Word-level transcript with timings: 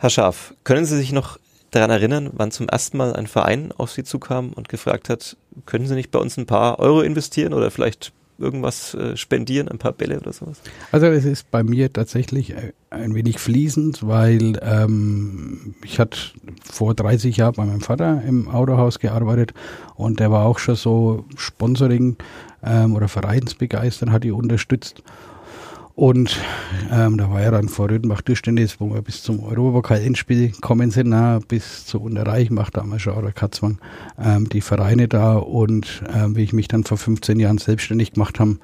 Herr 0.00 0.08
Scharf, 0.08 0.54
können 0.64 0.86
Sie 0.86 0.96
sich 0.96 1.12
noch 1.12 1.38
daran 1.72 1.90
erinnern, 1.90 2.30
wann 2.32 2.50
zum 2.50 2.70
ersten 2.70 2.96
Mal 2.96 3.14
ein 3.14 3.26
Verein 3.26 3.70
auf 3.76 3.90
Sie 3.90 4.02
zukam 4.02 4.54
und 4.54 4.70
gefragt 4.70 5.10
hat, 5.10 5.36
können 5.66 5.86
Sie 5.86 5.94
nicht 5.94 6.10
bei 6.10 6.18
uns 6.18 6.38
ein 6.38 6.46
paar 6.46 6.78
Euro 6.78 7.02
investieren 7.02 7.52
oder 7.52 7.70
vielleicht 7.70 8.14
irgendwas 8.38 8.94
äh, 8.94 9.14
spendieren, 9.18 9.68
ein 9.68 9.76
paar 9.76 9.92
Bälle 9.92 10.18
oder 10.18 10.32
sowas? 10.32 10.62
Also 10.90 11.08
es 11.08 11.26
ist 11.26 11.50
bei 11.50 11.62
mir 11.62 11.92
tatsächlich 11.92 12.54
ein 12.88 13.14
wenig 13.14 13.38
fließend, 13.38 14.08
weil 14.08 14.58
ähm, 14.62 15.74
ich 15.84 16.00
hatte 16.00 16.18
vor 16.64 16.94
30 16.94 17.36
Jahren 17.36 17.56
bei 17.56 17.66
meinem 17.66 17.82
Vater 17.82 18.22
im 18.26 18.48
Autohaus 18.48 19.00
gearbeitet 19.00 19.52
und 19.96 20.18
der 20.18 20.30
war 20.30 20.46
auch 20.46 20.58
schon 20.58 20.76
so 20.76 21.26
Sponsoring 21.36 22.16
ähm, 22.64 22.94
oder 22.94 23.08
Vereinsbegeistern, 23.08 24.12
hat 24.12 24.24
die 24.24 24.32
unterstützt. 24.32 25.02
Und 26.00 26.40
ähm, 26.90 27.18
da 27.18 27.30
war 27.30 27.42
ja 27.42 27.50
dann 27.50 27.68
vor 27.68 27.90
Rödenbach 27.90 28.22
Tischtennis, 28.22 28.80
wo 28.80 28.90
wir 28.90 29.02
bis 29.02 29.22
zum 29.22 29.44
Europapokal-Endspiel 29.44 30.50
gekommen 30.50 30.90
sind, 30.90 31.10
na, 31.10 31.40
bis 31.46 31.84
zu 31.84 32.00
Unterreich 32.00 32.48
macht 32.50 32.78
damals 32.78 33.02
schon 33.02 33.12
oder 33.12 33.32
Katzwang 33.32 33.78
ähm, 34.18 34.48
die 34.48 34.62
Vereine 34.62 35.08
da. 35.08 35.34
Und 35.34 36.02
ähm, 36.10 36.36
wie 36.36 36.42
ich 36.44 36.54
mich 36.54 36.68
dann 36.68 36.84
vor 36.84 36.96
15 36.96 37.38
Jahren 37.38 37.58
selbstständig 37.58 38.12
gemacht 38.12 38.40
habe, 38.40 38.56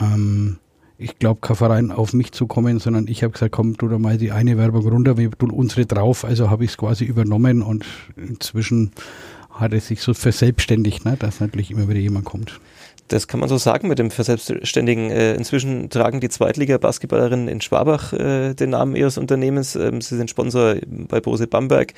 ähm, 0.00 0.58
ich 0.98 1.20
glaube, 1.20 1.38
kein 1.40 1.54
Verein 1.54 1.92
auf 1.92 2.14
mich 2.14 2.32
zu 2.32 2.48
kommen, 2.48 2.80
sondern 2.80 3.06
ich 3.06 3.22
habe 3.22 3.32
gesagt, 3.32 3.52
komm, 3.52 3.76
tu 3.78 3.86
da 3.86 4.00
mal 4.00 4.18
die 4.18 4.32
eine 4.32 4.58
Werbung 4.58 4.84
runter, 4.88 5.16
wir 5.16 5.30
tun 5.30 5.50
unsere 5.50 5.86
drauf. 5.86 6.24
Also 6.24 6.50
habe 6.50 6.64
ich 6.64 6.72
es 6.72 6.78
quasi 6.78 7.04
übernommen 7.04 7.62
und 7.62 7.86
inzwischen 8.16 8.90
hat 9.52 9.72
es 9.72 9.86
sich 9.86 10.02
so 10.02 10.14
verselbstständigt, 10.14 11.04
ne, 11.04 11.16
dass 11.16 11.38
natürlich 11.38 11.70
immer 11.70 11.88
wieder 11.88 12.00
jemand 12.00 12.24
kommt. 12.24 12.58
Das 13.08 13.28
kann 13.28 13.40
man 13.40 13.48
so 13.48 13.58
sagen 13.58 13.88
mit 13.88 13.98
dem 13.98 14.10
Verselbstständigen. 14.10 15.10
Äh, 15.10 15.34
inzwischen 15.34 15.90
tragen 15.90 16.20
die 16.20 16.28
Zweitliga-Basketballerinnen 16.28 17.48
in 17.48 17.60
Schwabach 17.60 18.12
äh, 18.12 18.54
den 18.54 18.70
Namen 18.70 18.96
ihres 18.96 19.18
Unternehmens. 19.18 19.76
Ähm, 19.76 20.00
sie 20.00 20.16
sind 20.16 20.30
Sponsor 20.30 20.76
bei 20.86 21.20
Bose 21.20 21.46
Bamberg. 21.46 21.94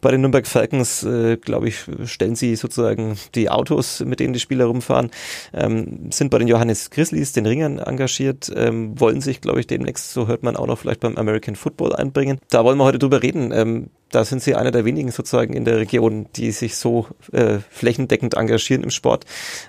Bei 0.00 0.10
den 0.10 0.20
Nürnberg 0.20 0.46
Falcons, 0.46 1.02
äh, 1.04 1.36
glaube 1.36 1.68
ich, 1.68 1.84
stellen 2.04 2.36
sie 2.36 2.56
sozusagen 2.56 3.16
die 3.34 3.50
Autos, 3.50 4.00
mit 4.00 4.20
denen 4.20 4.34
die 4.34 4.40
Spieler 4.40 4.66
rumfahren. 4.66 5.10
Ähm, 5.54 6.10
sind 6.10 6.30
bei 6.30 6.38
den 6.38 6.48
Johannes 6.48 6.90
Grizzlies, 6.90 7.32
den 7.32 7.46
Ringern, 7.46 7.78
engagiert. 7.78 8.52
Ähm, 8.54 8.98
wollen 9.00 9.20
sich, 9.20 9.40
glaube 9.40 9.60
ich, 9.60 9.66
demnächst, 9.66 10.12
so 10.12 10.26
hört 10.26 10.42
man 10.42 10.56
auch 10.56 10.66
noch 10.66 10.78
vielleicht 10.78 11.00
beim 11.00 11.16
American 11.16 11.56
Football 11.56 11.94
einbringen. 11.94 12.38
Da 12.50 12.64
wollen 12.64 12.78
wir 12.78 12.84
heute 12.84 12.98
drüber 12.98 13.22
reden. 13.22 13.88
Da 14.10 14.24
sind 14.24 14.42
sie 14.42 14.54
einer 14.54 14.70
der 14.70 14.84
wenigen 14.84 15.10
sozusagen 15.10 15.52
in 15.52 15.64
der 15.64 15.76
Region, 15.76 16.26
die 16.36 16.50
sich 16.50 16.76
so 16.76 17.06
äh, 17.32 17.58
flächendeckend 17.70 18.34
engagieren 18.34 18.82
im 18.82 18.90
Sport. 18.90 19.26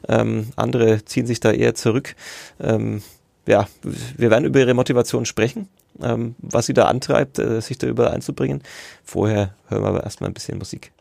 Ähm, 0.08 0.48
andere 0.56 1.04
ziehen 1.04 1.28
sich 1.28 1.40
da 1.40 1.52
eher 1.52 1.76
zurück. 1.76 2.16
Ähm, 2.60 3.02
ja, 3.45 3.67
wir 3.82 4.30
werden 4.30 4.45
über 4.45 4.60
ihre 4.60 4.73
Motivation 4.73 5.26
sprechen, 5.26 5.67
ähm, 6.02 6.36
was 6.38 6.67
sie 6.67 6.73
da 6.73 6.86
antreibt, 6.86 7.40
äh, 7.40 7.62
sich 7.62 7.78
da 7.78 7.88
überall 7.88 8.14
einzubringen. 8.14 8.62
Vorher 9.04 9.56
hören 9.67 9.84
wir 9.84 9.90
aber 9.90 10.04
erstmal 10.04 10.30
ein 10.30 10.34
bisschen 10.34 10.58
Musik. 10.58 10.92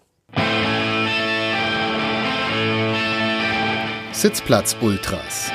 Sitzplatz 4.13 4.77
Ultras. 4.81 5.51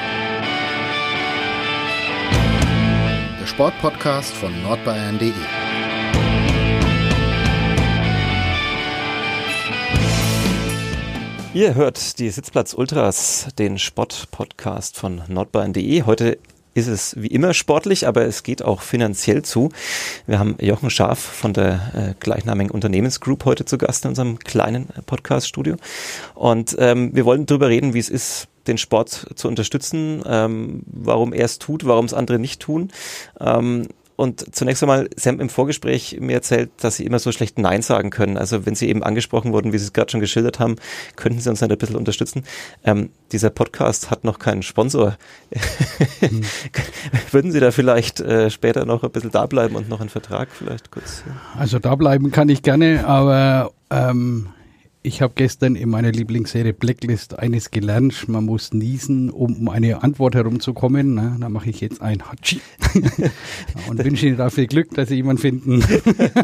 Der 3.42 3.48
Sportpodcast 3.48 4.32
von 4.34 4.54
nordbayern.de. 4.64 5.34
Ihr 11.54 11.76
hört 11.76 12.18
die 12.18 12.32
Sitzplatz 12.32 12.74
Ultras, 12.74 13.50
den 13.60 13.78
Sport-Podcast 13.78 14.98
von 14.98 15.22
nordbayern.de. 15.28 16.02
Heute 16.02 16.40
ist 16.74 16.88
es 16.88 17.16
wie 17.22 17.28
immer 17.28 17.54
sportlich, 17.54 18.08
aber 18.08 18.26
es 18.26 18.42
geht 18.42 18.64
auch 18.64 18.82
finanziell 18.82 19.44
zu. 19.44 19.70
Wir 20.26 20.40
haben 20.40 20.56
Jochen 20.60 20.90
Scharf 20.90 21.20
von 21.20 21.54
der 21.54 21.92
äh, 21.94 22.14
gleichnamigen 22.20 22.72
Unternehmensgroup 22.72 23.46
heute 23.46 23.66
zu 23.66 23.78
Gast 23.78 24.04
in 24.04 24.10
unserem 24.10 24.40
kleinen 24.40 24.90
äh, 24.98 25.04
Podcast-Studio. 25.04 25.76
Und 26.34 26.76
ähm, 26.80 27.12
wir 27.14 27.24
wollen 27.24 27.46
darüber 27.46 27.70
reden, 27.70 27.94
wie 27.94 28.00
es 28.00 28.10
ist, 28.10 28.48
den 28.66 28.80
Sport 28.80 29.28
zu 29.36 29.48
unterstützen, 29.48 30.24
ähm, 30.26 30.82
warum 30.88 31.34
er 31.34 31.46
es 31.46 31.60
tut, 31.60 31.86
warum 31.86 32.06
es 32.06 32.16
andere 32.16 32.40
nicht 32.40 32.64
tun. 32.64 32.90
Ähm, 33.40 33.90
und 34.24 34.56
zunächst 34.56 34.82
einmal, 34.82 35.10
Sie 35.16 35.30
haben 35.30 35.40
im 35.40 35.50
Vorgespräch 35.50 36.18
mir 36.20 36.34
erzählt, 36.34 36.72
dass 36.78 36.96
Sie 36.96 37.06
immer 37.06 37.20
so 37.20 37.32
schlecht 37.32 37.60
Nein 37.60 37.82
sagen 37.82 38.10
können. 38.10 38.38
Also 38.38 38.66
wenn 38.66 38.74
Sie 38.76 38.90
eben 38.90 39.04
angesprochen 39.04 39.54
wurden, 39.54 39.74
wie 39.74 39.78
Sie 39.78 39.86
es 39.86 39.94
gerade 39.94 40.12
schon 40.12 40.20
geschildert 40.20 40.60
haben, 40.60 40.78
könnten 41.16 41.40
Sie 41.40 41.50
uns 41.50 41.60
dann 41.60 41.72
ein 41.72 41.78
bisschen 41.78 41.96
unterstützen. 41.96 42.44
Ähm, 42.84 43.10
dieser 43.32 43.50
Podcast 43.50 44.10
hat 44.10 44.24
noch 44.24 44.40
keinen 44.40 44.64
Sponsor. 44.64 45.18
Hm. 46.20 46.42
Würden 47.32 47.52
Sie 47.52 47.60
da 47.60 47.72
vielleicht 47.72 48.20
äh, 48.22 48.50
später 48.50 48.86
noch 48.86 49.04
ein 49.04 49.12
bisschen 49.12 49.32
da 49.32 49.46
bleiben 49.46 49.76
und 49.76 49.90
noch 49.90 50.00
einen 50.00 50.10
Vertrag 50.10 50.50
vielleicht 50.52 50.90
kurz? 50.90 51.24
Also 51.58 51.80
da 51.80 51.96
bleiben 51.96 52.32
kann 52.32 52.50
ich 52.50 52.64
gerne, 52.64 53.06
aber 53.06 53.72
ähm, 53.90 54.50
ich 55.04 55.22
habe 55.22 55.34
gestern 55.36 55.76
in 55.76 55.90
meiner 55.90 56.12
Lieblingsserie 56.12 56.74
Blacklist 56.74 57.38
eines 57.38 57.72
gelernt. 57.72 58.28
Man 58.28 58.46
muss 58.46 58.74
niesen, 58.74 59.30
um 59.30 59.54
um 59.64 59.70
eine 59.70 60.04
Antwort 60.04 60.36
herumzukommen. 60.36 61.14
Na, 61.14 61.38
da 61.40 61.50
mache 61.50 61.70
ich 61.70 61.82
jetzt 61.82 62.02
ein 62.02 62.22
Hatschi 62.24 62.62
und 63.90 64.04
wünsche 64.04 64.28
Ihnen 64.28 64.38
dafür 64.38 64.66
Glück, 64.66 64.92
dass 64.92 65.10
Sie 65.10 65.16
jemanden 65.16 65.42
finden. 65.42 65.84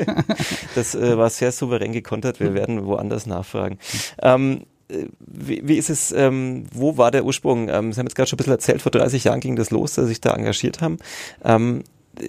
das 0.75 0.95
äh, 0.95 1.17
war 1.17 1.29
sehr 1.29 1.51
souverän 1.51 1.91
gekontert. 1.91 2.39
Wir 2.39 2.53
werden 2.53 2.85
woanders 2.85 3.25
nachfragen. 3.25 3.77
Ähm, 4.21 4.61
äh, 4.89 5.05
wie, 5.19 5.61
wie 5.63 5.77
ist 5.77 5.89
es, 5.89 6.11
ähm, 6.11 6.65
wo 6.73 6.97
war 6.97 7.11
der 7.11 7.25
Ursprung? 7.25 7.69
Ähm, 7.69 7.93
Sie 7.93 7.99
haben 7.99 8.07
jetzt 8.07 8.15
gerade 8.15 8.29
schon 8.29 8.37
ein 8.37 8.41
bisschen 8.41 8.53
erzählt, 8.53 8.81
vor 8.81 8.91
30 8.91 9.23
Jahren 9.23 9.39
ging 9.39 9.55
das 9.55 9.71
los, 9.71 9.93
dass 9.93 10.05
Sie 10.05 10.09
sich 10.09 10.21
da 10.21 10.33
engagiert 10.33 10.81
haben. 10.81 10.97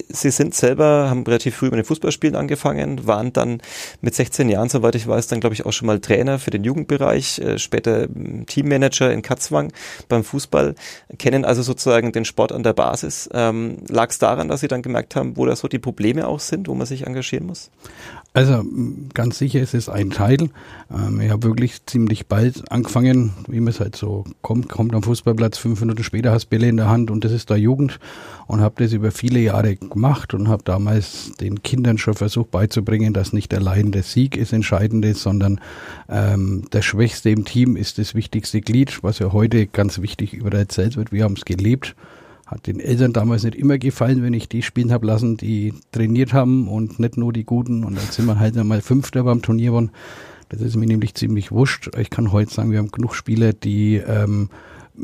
Sie 0.08 0.30
sind 0.30 0.54
selber, 0.54 1.10
haben 1.10 1.24
relativ 1.24 1.56
früh 1.56 1.66
mit 1.66 1.74
den 1.74 1.84
Fußballspielen 1.84 2.36
angefangen, 2.36 3.06
waren 3.06 3.32
dann 3.32 3.60
mit 4.00 4.14
16 4.14 4.48
Jahren, 4.48 4.68
soweit 4.68 4.94
ich 4.94 5.06
weiß, 5.06 5.26
dann 5.28 5.41
glaube 5.41 5.54
ich 5.54 5.66
auch 5.66 5.72
schon 5.72 5.86
mal 5.86 6.00
Trainer 6.00 6.38
für 6.38 6.50
den 6.50 6.64
Jugendbereich, 6.64 7.38
äh, 7.38 7.58
später 7.58 8.04
ähm, 8.04 8.46
Teammanager 8.46 9.12
in 9.12 9.22
Katzwang 9.22 9.72
beim 10.08 10.22
Fußball, 10.22 10.74
kennen 11.18 11.44
also 11.44 11.62
sozusagen 11.62 12.12
den 12.12 12.24
Sport 12.24 12.52
an 12.52 12.62
der 12.62 12.72
Basis. 12.72 13.28
Ähm, 13.32 13.78
Lag 13.88 14.10
es 14.10 14.18
daran, 14.18 14.48
dass 14.48 14.60
Sie 14.60 14.68
dann 14.68 14.82
gemerkt 14.82 15.16
haben, 15.16 15.36
wo 15.36 15.46
da 15.46 15.56
so 15.56 15.66
die 15.66 15.78
Probleme 15.78 16.28
auch 16.28 16.41
sind, 16.41 16.68
wo 16.68 16.74
man 16.74 16.86
sich 16.86 17.06
engagieren 17.06 17.47
muss? 17.47 17.70
Also 18.32 18.64
ganz 19.12 19.38
sicher 19.38 19.60
ist 19.60 19.74
es 19.74 19.88
ein 19.88 20.10
Teil. 20.10 20.50
Ähm, 20.88 21.20
ich 21.20 21.30
habe 21.30 21.42
wirklich 21.42 21.84
ziemlich 21.86 22.28
bald 22.28 22.70
angefangen, 22.70 23.32
wie 23.48 23.58
man 23.58 23.68
es 23.68 23.80
halt 23.80 23.96
so 23.96 24.24
kommt, 24.41 24.68
kommt 24.68 24.94
am 24.94 25.02
Fußballplatz, 25.02 25.58
fünf 25.58 25.80
Minuten 25.80 26.04
später 26.04 26.30
hast 26.30 26.46
Bälle 26.46 26.68
in 26.68 26.76
der 26.76 26.88
Hand 26.88 27.10
und 27.10 27.24
das 27.24 27.32
ist 27.32 27.50
da 27.50 27.56
Jugend 27.56 27.98
und 28.46 28.60
habe 28.60 28.84
das 28.84 28.92
über 28.92 29.10
viele 29.10 29.41
Jahre 29.41 29.74
gemacht 29.74 30.32
und 30.32 30.48
habe 30.48 30.62
damals 30.62 31.32
den 31.41 31.64
Kindern 31.64 31.98
schon 31.98 32.14
versucht 32.14 32.52
beizubringen, 32.52 33.14
dass 33.14 33.32
nicht 33.32 33.52
allein 33.52 33.91
der 33.91 34.04
Sieg 34.04 34.36
ist 34.36 34.52
entscheidend 34.52 35.04
ist, 35.04 35.22
sondern 35.22 35.60
ähm, 36.08 36.66
der 36.72 36.82
Schwächste 36.82 37.30
im 37.30 37.44
Team 37.44 37.76
ist 37.76 37.98
das 37.98 38.14
wichtigste 38.14 38.60
Glied, 38.60 39.02
was 39.02 39.18
ja 39.18 39.32
heute 39.32 39.66
ganz 39.66 40.00
wichtig 40.00 40.34
überall 40.34 40.60
erzählt 40.60 40.97
wird. 40.97 41.10
Wir 41.10 41.24
haben 41.24 41.34
es 41.34 41.44
gelebt 41.44 41.97
hat 42.50 42.66
den 42.66 42.81
Eltern 42.81 43.12
damals 43.12 43.44
nicht 43.44 43.55
immer 43.55 43.78
gefallen, 43.78 44.22
wenn 44.22 44.34
ich 44.34 44.49
die 44.49 44.62
spielen 44.62 44.93
habe 44.93 45.06
lassen, 45.06 45.37
die 45.37 45.72
trainiert 45.93 46.33
haben 46.33 46.66
und 46.66 46.99
nicht 46.99 47.16
nur 47.16 47.33
die 47.33 47.44
Guten. 47.44 47.84
Und 47.84 47.97
dann 47.97 48.05
sind 48.06 48.27
wir 48.27 48.41
halt 48.41 48.56
einmal 48.56 48.81
Fünfter 48.81 49.22
beim 49.22 49.41
Turnier 49.41 49.71
geworden. 49.71 49.93
Das 50.49 50.60
ist 50.60 50.75
mir 50.75 50.87
nämlich 50.87 51.15
ziemlich 51.15 51.53
wurscht. 51.53 51.97
Ich 51.97 52.10
kann 52.10 52.33
heute 52.33 52.53
sagen, 52.53 52.72
wir 52.72 52.78
haben 52.78 52.91
genug 52.91 53.15
Spieler, 53.15 53.53
die 53.53 53.97
ähm, 53.97 54.50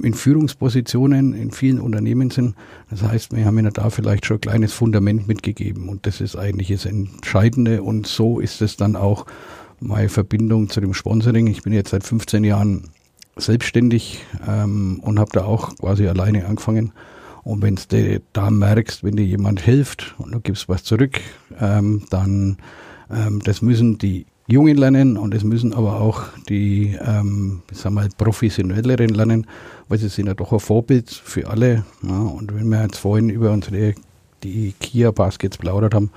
in 0.03 0.12
Führungspositionen 0.12 1.35
in 1.35 1.53
vielen 1.53 1.79
Unternehmen 1.79 2.31
sind. 2.31 2.56
Das 2.91 3.05
heißt, 3.05 3.35
wir 3.35 3.45
haben 3.45 3.56
ihnen 3.59 3.73
da 3.73 3.91
vielleicht 3.91 4.27
schon 4.27 4.39
ein 4.39 4.41
kleines 4.41 4.73
Fundament 4.73 5.29
mitgegeben. 5.29 5.89
Und 5.89 6.05
das 6.06 6.21
ist 6.21 6.35
eigentlich 6.35 6.69
das 6.69 6.85
Entscheidende. 6.85 7.85
Und 7.85 8.09
so 8.09 8.41
ist 8.41 8.61
es 8.61 8.77
dann 8.77 8.97
auch 8.97 9.25
meine 9.79 10.09
Verbindung 10.09 10.69
zu 10.69 10.81
dem 10.81 10.95
Sponsoring. 10.95 11.47
Ich 11.47 11.62
bin 11.62 11.73
jetzt 11.73 11.91
seit 11.91 12.03
15 12.03 12.43
Jahren 12.43 12.91
selbstständig 13.37 14.25
ähm, 14.49 14.99
und 15.01 15.21
habe 15.21 15.31
da 15.33 15.45
auch 15.45 15.77
quasi 15.77 16.09
alleine 16.09 16.47
angefangen 16.47 16.93
und 17.47 17.62
wenn 17.62 17.77
du 17.77 18.21
da 18.33 18.51
merkst, 18.51 19.05
wenn 19.05 19.15
dir 19.15 19.25
jemand 19.25 19.61
hilft 19.61 20.17
und 20.19 20.34
du 20.34 20.41
gibst 20.41 20.69
was 20.69 20.83
zurück, 20.83 21.21
ähm, 21.61 22.03
dann 22.11 22.57
ähm, 23.09 23.41
das 23.45 23.62
müssen 23.62 23.99
die 23.99 24.26
Jungen 24.49 24.76
lernen 24.76 25.17
und 25.17 25.32
das 25.32 25.44
müssen 25.44 25.73
aber 25.73 26.00
auch 26.00 26.25
die, 26.49 26.97
ähm, 27.00 27.62
sagen 27.70 27.94
wir 27.94 28.03
mal, 28.03 28.09
professionelleren 28.19 29.11
lernen, 29.11 29.47
weil 29.87 29.99
sie 29.99 30.09
sind 30.09 30.26
ja 30.26 30.35
doch 30.35 30.53
ein 30.53 30.59
Vorbild 30.59 31.09
für 31.09 31.49
alle. 31.49 31.85
Ja, 32.03 32.19
und 32.19 32.53
wenn 32.53 32.69
wir 32.69 32.82
jetzt 32.82 32.99
vorhin 32.99 33.31
über 33.31 33.53
unsere 33.53 33.94
die 34.43 34.75
Kia 34.81 35.12
Baskets 35.12 35.56
plaudert 35.56 35.94
haben, 35.94 36.11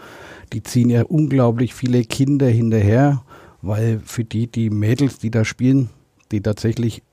die 0.52 0.64
ziehen 0.64 0.90
ja 0.90 1.04
unglaublich 1.04 1.76
viele 1.76 2.06
Kinder 2.06 2.48
hinterher, 2.48 3.22
weil 3.62 4.02
für 4.04 4.24
die 4.24 4.48
die 4.48 4.72
Mädels, 4.72 5.20
die 5.20 5.30
da 5.30 5.46
spielen, 5.46 5.92
die 6.32 6.42
tatsächlich 6.42 7.04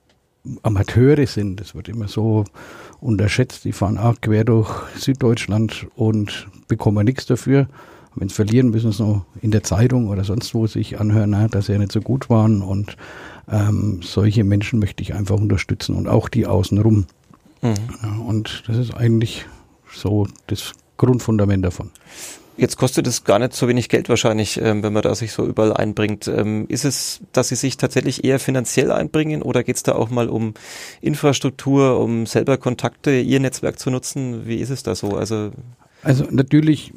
Amateure 0.63 1.27
sind, 1.27 1.61
das 1.61 1.75
wird 1.75 1.89
immer 1.89 2.09
so 2.09 2.45
unterschätzt. 3.01 3.65
Die 3.65 3.73
fahren 3.73 3.99
auch 3.99 4.21
quer 4.21 4.45
durch 4.45 4.71
Süddeutschland 4.97 5.87
und 5.97 6.49
bekommen 6.69 7.05
nichts 7.05 7.27
dafür. 7.27 7.69
Wenn 8.15 8.29
sie 8.29 8.35
verlieren, 8.35 8.71
müssen 8.71 8.93
sie 8.93 9.03
noch 9.03 9.27
in 9.43 9.51
der 9.51 9.63
Zeitung 9.63 10.09
oder 10.09 10.25
sonst 10.25 10.55
wo 10.55 10.67
sich 10.67 10.99
anhören, 10.99 11.49
dass 11.51 11.67
sie 11.67 11.73
ja 11.73 11.79
nicht 11.79 11.93
so 11.93 12.01
gut 12.01 12.31
waren. 12.31 12.63
Und 12.63 12.97
ähm, 13.51 14.01
solche 14.03 14.43
Menschen 14.43 14.79
möchte 14.79 15.03
ich 15.03 15.15
einfach 15.15 15.37
unterstützen 15.37 15.95
und 15.95 16.09
auch 16.09 16.29
die 16.29 16.47
außenrum. 16.47 17.07
Mhm. 17.63 18.21
Und 18.27 18.65
das 18.67 18.79
ist 18.79 18.95
eigentlich 18.95 19.47
so 19.93 20.27
das 20.47 20.73
Grundfundament 20.97 21.65
davon. 21.65 21.91
Jetzt 22.57 22.79
kostet 22.79 23.07
es 23.07 23.25
gar 23.25 23.39
nicht 23.39 23.53
so 23.53 23.69
wenig 23.69 23.89
Geld 23.89 24.09
wahrscheinlich, 24.09 24.59
ähm, 24.61 24.83
wenn 24.83 24.93
man 24.93 25.03
da 25.03 25.15
sich 25.15 25.33
so 25.33 25.45
überall 25.45 25.75
einbringt. 25.75 26.27
Ähm, 26.27 26.65
ist 26.69 26.85
es, 26.85 27.21
dass 27.33 27.49
Sie 27.49 27.55
sich 27.55 27.77
tatsächlich 27.77 28.25
eher 28.25 28.39
finanziell 28.39 28.91
einbringen 28.91 29.43
oder 29.43 29.63
geht 29.63 29.77
es 29.77 29.83
da 29.83 29.95
auch 29.95 30.09
mal 30.09 30.29
um 30.29 30.55
Infrastruktur, 31.03 32.01
um 32.01 32.25
selber 32.25 32.57
Kontakte, 32.57 33.19
Ihr 33.21 33.41
Netzwerk 33.41 33.79
zu 33.79 33.91
nutzen? 33.91 34.47
Wie 34.47 34.57
ist 34.57 34.71
es 34.71 34.83
da 34.83 34.95
so? 34.95 35.17
Also, 35.17 35.51
also 36.03 36.25
natürlich 36.31 36.93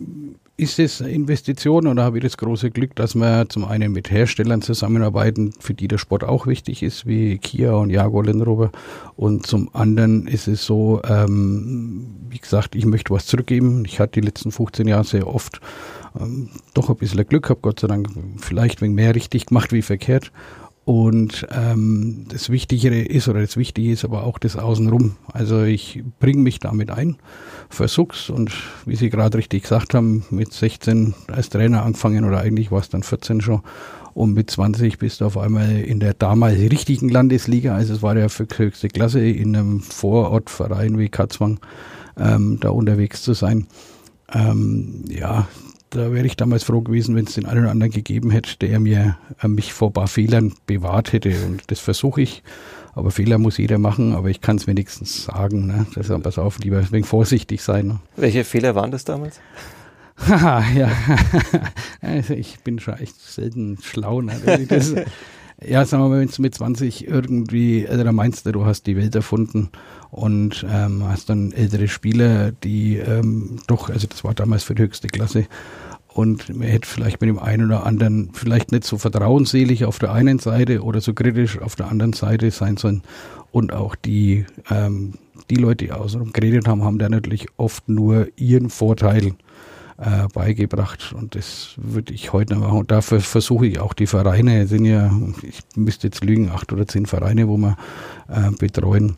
ist 0.60 0.78
es 0.78 1.02
eine 1.02 1.12
Investition 1.12 1.88
und 1.88 2.00
habe 2.00 2.18
ich 2.18 2.24
das 2.24 2.38
große 2.38 2.70
Glück, 2.70 2.96
dass 2.96 3.16
wir 3.16 3.48
zum 3.48 3.64
einen 3.66 3.94
mit 3.94 4.12
Herstellern 4.12 4.62
zusammenarbeiten, 4.62 5.54
für 5.60 5.74
die 5.74 5.88
der 5.88 5.98
Sport 5.98 6.24
auch 6.24 6.48
wichtig 6.48 6.84
ist, 6.84 7.08
wie 7.08 7.38
Kia 7.38 7.74
und 7.74 7.90
Jaguar 7.90 8.26
Land 8.26 8.46
Rover. 8.46 8.72
Und 9.16 9.48
zum 9.48 9.74
anderen 9.74 10.28
ist 10.28 10.48
es 10.48 10.66
so, 10.66 11.02
ähm, 11.08 12.08
wie 12.30 12.40
gesagt, 12.40 12.76
ich 12.76 12.86
möchte 12.86 13.14
was 13.14 13.26
zurückgeben. 13.26 13.86
Ich 13.86 14.00
hatte 14.00 14.20
die 14.20 14.26
letzten 14.26 14.52
15 14.52 14.88
Jahre 14.88 15.06
sehr 15.06 15.28
oft 15.28 15.62
ähm, 16.20 16.50
doch 16.74 16.90
ein 16.90 16.98
bisschen 16.98 17.26
Glück 17.28 17.44
gehabt, 17.44 17.62
Gott 17.62 17.80
sei 17.80 17.88
Dank, 17.88 18.10
vielleicht 18.38 18.82
wegen 18.82 18.94
mehr 18.94 19.16
richtig 19.16 19.46
gemacht 19.46 19.72
wie 19.72 19.82
verkehrt. 19.82 20.32
Und 20.90 21.46
ähm, 21.52 22.26
das 22.30 22.50
Wichtigere 22.50 23.00
ist, 23.00 23.28
oder 23.28 23.42
das 23.42 23.58
Wichtige 23.58 23.92
ist 23.92 24.04
aber 24.04 24.24
auch 24.24 24.40
das 24.40 24.56
Außenrum. 24.56 25.18
Also 25.32 25.62
ich 25.62 26.02
bringe 26.20 26.42
mich 26.42 26.60
damit 26.60 26.90
ein, 26.90 27.18
versuch's 27.70 28.32
und 28.32 28.52
wie 28.88 28.96
Sie 28.96 29.12
gerade 29.12 29.38
richtig 29.38 29.62
gesagt 29.62 29.94
haben, 29.94 30.26
mit 30.32 30.52
16 30.52 31.14
als 31.28 31.50
Trainer 31.50 31.84
angefangen 31.84 32.26
oder 32.26 32.40
eigentlich 32.40 32.72
war 32.72 32.80
es 32.80 32.90
dann 32.90 33.04
14 33.04 33.40
schon. 33.42 33.62
Und 34.16 34.34
mit 34.34 34.50
20 34.50 34.98
bist 34.98 35.22
du 35.22 35.26
auf 35.26 35.38
einmal 35.38 35.80
in 35.80 36.00
der 36.00 36.16
damals 36.16 36.58
richtigen 36.58 37.10
Landesliga, 37.10 37.76
also 37.76 37.94
es 37.94 38.02
war 38.02 38.18
ja 38.18 38.28
für 38.28 38.48
höchste 38.52 38.88
Klasse, 38.88 39.20
in 39.20 39.56
einem 39.56 39.82
Vorortverein 39.82 40.98
wie 40.98 41.10
Katzwang 41.10 41.60
ähm, 42.18 42.58
da 42.62 42.70
unterwegs 42.70 43.22
zu 43.22 43.34
sein. 43.34 43.68
Ähm, 44.34 45.04
ja, 45.08 45.48
da 45.90 46.14
wäre 46.14 46.26
ich 46.26 46.38
damals 46.38 46.64
froh 46.64 46.82
gewesen, 46.82 47.16
wenn 47.16 47.26
es 47.26 47.34
den 47.34 47.46
einen 47.46 47.62
oder 47.62 47.72
anderen 47.72 47.92
gegeben 47.92 48.30
hätte, 48.32 48.58
der 48.58 48.80
mir 48.80 49.18
äh, 49.42 49.48
mich 49.48 49.74
vor 49.74 49.90
ein 49.90 49.94
paar 49.94 50.08
Fehlern 50.08 50.54
bewahrt 50.66 51.14
hätte. 51.14 51.34
Und 51.46 51.64
das 51.68 51.80
versuche 51.80 52.22
ich. 52.22 52.44
Aber 52.94 53.12
Fehler 53.12 53.38
muss 53.38 53.58
jeder 53.58 53.78
machen, 53.78 54.14
aber 54.14 54.30
ich 54.30 54.42
kann 54.42 54.58
es 54.58 54.68
wenigstens 54.68 55.26
sagen. 55.26 55.68
Ne? 55.68 55.86
Deshalb 55.96 56.24
pass 56.24 56.38
auf, 56.38 56.60
lieber 56.60 56.92
wenig 56.92 57.06
vorsichtig 57.06 57.62
sein. 57.62 57.88
Ne? 57.88 58.00
Welche 58.16 58.44
Fehler 58.44 58.76
waren 58.76 58.92
das 58.92 59.06
damals? 59.06 59.40
Haha, 60.28 60.64
ja. 60.76 60.92
also 62.02 62.34
ich 62.34 62.60
bin 62.60 62.80
schon 62.80 62.96
echt 62.96 63.20
selten 63.20 63.78
schlau. 63.82 64.22
Ne? 64.22 64.66
Das, 64.68 64.94
ja, 65.66 65.86
sagen 65.86 66.04
wir 66.04 66.10
mal, 66.10 66.20
wenn 66.20 66.30
du 66.30 66.42
mit 66.42 66.56
20 66.56 67.08
irgendwie, 67.08 67.88
also 67.88 68.04
da 68.04 68.12
meinst 68.12 68.46
du, 68.46 68.52
du 68.52 68.66
hast 68.66 68.88
die 68.88 68.96
Welt 68.96 69.16
erfunden 69.16 69.70
und 70.12 70.66
ähm, 70.70 71.04
hast 71.08 71.30
dann 71.30 71.52
ältere 71.52 71.88
Spieler, 71.88 72.52
die 72.52 72.98
ähm, 72.98 73.60
doch, 73.68 73.90
also 73.90 74.08
das 74.08 74.24
war 74.24 74.34
damals 74.34 74.64
für 74.64 74.76
die 74.76 74.84
höchste 74.84 75.08
Klasse, 75.08 75.48
und 76.20 76.50
man 76.54 76.68
hätte 76.68 76.88
vielleicht 76.88 77.22
mit 77.22 77.30
dem 77.30 77.40
einen 77.40 77.68
oder 77.68 77.86
anderen 77.86 78.32
vielleicht 78.34 78.72
nicht 78.72 78.84
so 78.84 78.98
vertrauensselig 78.98 79.86
auf 79.86 80.00
der 80.00 80.12
einen 80.12 80.40
Seite 80.40 80.84
oder 80.84 81.02
so 81.02 81.14
kritisch 81.14 81.62
auf 81.62 81.76
der 81.76 81.88
anderen 81.88 82.14
Seite 82.14 82.52
sein 82.52 82.78
sollen. 82.78 83.04
Und 83.52 83.74
auch 83.74 83.96
die, 83.96 84.46
ähm, 84.70 85.14
die 85.50 85.56
Leute, 85.56 85.86
die 85.86 85.92
außenrum 85.92 86.34
geredet 86.34 86.68
haben, 86.68 86.84
haben 86.84 87.00
da 87.00 87.10
natürlich 87.10 87.48
oft 87.58 87.88
nur 87.88 88.28
ihren 88.36 88.70
Vorteil 88.70 89.34
äh, 90.00 90.28
beigebracht. 90.34 91.13
Und 91.13 91.36
das 91.36 91.74
würde 91.78 92.13
ich 92.13 92.31
heute 92.34 92.54
noch 92.54 92.62
machen. 92.62 92.80
Und 92.80 92.92
dafür 92.92 93.19
versuche 93.19 93.68
ich 93.68 93.80
auch 93.80 93.94
die 93.94 94.07
Vereine, 94.07 94.68
sind 94.68 94.86
ja, 94.86 95.12
ich 95.42 95.62
müsste 95.75 96.07
jetzt 96.07 96.24
lügen, 96.24 96.50
acht 96.51 96.72
oder 96.72 96.88
zehn 96.88 97.06
Vereine, 97.06 97.48
wo 97.48 97.57
wir 97.57 97.78
äh, 98.30 98.51
betreuen, 98.51 99.18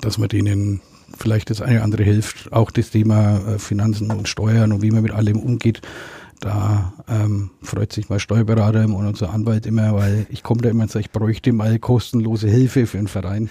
dass 0.00 0.18
man 0.18 0.28
denen 0.28 0.80
vielleicht 1.16 1.50
das 1.50 1.62
eine 1.62 1.76
oder 1.76 1.84
andere 1.84 2.02
hilft. 2.02 2.52
Auch 2.52 2.70
das 2.70 2.90
Thema 2.90 3.38
äh, 3.46 3.58
Finanzen 3.58 4.10
und 4.10 4.28
Steuern 4.28 4.72
und 4.72 4.82
wie 4.82 4.90
man 4.90 5.02
mit 5.02 5.12
allem 5.12 5.38
umgeht. 5.38 5.80
Da 6.40 6.92
ähm, 7.08 7.50
freut 7.62 7.92
sich 7.92 8.08
mein 8.08 8.20
Steuerberater 8.20 8.84
und 8.84 9.06
unser 9.06 9.32
Anwalt 9.32 9.64
immer, 9.64 9.94
weil 9.94 10.26
ich 10.28 10.42
komme 10.42 10.60
da 10.60 10.68
immer 10.68 10.82
und 10.82 10.90
sage, 10.90 11.04
ich 11.06 11.10
bräuchte 11.10 11.52
mal 11.52 11.78
kostenlose 11.78 12.48
Hilfe 12.48 12.86
für 12.86 12.98
einen 12.98 13.08
Verein. 13.08 13.48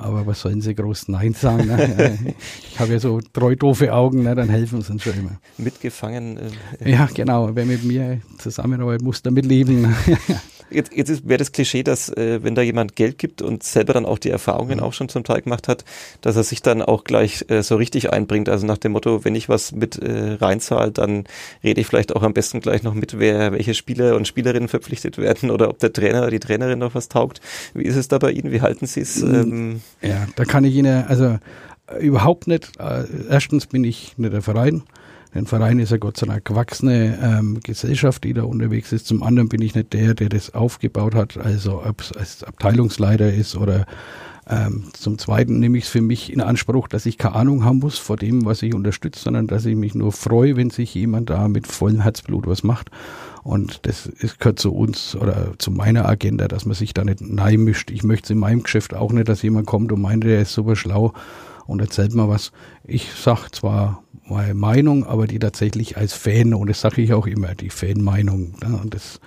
Aber 0.00 0.24
was 0.26 0.40
sollen 0.40 0.60
sie 0.60 0.76
groß 0.76 1.08
Nein 1.08 1.34
sagen? 1.34 1.66
Ne? 1.66 2.36
ich 2.70 2.78
habe 2.78 2.92
ja 2.92 3.00
so 3.00 3.20
treu 3.20 3.56
doofe 3.56 3.92
Augen, 3.92 4.22
ne? 4.22 4.36
dann 4.36 4.48
helfen 4.48 4.80
sie 4.80 4.92
uns 4.92 5.02
schon 5.02 5.14
immer. 5.14 5.40
Mitgefangen. 5.56 6.38
Äh, 6.78 6.92
ja, 6.92 7.08
genau. 7.12 7.50
Wer 7.54 7.66
mit 7.66 7.82
mir 7.82 8.20
zusammenarbeitet, 8.38 9.02
muss 9.02 9.22
damit 9.22 9.44
leben. 9.44 9.92
Jetzt, 10.70 10.92
jetzt 10.94 11.28
wäre 11.28 11.38
das 11.38 11.52
Klischee, 11.52 11.82
dass 11.82 12.08
äh, 12.10 12.42
wenn 12.42 12.54
da 12.54 12.62
jemand 12.62 12.96
Geld 12.96 13.18
gibt 13.18 13.42
und 13.42 13.62
selber 13.62 13.92
dann 13.92 14.06
auch 14.06 14.18
die 14.18 14.30
Erfahrungen 14.30 14.78
mhm. 14.78 14.84
auch 14.84 14.92
schon 14.92 15.08
zum 15.08 15.24
Teil 15.24 15.42
gemacht 15.42 15.68
hat, 15.68 15.84
dass 16.20 16.36
er 16.36 16.44
sich 16.44 16.62
dann 16.62 16.82
auch 16.82 17.04
gleich 17.04 17.44
äh, 17.48 17.62
so 17.62 17.76
richtig 17.76 18.12
einbringt. 18.12 18.48
Also 18.48 18.66
nach 18.66 18.78
dem 18.78 18.92
Motto, 18.92 19.24
wenn 19.24 19.34
ich 19.34 19.48
was 19.48 19.72
mit 19.72 19.98
äh, 19.98 20.34
reinzahle, 20.34 20.92
dann 20.92 21.24
rede 21.64 21.80
ich 21.80 21.86
vielleicht 21.86 22.14
auch 22.14 22.22
am 22.22 22.34
besten 22.34 22.60
gleich 22.60 22.82
noch 22.82 22.94
mit, 22.94 23.18
wer 23.18 23.52
welche 23.52 23.74
Spieler 23.74 24.16
und 24.16 24.28
Spielerinnen 24.28 24.68
verpflichtet 24.68 25.18
werden 25.18 25.50
oder 25.50 25.68
ob 25.68 25.78
der 25.78 25.92
Trainer 25.92 26.22
oder 26.22 26.30
die 26.30 26.40
Trainerin 26.40 26.78
noch 26.78 26.94
was 26.94 27.08
taugt. 27.08 27.40
Wie 27.74 27.84
ist 27.84 27.96
es 27.96 28.08
da 28.08 28.18
bei 28.18 28.30
Ihnen? 28.30 28.52
Wie 28.52 28.60
halten 28.60 28.86
Sie 28.86 29.00
es? 29.00 29.22
Mhm. 29.22 29.34
Ähm? 29.34 29.80
Ja, 30.02 30.26
da 30.36 30.44
kann 30.44 30.64
ich 30.64 30.74
Ihnen 30.74 31.04
also 31.06 31.38
überhaupt 32.00 32.46
nicht. 32.46 32.72
Äh, 32.78 33.04
erstens 33.30 33.66
bin 33.66 33.84
ich 33.84 34.16
nicht 34.18 34.32
der 34.32 34.42
Verein. 34.42 34.82
Ein 35.34 35.46
Verein 35.46 35.78
ist 35.78 35.90
ja 35.90 35.98
Gott 35.98 36.16
sei 36.16 36.26
Dank 36.26 36.44
gewachsene 36.44 37.18
ähm, 37.22 37.60
Gesellschaft, 37.62 38.24
die 38.24 38.32
da 38.32 38.44
unterwegs 38.44 38.92
ist. 38.92 39.06
Zum 39.06 39.22
anderen 39.22 39.48
bin 39.48 39.60
ich 39.60 39.74
nicht 39.74 39.92
der, 39.92 40.14
der 40.14 40.28
das 40.28 40.54
aufgebaut 40.54 41.14
hat, 41.14 41.36
also 41.36 41.82
ob 41.84 42.00
es 42.00 42.12
als 42.12 42.44
Abteilungsleiter 42.44 43.32
ist 43.32 43.56
oder 43.56 43.86
ähm, 44.50 44.84
zum 44.94 45.18
Zweiten 45.18 45.58
nehme 45.58 45.76
ich 45.76 45.84
es 45.84 45.90
für 45.90 46.00
mich 46.00 46.32
in 46.32 46.40
Anspruch, 46.40 46.88
dass 46.88 47.04
ich 47.04 47.18
keine 47.18 47.34
Ahnung 47.34 47.64
haben 47.64 47.80
muss 47.80 47.98
vor 47.98 48.16
dem, 48.16 48.46
was 48.46 48.62
ich 48.62 48.74
unterstütze, 48.74 49.22
sondern 49.22 49.46
dass 49.46 49.66
ich 49.66 49.76
mich 49.76 49.94
nur 49.94 50.10
freue, 50.10 50.56
wenn 50.56 50.70
sich 50.70 50.94
jemand 50.94 51.28
da 51.28 51.48
mit 51.48 51.66
vollem 51.66 52.00
Herzblut 52.00 52.46
was 52.46 52.62
macht. 52.62 52.90
Und 53.42 53.86
das 53.86 54.06
ist, 54.06 54.40
gehört 54.40 54.58
zu 54.58 54.74
uns 54.74 55.14
oder 55.14 55.52
zu 55.58 55.70
meiner 55.70 56.08
Agenda, 56.08 56.48
dass 56.48 56.64
man 56.64 56.74
sich 56.74 56.94
da 56.94 57.04
nicht 57.04 57.20
mischt. 57.20 57.90
Ich 57.90 58.02
möchte 58.04 58.24
es 58.26 58.30
in 58.30 58.38
meinem 58.38 58.62
Geschäft 58.62 58.94
auch 58.94 59.12
nicht, 59.12 59.28
dass 59.28 59.42
jemand 59.42 59.66
kommt 59.66 59.92
und 59.92 60.00
meint, 60.00 60.24
der 60.24 60.40
ist 60.40 60.54
super 60.54 60.76
schlau 60.76 61.12
und 61.66 61.80
erzählt 61.80 62.14
mal 62.14 62.28
was. 62.28 62.52
Ich 62.84 63.12
sag 63.12 63.50
zwar 63.50 64.02
meine 64.28 64.54
Meinung, 64.54 65.06
aber 65.06 65.26
die 65.26 65.38
tatsächlich 65.38 65.96
als 65.96 66.12
Fan, 66.12 66.54
und 66.54 66.68
das 66.68 66.80
sage 66.80 67.02
ich 67.02 67.12
auch 67.12 67.26
immer, 67.26 67.54
die 67.54 67.70
Fanmeinung. 67.70 68.54
Ne, 68.62 68.80
das, 68.90 69.20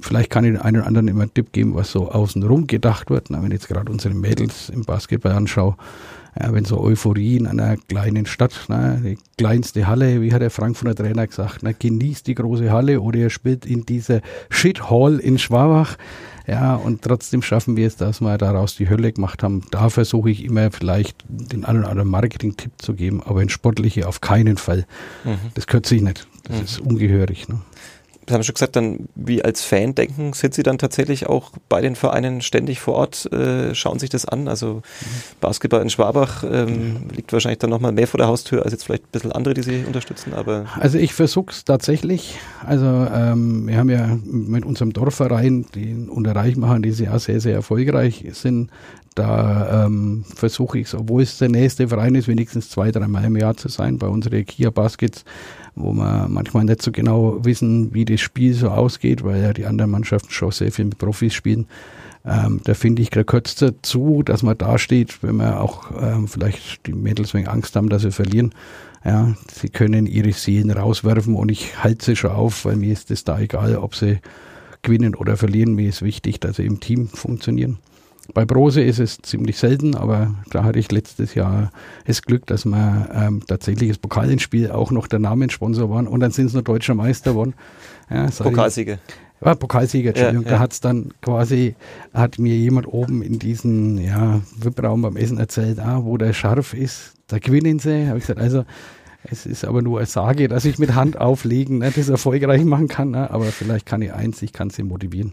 vielleicht 0.00 0.30
kann 0.30 0.44
ich 0.44 0.52
den 0.52 0.60
einen 0.60 0.78
oder 0.78 0.86
anderen 0.86 1.08
immer 1.08 1.22
einen 1.22 1.34
Tipp 1.34 1.52
geben, 1.52 1.74
was 1.74 1.90
so 1.90 2.10
außenrum 2.10 2.66
gedacht 2.66 3.10
wird. 3.10 3.30
Na, 3.30 3.38
wenn 3.38 3.50
ich 3.50 3.60
jetzt 3.60 3.68
gerade 3.68 3.90
unsere 3.90 4.14
Mädels 4.14 4.68
im 4.68 4.82
Basketball 4.82 5.32
anschaue, 5.32 5.76
ja, 6.40 6.52
wenn 6.52 6.64
so 6.64 6.80
Euphorie 6.80 7.36
in 7.36 7.46
einer 7.46 7.76
kleinen 7.76 8.26
Stadt, 8.26 8.66
na, 8.68 8.96
die 8.96 9.18
kleinste 9.38 9.86
Halle, 9.86 10.20
wie 10.20 10.32
hat 10.32 10.42
der 10.42 10.50
Frankfurter 10.50 10.94
Trainer 10.96 11.26
gesagt, 11.26 11.60
na, 11.62 11.72
genießt 11.72 12.26
die 12.26 12.34
große 12.34 12.72
Halle 12.72 13.00
oder 13.00 13.18
ihr 13.18 13.30
spielt 13.30 13.66
in 13.66 13.86
dieser 13.86 14.20
Shit 14.50 14.90
Hall 14.90 15.18
in 15.18 15.38
Schwabach. 15.38 15.96
Ja, 16.46 16.74
und 16.74 17.02
trotzdem 17.02 17.40
schaffen 17.40 17.76
wir 17.76 17.86
es, 17.86 17.96
dass 17.96 18.20
wir 18.20 18.36
daraus 18.36 18.76
die 18.76 18.88
Hölle 18.88 19.12
gemacht 19.12 19.42
haben. 19.42 19.62
Da 19.70 19.88
versuche 19.88 20.30
ich 20.30 20.44
immer 20.44 20.70
vielleicht 20.70 21.24
den 21.28 21.64
einen 21.64 21.80
oder 21.80 21.88
anderen 21.90 22.10
Marketing-Tipp 22.10 22.72
zu 22.78 22.94
geben, 22.94 23.22
aber 23.24 23.40
in 23.40 23.48
Sportliche 23.48 24.06
auf 24.06 24.20
keinen 24.20 24.58
Fall. 24.58 24.84
Mhm. 25.24 25.38
Das 25.54 25.66
gehört 25.66 25.86
sich 25.86 26.02
nicht. 26.02 26.26
Das 26.44 26.58
mhm. 26.58 26.64
ist 26.64 26.80
ungehörig. 26.80 27.48
Ne? 27.48 27.60
Sie 28.26 28.34
haben 28.34 28.42
schon 28.42 28.54
gesagt, 28.54 28.76
dann 28.76 29.08
wie 29.14 29.44
als 29.44 29.62
Fan 29.62 29.94
denken, 29.94 30.32
sind 30.32 30.54
Sie 30.54 30.62
dann 30.62 30.78
tatsächlich 30.78 31.26
auch 31.26 31.52
bei 31.68 31.80
den 31.80 31.96
Vereinen 31.96 32.40
ständig 32.40 32.80
vor 32.80 32.94
Ort, 32.94 33.30
äh, 33.32 33.74
schauen 33.74 33.98
sich 33.98 34.10
das 34.10 34.24
an. 34.24 34.48
Also 34.48 34.76
mhm. 34.76 34.82
Basketball 35.40 35.82
in 35.82 35.90
Schwabach 35.90 36.44
ähm, 36.44 37.08
liegt 37.14 37.32
wahrscheinlich 37.32 37.58
dann 37.58 37.70
nochmal 37.70 37.92
mehr 37.92 38.06
vor 38.06 38.18
der 38.18 38.28
Haustür 38.28 38.62
als 38.62 38.72
jetzt 38.72 38.84
vielleicht 38.84 39.04
ein 39.04 39.12
bisschen 39.12 39.32
andere, 39.32 39.54
die 39.54 39.62
Sie 39.62 39.84
unterstützen. 39.84 40.34
Aber 40.34 40.66
also 40.78 40.98
ich 40.98 41.12
versuche 41.14 41.50
es 41.50 41.64
tatsächlich. 41.64 42.38
Also 42.64 42.86
ähm, 42.86 43.66
wir 43.68 43.76
haben 43.76 43.90
ja 43.90 44.18
mit 44.24 44.64
unserem 44.64 44.92
Dorfverein, 44.92 45.66
den 45.74 46.08
unterreich 46.08 46.56
machen, 46.56 46.82
die 46.82 46.92
sehr, 46.92 47.18
sehr, 47.18 47.40
sehr 47.40 47.54
erfolgreich 47.54 48.24
sind, 48.32 48.70
da 49.14 49.86
ähm, 49.86 50.24
versuche 50.34 50.78
ich 50.78 50.88
es, 50.88 50.94
obwohl 50.94 51.22
es 51.22 51.38
der 51.38 51.48
nächste 51.48 51.88
Verein 51.88 52.14
ist, 52.14 52.28
wenigstens 52.28 52.70
zwei, 52.70 52.90
dreimal 52.90 53.24
im 53.24 53.36
Jahr 53.36 53.56
zu 53.56 53.68
sein. 53.68 53.98
Bei 53.98 54.08
unseren 54.08 54.44
Kia 54.44 54.70
Baskets 54.70 55.24
wo 55.76 55.92
wir 55.92 56.28
manchmal 56.28 56.64
nicht 56.64 56.82
so 56.82 56.92
genau 56.92 57.44
wissen, 57.44 57.92
wie 57.94 58.04
das 58.04 58.20
Spiel 58.20 58.54
so 58.54 58.68
ausgeht, 58.68 59.24
weil 59.24 59.42
ja 59.42 59.52
die 59.52 59.66
anderen 59.66 59.90
Mannschaften 59.90 60.30
schon 60.30 60.50
sehr 60.52 60.70
viel 60.70 60.84
mit 60.86 60.98
Profis 60.98 61.34
spielen. 61.34 61.66
Ähm, 62.24 62.60
da 62.64 62.74
finde 62.74 63.02
ich, 63.02 63.10
gehört 63.10 63.48
es 63.48 63.56
dazu, 63.56 64.22
dass 64.22 64.42
man 64.42 64.56
da 64.56 64.78
steht, 64.78 65.22
wenn 65.22 65.36
man 65.36 65.54
auch 65.54 65.90
ähm, 66.00 66.28
vielleicht 66.28 66.86
die 66.86 66.92
Mädels 66.92 67.34
wegen 67.34 67.48
Angst 67.48 67.76
haben, 67.76 67.88
dass 67.88 68.02
sie 68.02 68.12
verlieren. 68.12 68.54
Ja, 69.04 69.34
sie 69.52 69.68
können 69.68 70.06
ihre 70.06 70.32
Seelen 70.32 70.70
rauswerfen 70.70 71.34
und 71.34 71.50
ich 71.50 71.82
halte 71.82 72.04
sie 72.04 72.16
schon 72.16 72.30
auf, 72.30 72.64
weil 72.64 72.76
mir 72.76 72.92
ist 72.92 73.10
es 73.10 73.24
da 73.24 73.38
egal, 73.38 73.76
ob 73.76 73.94
sie 73.94 74.20
gewinnen 74.80 75.14
oder 75.14 75.36
verlieren. 75.36 75.74
Mir 75.74 75.88
ist 75.90 76.00
wichtig, 76.00 76.40
dass 76.40 76.56
sie 76.56 76.64
im 76.64 76.80
Team 76.80 77.08
funktionieren. 77.08 77.78
Bei 78.32 78.44
Brose 78.44 78.80
ist 78.82 78.98
es 78.98 79.18
ziemlich 79.18 79.58
selten, 79.58 79.94
aber 79.94 80.34
da 80.50 80.64
hatte 80.64 80.78
ich 80.78 80.90
letztes 80.90 81.34
Jahr 81.34 81.70
das 82.06 82.22
Glück, 82.22 82.46
dass 82.46 82.64
wir 82.64 83.08
ähm, 83.12 83.42
tatsächlich 83.46 83.88
das 83.90 83.98
Pokalinspiel 83.98 84.70
auch 84.70 84.90
noch 84.90 85.06
der 85.06 85.18
Namenssponsor 85.18 85.90
waren 85.90 86.06
und 86.06 86.20
dann 86.20 86.30
sind 86.30 86.46
es 86.46 86.52
nur 86.54 86.62
deutscher 86.62 86.94
Meister 86.94 87.32
geworden. 87.32 87.54
Ja, 88.10 88.26
Pokalsieger. 88.26 88.98
Ja, 89.44 89.54
Pokalsieger, 89.54 90.10
Entschuldigung. 90.10 90.44
Ja, 90.44 90.50
ja. 90.50 90.56
Da 90.56 90.62
hat 90.62 90.72
es 90.72 90.80
dann 90.80 91.12
quasi, 91.20 91.74
hat 92.14 92.38
mir 92.38 92.54
jemand 92.56 92.86
oben 92.86 93.20
in 93.22 93.38
diesem 93.38 93.98
ja, 93.98 94.40
VIP-Raum 94.56 95.02
beim 95.02 95.16
Essen 95.16 95.38
erzählt, 95.38 95.78
ah, 95.78 96.00
wo 96.04 96.16
der 96.16 96.32
Scharf 96.32 96.72
ist, 96.72 97.14
da 97.26 97.38
gewinnen 97.38 97.78
sie. 97.78 98.08
Habe 98.08 98.18
ich 98.18 98.24
gesagt, 98.24 98.40
also 98.40 98.64
Es 99.30 99.46
ist 99.46 99.64
aber 99.64 99.82
nur 99.82 99.98
eine 99.98 100.06
Sage, 100.06 100.48
dass 100.48 100.64
ich 100.64 100.78
mit 100.78 100.94
Hand 100.94 101.18
auflegen 101.18 101.78
ne, 101.78 101.90
das 101.94 102.08
erfolgreich 102.08 102.64
machen 102.64 102.88
kann. 102.88 103.10
Ne? 103.10 103.30
Aber 103.30 103.46
vielleicht 103.46 103.86
kann 103.86 104.02
ich 104.02 104.12
eins, 104.12 104.42
ich 104.42 104.52
kann 104.52 104.70
sie 104.70 104.82
motivieren. 104.82 105.32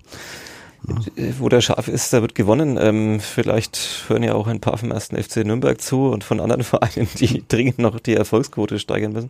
Äh, 1.15 1.33
wo 1.39 1.47
der 1.49 1.61
Schaf 1.61 1.87
ist, 1.87 2.11
da 2.11 2.21
wird 2.21 2.33
gewonnen. 2.33 2.77
Ähm, 2.81 3.19
vielleicht 3.19 4.05
hören 4.07 4.23
ja 4.23 4.33
auch 4.33 4.47
ein 4.47 4.59
paar 4.59 4.77
vom 4.77 4.91
ersten 4.91 5.21
FC 5.21 5.37
Nürnberg 5.37 5.79
zu 5.79 6.07
und 6.07 6.23
von 6.23 6.39
anderen 6.39 6.63
Vereinen, 6.71 7.07
die 7.19 7.43
dringend 7.47 7.79
noch 7.79 7.99
die 7.99 8.15
Erfolgsquote 8.15 8.79
steigern 8.79 9.13
müssen. 9.13 9.29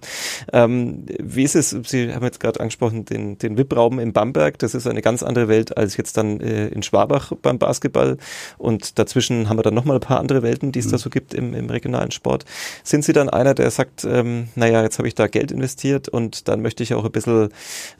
Ähm, 0.53 1.05
wie 1.19 1.43
ist 1.43 1.55
es, 1.55 1.75
Sie 1.85 2.13
haben 2.13 2.23
jetzt 2.23 2.39
gerade 2.39 2.59
angesprochen, 2.59 3.05
den, 3.05 3.37
den 3.37 3.57
VIP-Raum 3.57 3.99
in 3.99 4.13
Bamberg, 4.13 4.59
das 4.59 4.73
ist 4.75 4.87
eine 4.87 5.01
ganz 5.01 5.23
andere 5.23 5.47
Welt 5.47 5.77
als 5.77 5.97
jetzt 5.97 6.17
dann 6.17 6.39
äh, 6.39 6.67
in 6.67 6.83
Schwabach 6.83 7.33
beim 7.41 7.59
Basketball 7.59 8.17
und 8.57 8.97
dazwischen 8.97 9.49
haben 9.49 9.57
wir 9.57 9.63
dann 9.63 9.73
nochmal 9.73 9.97
ein 9.97 10.01
paar 10.01 10.19
andere 10.19 10.43
Welten, 10.43 10.71
die 10.71 10.79
es 10.79 10.87
mhm. 10.87 10.91
da 10.91 10.97
so 10.97 11.09
gibt 11.09 11.33
im, 11.33 11.53
im 11.53 11.69
regionalen 11.69 12.11
Sport. 12.11 12.45
Sind 12.83 13.03
Sie 13.03 13.13
dann 13.13 13.29
einer, 13.29 13.53
der 13.53 13.71
sagt, 13.71 14.05
ähm, 14.05 14.47
naja, 14.55 14.83
jetzt 14.83 14.99
habe 14.99 15.07
ich 15.07 15.15
da 15.15 15.27
Geld 15.27 15.51
investiert 15.51 16.07
und 16.07 16.47
dann 16.47 16.61
möchte 16.61 16.83
ich 16.83 16.93
auch 16.93 17.03
ein 17.03 17.11
bisschen, 17.11 17.49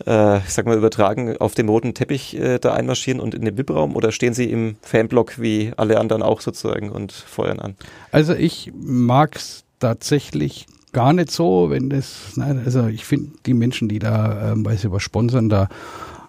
äh, 0.08 0.38
ich 0.38 0.54
sag 0.54 0.66
mal, 0.66 0.78
übertragen, 0.78 1.36
auf 1.38 1.54
dem 1.54 1.68
roten 1.68 1.94
Teppich 1.94 2.38
äh, 2.38 2.58
da 2.58 2.74
einmarschieren 2.74 3.20
und 3.20 3.41
in 3.42 3.46
den 3.46 3.58
VIP-Raum 3.58 3.96
oder 3.96 4.12
stehen 4.12 4.34
Sie 4.34 4.50
im 4.50 4.76
Fanblock 4.82 5.42
wie 5.42 5.74
alle 5.78 6.00
anderen 6.00 6.22
auch 6.22 6.42
sozusagen 6.42 6.90
und 6.90 7.12
feuern 7.12 7.60
an? 7.60 7.76
Also 8.12 8.34
ich 8.34 8.72
mag 8.76 9.36
es 9.36 9.64
tatsächlich 9.80 10.68
gar 10.94 11.14
nicht 11.14 11.32
so, 11.32 11.70
wenn 11.70 11.90
das, 11.90 12.34
nein, 12.36 12.62
also 12.64 12.88
ich 12.88 13.06
finde 13.06 13.32
die 13.46 13.54
Menschen, 13.54 13.90
die 13.90 14.00
da, 14.00 14.52
ähm, 14.52 14.66
weil 14.66 14.78
sie 14.78 14.92
was 14.92 15.04
sponsern, 15.04 15.50
da 15.50 15.70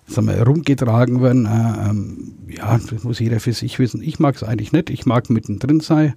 sagen 0.07 0.28
wir, 0.28 0.42
rumgetragen 0.42 1.23
werden, 1.23 1.47
äh, 1.47 1.90
ähm, 1.90 2.35
ja, 2.49 2.78
das 2.78 3.04
muss 3.04 3.19
jeder 3.19 3.40
für 3.40 3.52
sich 3.52 3.78
wissen. 3.78 4.02
Ich 4.02 4.19
mag 4.19 4.37
es 4.37 4.42
eigentlich 4.42 4.73
nicht, 4.73 4.90
ich 4.90 5.07
mag 5.07 5.31
mittendrin 5.31 5.81
sein. 5.81 6.14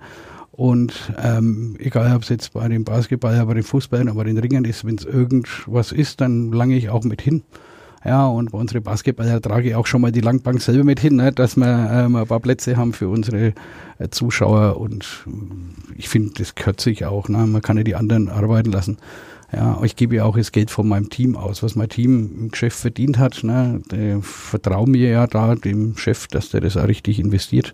Und 0.52 1.14
ähm, 1.22 1.75
egal, 1.80 2.16
ob 2.16 2.24
es 2.24 2.30
jetzt 2.30 2.54
bei 2.54 2.68
dem 2.70 2.86
Basketball, 2.86 3.46
bei 3.46 3.54
den 3.56 3.64
Fußballen, 3.64 4.08
aber 4.08 4.24
den 4.24 4.38
Ringen 4.38 4.64
ist, 4.64 4.86
wenn 4.86 4.96
es 4.96 5.04
irgendwas 5.04 5.92
ist, 5.92 6.22
dann 6.22 6.52
lange 6.52 6.78
ich 6.78 6.90
auch 6.90 7.04
mit 7.04 7.22
hin. 7.22 7.44
Ja, 8.06 8.28
und 8.28 8.52
bei 8.52 8.60
unseren 8.60 8.84
Basketballer 8.84 9.42
trage 9.42 9.70
ich 9.70 9.76
auch 9.76 9.88
schon 9.88 10.02
mal 10.02 10.12
die 10.12 10.22
Langbank 10.22 10.62
selber 10.62 10.84
mit 10.84 11.00
hin, 11.00 11.16
ne, 11.16 11.32
dass 11.32 11.58
wir 11.58 11.90
ähm, 11.92 12.16
ein 12.16 12.28
paar 12.28 12.40
Plätze 12.40 12.78
haben 12.78 12.94
für 12.94 13.10
unsere 13.10 13.54
äh, 13.98 14.10
Zuschauer. 14.12 14.78
Und 14.78 15.26
äh, 15.26 15.32
ich 15.98 16.08
finde, 16.08 16.34
das 16.38 16.54
gehört 16.54 16.80
sich 16.80 17.04
auch. 17.06 17.30
Ne? 17.30 17.40
Man 17.48 17.64
kann 17.64 17.78
ja 17.78 17.84
die 17.84 17.96
anderen 17.96 18.30
arbeiten 18.30 18.72
lassen. 18.72 18.98
Ja, 19.52 19.80
ich 19.84 19.96
gebe 19.96 20.18
ja 20.18 20.26
auch 20.26 20.38
das 20.38 20.52
Geld 20.52 20.70
von 20.70 20.88
meinem 20.88 21.10
Team 21.10 21.36
aus, 21.36 21.64
was 21.64 21.76
mein 21.76 21.90
Team 21.90 22.32
im 22.38 22.52
Geschäft 22.52 22.78
verdient 22.78 23.18
hat. 23.18 23.44
Ne? 23.44 23.82
Vertraue 24.22 24.88
mir 24.88 25.10
ja 25.10 25.26
da 25.26 25.56
dem 25.56 25.98
Chef, 25.98 26.28
dass 26.28 26.50
der 26.50 26.62
das 26.62 26.78
auch 26.78 26.88
richtig 26.88 27.20
investiert. 27.20 27.74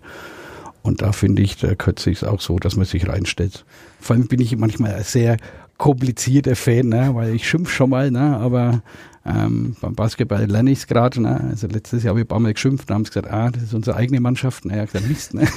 Und 0.82 1.02
da 1.02 1.12
finde 1.12 1.42
ich, 1.42 1.58
da 1.58 1.74
gehört 1.74 1.98
sich 1.98 2.24
auch 2.24 2.40
so, 2.40 2.58
dass 2.58 2.76
man 2.76 2.86
sich 2.86 3.06
reinstellt. 3.06 3.64
Vor 4.00 4.16
allem 4.16 4.28
bin 4.28 4.40
ich 4.40 4.56
manchmal 4.56 4.94
ein 4.94 5.04
sehr 5.04 5.36
komplizierter 5.76 6.56
Fan, 6.56 6.88
ne? 6.88 7.10
weil 7.14 7.34
ich 7.34 7.48
schimpf 7.48 7.70
schon 7.70 7.90
mal, 7.90 8.10
ne? 8.10 8.36
aber 8.36 8.82
ähm, 9.24 9.76
beim 9.80 9.94
Basketball 9.94 10.44
lerne 10.46 10.70
ich 10.70 10.80
es 10.80 10.86
gerade. 10.86 11.22
Ne? 11.22 11.48
Also 11.50 11.68
letztes 11.68 12.02
Jahr 12.02 12.10
habe 12.10 12.20
ich 12.20 12.24
ein 12.24 12.28
paar 12.28 12.40
Mal 12.40 12.52
geschimpft 12.52 12.90
und 12.90 12.94
haben 12.94 13.04
gesagt, 13.04 13.30
ah, 13.30 13.50
das 13.50 13.62
ist 13.62 13.74
unsere 13.74 13.96
eigene 13.96 14.20
Mannschaft. 14.20 14.64
Naja, 14.64 14.84
gesagt, 14.84 15.08
Mist. 15.08 15.34
Ne? 15.34 15.46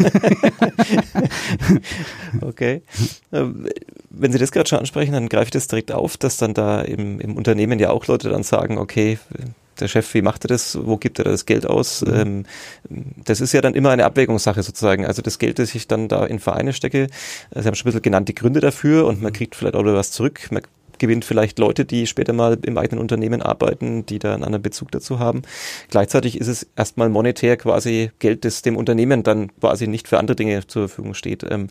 okay. 2.41 2.83
Ähm, 3.31 3.67
wenn 4.09 4.31
Sie 4.31 4.37
das 4.37 4.51
gerade 4.51 4.69
schon 4.69 4.79
ansprechen, 4.79 5.13
dann 5.13 5.29
greife 5.29 5.45
ich 5.45 5.51
das 5.51 5.67
direkt 5.67 5.91
auf, 5.91 6.17
dass 6.17 6.37
dann 6.37 6.53
da 6.53 6.81
im, 6.81 7.19
im 7.19 7.35
Unternehmen 7.35 7.79
ja 7.79 7.89
auch 7.89 8.05
Leute 8.07 8.29
dann 8.29 8.43
sagen, 8.43 8.77
okay, 8.77 9.17
der 9.79 9.87
Chef, 9.87 10.13
wie 10.13 10.21
macht 10.21 10.45
er 10.45 10.49
das, 10.49 10.77
wo 10.81 10.97
gibt 10.97 11.19
er 11.19 11.25
das 11.25 11.45
Geld 11.45 11.65
aus? 11.65 12.01
Mhm. 12.01 12.13
Ähm, 12.13 12.45
das 13.25 13.41
ist 13.41 13.53
ja 13.53 13.61
dann 13.61 13.73
immer 13.73 13.89
eine 13.89 14.05
Abwägungssache 14.05 14.63
sozusagen. 14.63 15.05
Also 15.05 15.21
das 15.21 15.39
Geld, 15.39 15.59
das 15.59 15.75
ich 15.75 15.87
dann 15.87 16.07
da 16.07 16.25
in 16.25 16.39
Vereine 16.39 16.73
stecke, 16.73 17.07
Sie 17.53 17.67
haben 17.67 17.75
schon 17.75 17.85
ein 17.85 17.91
bisschen 17.91 18.03
genannt 18.03 18.29
die 18.29 18.35
Gründe 18.35 18.59
dafür 18.59 19.05
und 19.05 19.21
man 19.21 19.31
mhm. 19.31 19.35
kriegt 19.35 19.55
vielleicht 19.55 19.75
auch 19.75 19.83
was 19.83 20.11
zurück. 20.11 20.47
Man 20.51 20.63
gewinnt 20.99 21.25
vielleicht 21.25 21.59
Leute, 21.59 21.85
die 21.85 22.07
später 22.07 22.33
mal 22.33 22.57
im 22.63 22.77
eigenen 22.77 23.01
Unternehmen 23.01 23.41
arbeiten, 23.41 24.05
die 24.05 24.19
da 24.19 24.33
einen 24.33 24.43
anderen 24.43 24.63
Bezug 24.63 24.91
dazu 24.91 25.19
haben. 25.19 25.41
Gleichzeitig 25.89 26.39
ist 26.39 26.47
es 26.47 26.67
erstmal 26.75 27.09
monetär 27.09 27.57
quasi 27.57 28.11
Geld, 28.19 28.45
das 28.45 28.61
dem 28.61 28.77
Unternehmen 28.77 29.23
dann 29.23 29.51
quasi 29.59 29.87
nicht 29.87 30.07
für 30.07 30.19
andere 30.19 30.35
Dinge 30.35 30.65
zur 30.67 30.87
Verfügung 30.87 31.13
steht. 31.13 31.45
Ähm, 31.49 31.67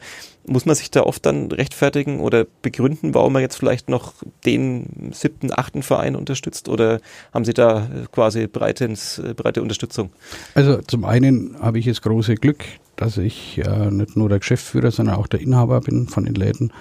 muss 0.47 0.67
man 0.67 0.75
sich 0.75 0.91
da 0.91 1.03
oft 1.03 1.25
dann 1.25 1.51
rechtfertigen 1.51 2.21
oder 2.21 2.47
begründen, 2.63 3.15
warum 3.15 3.33
man 3.33 3.43
jetzt 3.43 3.57
vielleicht 3.57 3.89
noch 3.89 4.13
den 4.45 5.11
siebten, 5.13 5.51
achten 5.53 5.83
Verein 5.83 6.17
unterstützt 6.17 6.69
oder 6.69 7.01
haben 7.33 7.45
Sie 7.45 7.55
da 7.55 7.89
quasi 8.13 8.47
breitens, 8.47 9.23
breite 9.37 9.63
Unterstützung? 9.63 10.11
Also 10.55 10.81
zum 10.83 11.05
einen 11.05 11.57
habe 11.61 11.79
ich 11.79 11.87
das 11.87 12.03
große 12.03 12.35
Glück, 12.35 12.65
dass 12.97 13.17
ich 13.17 13.59
äh, 13.59 13.91
nicht 13.91 14.17
nur 14.17 14.29
der 14.29 14.39
Geschäftsführer, 14.39 14.91
sondern 14.91 15.17
auch 15.17 15.27
der 15.27 15.41
Inhaber 15.41 15.81
bin 15.81 16.09
von 16.09 16.25
den 16.25 16.35
Läden 16.35 16.73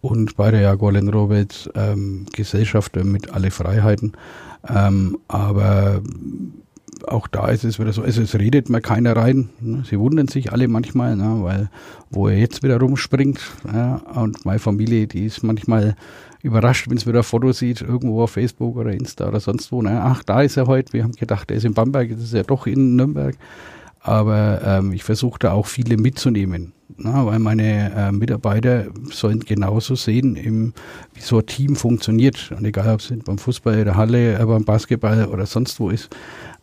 und 0.00 0.36
bei 0.36 0.50
der 0.50 0.76
Land 0.76 1.14
Rover 1.14 1.44
ähm, 1.74 2.26
Gesellschafter 2.32 3.04
mit 3.04 3.32
alle 3.32 3.50
Freiheiten. 3.50 4.12
Ähm, 4.68 5.18
aber 5.28 6.02
auch 7.06 7.26
da 7.28 7.48
ist 7.48 7.64
es 7.64 7.78
wieder 7.78 7.92
so, 7.92 8.02
also 8.02 8.22
es 8.22 8.34
redet 8.34 8.68
mir 8.68 8.80
keiner 8.80 9.16
rein. 9.16 9.50
Ne? 9.60 9.82
Sie 9.88 9.98
wundern 9.98 10.28
sich 10.28 10.52
alle 10.52 10.68
manchmal, 10.68 11.16
ne? 11.16 11.38
weil 11.42 11.70
wo 12.10 12.28
er 12.28 12.38
jetzt 12.38 12.62
wieder 12.62 12.78
rumspringt. 12.78 13.40
Ja? 13.72 13.96
Und 14.14 14.44
meine 14.44 14.58
Familie, 14.58 15.06
die 15.06 15.26
ist 15.26 15.42
manchmal 15.42 15.96
überrascht, 16.42 16.88
wenn 16.88 16.96
es 16.96 17.06
wieder 17.06 17.18
ein 17.20 17.24
Foto 17.24 17.52
sieht, 17.52 17.82
irgendwo 17.82 18.22
auf 18.22 18.32
Facebook 18.32 18.76
oder 18.76 18.92
Insta 18.92 19.28
oder 19.28 19.40
sonst 19.40 19.72
wo. 19.72 19.82
Ne? 19.82 20.00
Ach, 20.02 20.22
da 20.22 20.42
ist 20.42 20.56
er 20.56 20.66
heute. 20.66 20.92
Wir 20.92 21.04
haben 21.04 21.12
gedacht, 21.12 21.50
er 21.50 21.56
ist 21.56 21.64
in 21.64 21.74
Bamberg, 21.74 22.10
jetzt 22.10 22.22
ist 22.22 22.34
er 22.34 22.44
doch 22.44 22.66
in 22.66 22.96
Nürnberg. 22.96 23.36
Aber 24.02 24.60
ähm, 24.64 24.92
ich 24.92 25.04
versuche 25.04 25.38
da 25.38 25.52
auch 25.52 25.66
viele 25.66 25.96
mitzunehmen. 25.96 26.72
Na, 26.96 27.24
weil 27.24 27.38
meine 27.38 27.92
äh, 27.94 28.12
Mitarbeiter 28.12 28.86
sollen 29.10 29.40
genauso 29.40 29.94
sehen, 29.94 30.36
im, 30.36 30.74
wie 31.14 31.20
so 31.20 31.38
ein 31.38 31.46
Team 31.46 31.76
funktioniert. 31.76 32.52
Und 32.56 32.64
egal, 32.64 32.94
ob 32.94 33.00
es 33.00 33.12
beim 33.24 33.38
Fußball, 33.38 33.78
in 33.78 33.84
der 33.84 33.96
Halle, 33.96 34.38
äh, 34.38 34.44
beim 34.44 34.64
Basketball 34.64 35.26
oder 35.26 35.46
sonst 35.46 35.80
wo 35.80 35.88
ist, 35.88 36.10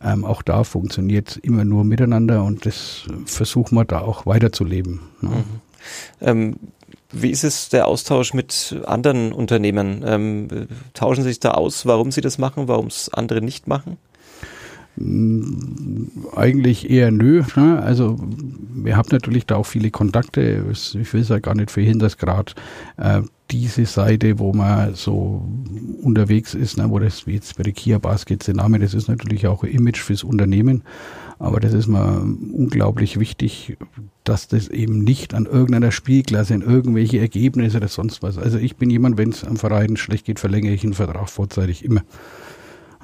ähm, 0.02 0.24
auch 0.24 0.42
da 0.42 0.64
funktioniert 0.64 1.38
immer 1.42 1.64
nur 1.64 1.84
miteinander 1.84 2.44
und 2.44 2.66
das 2.66 3.02
versuchen 3.24 3.76
wir 3.76 3.84
da 3.84 4.00
auch 4.00 4.26
weiterzuleben. 4.26 5.00
Ne? 5.20 5.30
Mhm. 5.30 5.44
Ähm, 6.20 6.56
wie 7.10 7.30
ist 7.30 7.44
es 7.44 7.68
der 7.68 7.88
Austausch 7.88 8.34
mit 8.34 8.76
anderen 8.84 9.32
Unternehmen? 9.32 10.04
Ähm, 10.06 10.48
tauschen 10.94 11.22
Sie 11.22 11.30
sich 11.30 11.40
da 11.40 11.52
aus, 11.52 11.86
warum 11.86 12.12
Sie 12.12 12.20
das 12.20 12.38
machen, 12.38 12.68
warum 12.68 12.86
es 12.86 13.12
andere 13.12 13.40
nicht 13.40 13.66
machen? 13.66 13.96
Eigentlich 16.34 16.90
eher 16.90 17.10
nö. 17.10 17.42
Ne? 17.56 17.82
Also 17.82 18.16
wir 18.74 18.96
haben 18.96 19.08
natürlich 19.10 19.46
da 19.46 19.56
auch 19.56 19.66
viele 19.66 19.90
Kontakte. 19.90 20.64
Ich 20.70 21.12
will 21.12 21.20
es 21.20 21.28
ja 21.28 21.38
gar 21.38 21.54
nicht 21.54 21.70
verhindern, 21.70 22.00
dass 22.00 22.16
gerade 22.16 22.52
äh, 22.96 23.22
diese 23.50 23.86
Seite, 23.86 24.38
wo 24.38 24.52
man 24.52 24.94
so 24.94 25.42
unterwegs 26.02 26.54
ist, 26.54 26.76
ne, 26.76 26.90
wo 26.90 26.98
das 26.98 27.24
jetzt 27.26 27.56
bei 27.56 27.62
der 27.62 27.72
Kia 27.72 27.98
Basket 27.98 28.46
der 28.46 28.54
Name, 28.54 28.78
das 28.78 28.94
ist 28.94 29.08
natürlich 29.08 29.46
auch 29.46 29.62
ein 29.62 29.70
Image 29.70 30.00
fürs 30.00 30.24
Unternehmen. 30.24 30.82
Aber 31.38 31.60
das 31.60 31.72
ist 31.72 31.86
mir 31.86 32.20
unglaublich 32.52 33.20
wichtig, 33.20 33.76
dass 34.24 34.48
das 34.48 34.68
eben 34.68 35.04
nicht 35.04 35.34
an 35.34 35.46
irgendeiner 35.46 35.92
Spielklasse, 35.92 36.54
in 36.54 36.62
irgendwelche 36.62 37.20
Ergebnisse 37.20 37.76
oder 37.76 37.88
sonst 37.88 38.22
was. 38.22 38.38
Also 38.38 38.58
ich 38.58 38.76
bin 38.76 38.90
jemand, 38.90 39.18
wenn 39.18 39.30
es 39.30 39.44
am 39.44 39.56
Verein 39.56 39.96
schlecht 39.96 40.26
geht, 40.26 40.40
verlängere 40.40 40.74
ich 40.74 40.82
einen 40.82 40.94
Vertrag 40.94 41.30
vorzeitig 41.30 41.84
immer. 41.84 42.02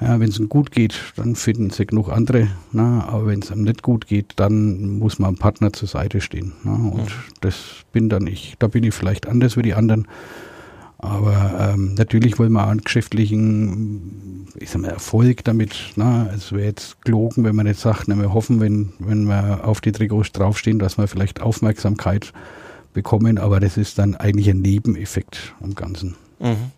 Ja, 0.01 0.19
wenn 0.19 0.29
es 0.29 0.39
ihm 0.39 0.49
gut 0.49 0.71
geht, 0.71 0.95
dann 1.15 1.35
finden 1.35 1.69
sie 1.69 1.85
genug 1.85 2.09
andere. 2.09 2.49
Na, 2.73 3.07
aber 3.07 3.27
wenn 3.27 3.39
es 3.39 3.49
ihm 3.49 3.63
nicht 3.63 3.81
gut 3.81 4.07
geht, 4.07 4.33
dann 4.35 4.99
muss 4.99 5.19
man 5.19 5.29
einem 5.29 5.37
Partner 5.37 5.71
zur 5.71 5.87
Seite 5.87 6.19
stehen. 6.19 6.51
Na, 6.63 6.73
und 6.73 7.05
mhm. 7.05 7.33
das 7.41 7.55
bin 7.93 8.09
dann 8.09 8.27
ich. 8.27 8.55
Da 8.59 8.67
bin 8.67 8.83
ich 8.83 8.93
vielleicht 8.93 9.27
anders 9.27 9.55
wie 9.55 9.61
die 9.61 9.73
anderen. 9.73 10.07
Aber 10.97 11.73
ähm, 11.73 11.93
natürlich 11.95 12.39
wollen 12.39 12.53
wir 12.53 12.67
einen 12.67 12.81
geschäftlichen 12.81 14.35
ich 14.59 14.69
sag 14.69 14.81
mal, 14.81 14.89
Erfolg 14.89 15.43
damit. 15.43 15.75
Na, 15.95 16.29
es 16.33 16.51
wäre 16.51 16.65
jetzt 16.65 17.01
gelogen, 17.03 17.43
wenn 17.43 17.55
man 17.55 17.65
nicht 17.65 17.79
sagt, 17.79 18.07
na, 18.07 18.15
wir 18.15 18.33
hoffen, 18.33 18.59
wenn, 18.59 18.93
wenn 18.99 19.25
wir 19.25 19.65
auf 19.65 19.81
die 19.81 19.91
Trikots 19.91 20.31
draufstehen, 20.31 20.79
dass 20.79 20.97
wir 20.97 21.07
vielleicht 21.07 21.41
Aufmerksamkeit 21.41 22.33
bekommen. 22.93 23.37
Aber 23.37 23.59
das 23.59 23.77
ist 23.77 23.97
dann 23.97 24.15
eigentlich 24.15 24.49
ein 24.49 24.61
Nebeneffekt 24.61 25.53
am 25.61 25.75
Ganzen. 25.75 26.15
Mhm. 26.39 26.71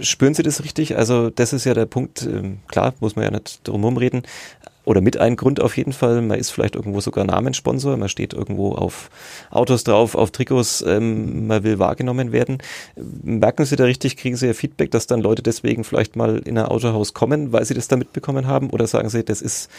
Spüren 0.00 0.34
Sie 0.34 0.42
das 0.42 0.64
richtig? 0.64 0.96
Also 0.96 1.30
das 1.30 1.52
ist 1.52 1.64
ja 1.64 1.74
der 1.74 1.86
Punkt, 1.86 2.22
ähm, 2.22 2.58
klar, 2.68 2.94
muss 3.00 3.16
man 3.16 3.24
ja 3.24 3.30
nicht 3.30 3.66
drum 3.66 3.96
reden, 3.96 4.22
oder 4.90 5.00
mit 5.00 5.18
einem 5.18 5.36
Grund 5.36 5.60
auf 5.60 5.76
jeden 5.76 5.92
Fall. 5.92 6.20
Man 6.20 6.36
ist 6.36 6.50
vielleicht 6.50 6.74
irgendwo 6.74 7.00
sogar 7.00 7.24
Namenssponsor, 7.24 7.96
man 7.96 8.08
steht 8.08 8.34
irgendwo 8.34 8.72
auf 8.72 9.08
Autos 9.52 9.84
drauf, 9.84 10.16
auf 10.16 10.32
Trikots, 10.32 10.84
ähm, 10.84 11.46
man 11.46 11.62
will 11.62 11.78
wahrgenommen 11.78 12.32
werden. 12.32 12.58
Merken 13.22 13.64
Sie 13.64 13.76
da 13.76 13.84
richtig, 13.84 14.16
kriegen 14.16 14.34
Sie 14.34 14.48
ja 14.48 14.52
Feedback, 14.52 14.90
dass 14.90 15.06
dann 15.06 15.20
Leute 15.20 15.44
deswegen 15.44 15.84
vielleicht 15.84 16.16
mal 16.16 16.38
in 16.38 16.58
ein 16.58 16.64
Autohaus 16.64 17.14
kommen, 17.14 17.52
weil 17.52 17.64
sie 17.64 17.74
das 17.74 17.86
da 17.86 17.96
mitbekommen 17.96 18.48
haben? 18.48 18.68
Oder 18.70 18.88
sagen 18.88 19.10
Sie, 19.10 19.22
das 19.22 19.42
ist 19.42 19.70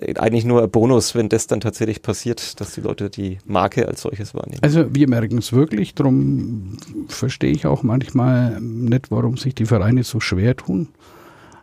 äh, 0.00 0.14
eigentlich 0.14 0.46
nur 0.46 0.62
ein 0.62 0.70
Bonus, 0.70 1.14
wenn 1.14 1.28
das 1.28 1.46
dann 1.48 1.60
tatsächlich 1.60 2.00
passiert, 2.00 2.58
dass 2.58 2.72
die 2.72 2.80
Leute 2.80 3.10
die 3.10 3.36
Marke 3.44 3.86
als 3.86 4.00
solches 4.00 4.34
wahrnehmen. 4.34 4.62
Also 4.62 4.86
wir 4.94 5.06
merken 5.06 5.36
es 5.36 5.52
wirklich, 5.52 5.94
darum 5.94 6.78
verstehe 7.08 7.52
ich 7.52 7.66
auch 7.66 7.82
manchmal 7.82 8.58
nicht, 8.58 9.10
warum 9.10 9.36
sich 9.36 9.54
die 9.54 9.66
Vereine 9.66 10.02
so 10.02 10.18
schwer 10.18 10.56
tun, 10.56 10.88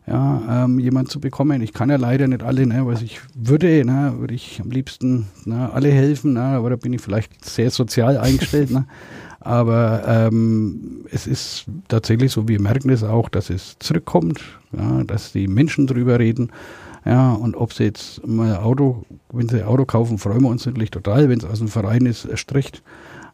ja, 0.05 0.65
ähm, 0.65 0.79
jemand 0.79 1.09
zu 1.09 1.19
bekommen. 1.19 1.61
Ich 1.61 1.73
kann 1.73 1.89
ja 1.89 1.95
leider 1.95 2.27
nicht 2.27 2.43
alle, 2.43 2.67
ne, 2.67 2.85
was 2.85 3.01
ich 3.01 3.21
würde, 3.35 3.85
ne, 3.85 4.13
würde 4.17 4.33
ich 4.33 4.59
am 4.61 4.69
liebsten 4.69 5.27
ne, 5.45 5.71
alle 5.71 5.91
helfen, 5.91 6.33
ne, 6.33 6.41
aber 6.41 6.71
da 6.71 6.75
bin 6.75 6.93
ich 6.93 7.01
vielleicht 7.01 7.45
sehr 7.45 7.71
sozial 7.71 8.17
eingestellt. 8.17 8.71
ne. 8.71 8.85
Aber 9.45 10.03
ähm, 10.07 11.03
es 11.11 11.27
ist 11.27 11.65
tatsächlich 11.89 12.31
so, 12.31 12.47
wir 12.47 12.61
merken 12.61 12.89
es 12.89 13.03
auch, 13.03 13.27
dass 13.27 13.49
es 13.49 13.75
zurückkommt, 13.79 14.39
ja, 14.71 15.03
dass 15.03 15.33
die 15.33 15.49
Menschen 15.49 15.85
drüber 15.85 16.17
reden. 16.17 16.49
Ja, 17.03 17.33
und 17.33 17.57
ob 17.57 17.73
sie 17.73 17.83
jetzt 17.83 18.25
mal 18.25 18.55
Auto, 18.55 19.03
wenn 19.33 19.49
sie 19.49 19.59
ein 19.59 19.67
Auto 19.67 19.83
kaufen, 19.83 20.17
freuen 20.17 20.43
wir 20.43 20.47
uns 20.49 20.65
natürlich 20.65 20.91
total, 20.91 21.27
wenn 21.27 21.39
es 21.39 21.45
aus 21.45 21.59
dem 21.59 21.67
Verein 21.67 22.05
ist, 22.05 22.23
erst 22.23 22.53
recht. 22.53 22.81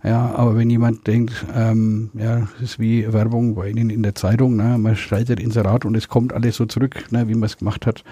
Ja, 0.04 0.34
aber 0.34 0.56
wenn 0.56 0.70
jemand 0.70 1.08
denkt, 1.08 1.46
ähm, 1.54 2.10
ja, 2.14 2.48
es 2.58 2.72
ist 2.72 2.80
wie 2.80 3.12
Werbung 3.12 3.56
bei 3.56 3.70
Ihnen 3.70 3.90
in 3.90 4.02
der 4.02 4.16
Zeitung, 4.16 4.56
ne, 4.56 4.78
man 4.78 4.96
schaltet 4.96 5.42
Inserat 5.42 5.84
und 5.84 5.96
es 5.96 6.08
kommt 6.08 6.32
alles 6.32 6.56
so 6.56 6.66
zurück, 6.66 7.12
ne, 7.12 7.28
wie 7.28 7.36
man 7.36 7.44
es 7.44 7.58
gemacht 7.58 7.86
hat. 7.86 8.06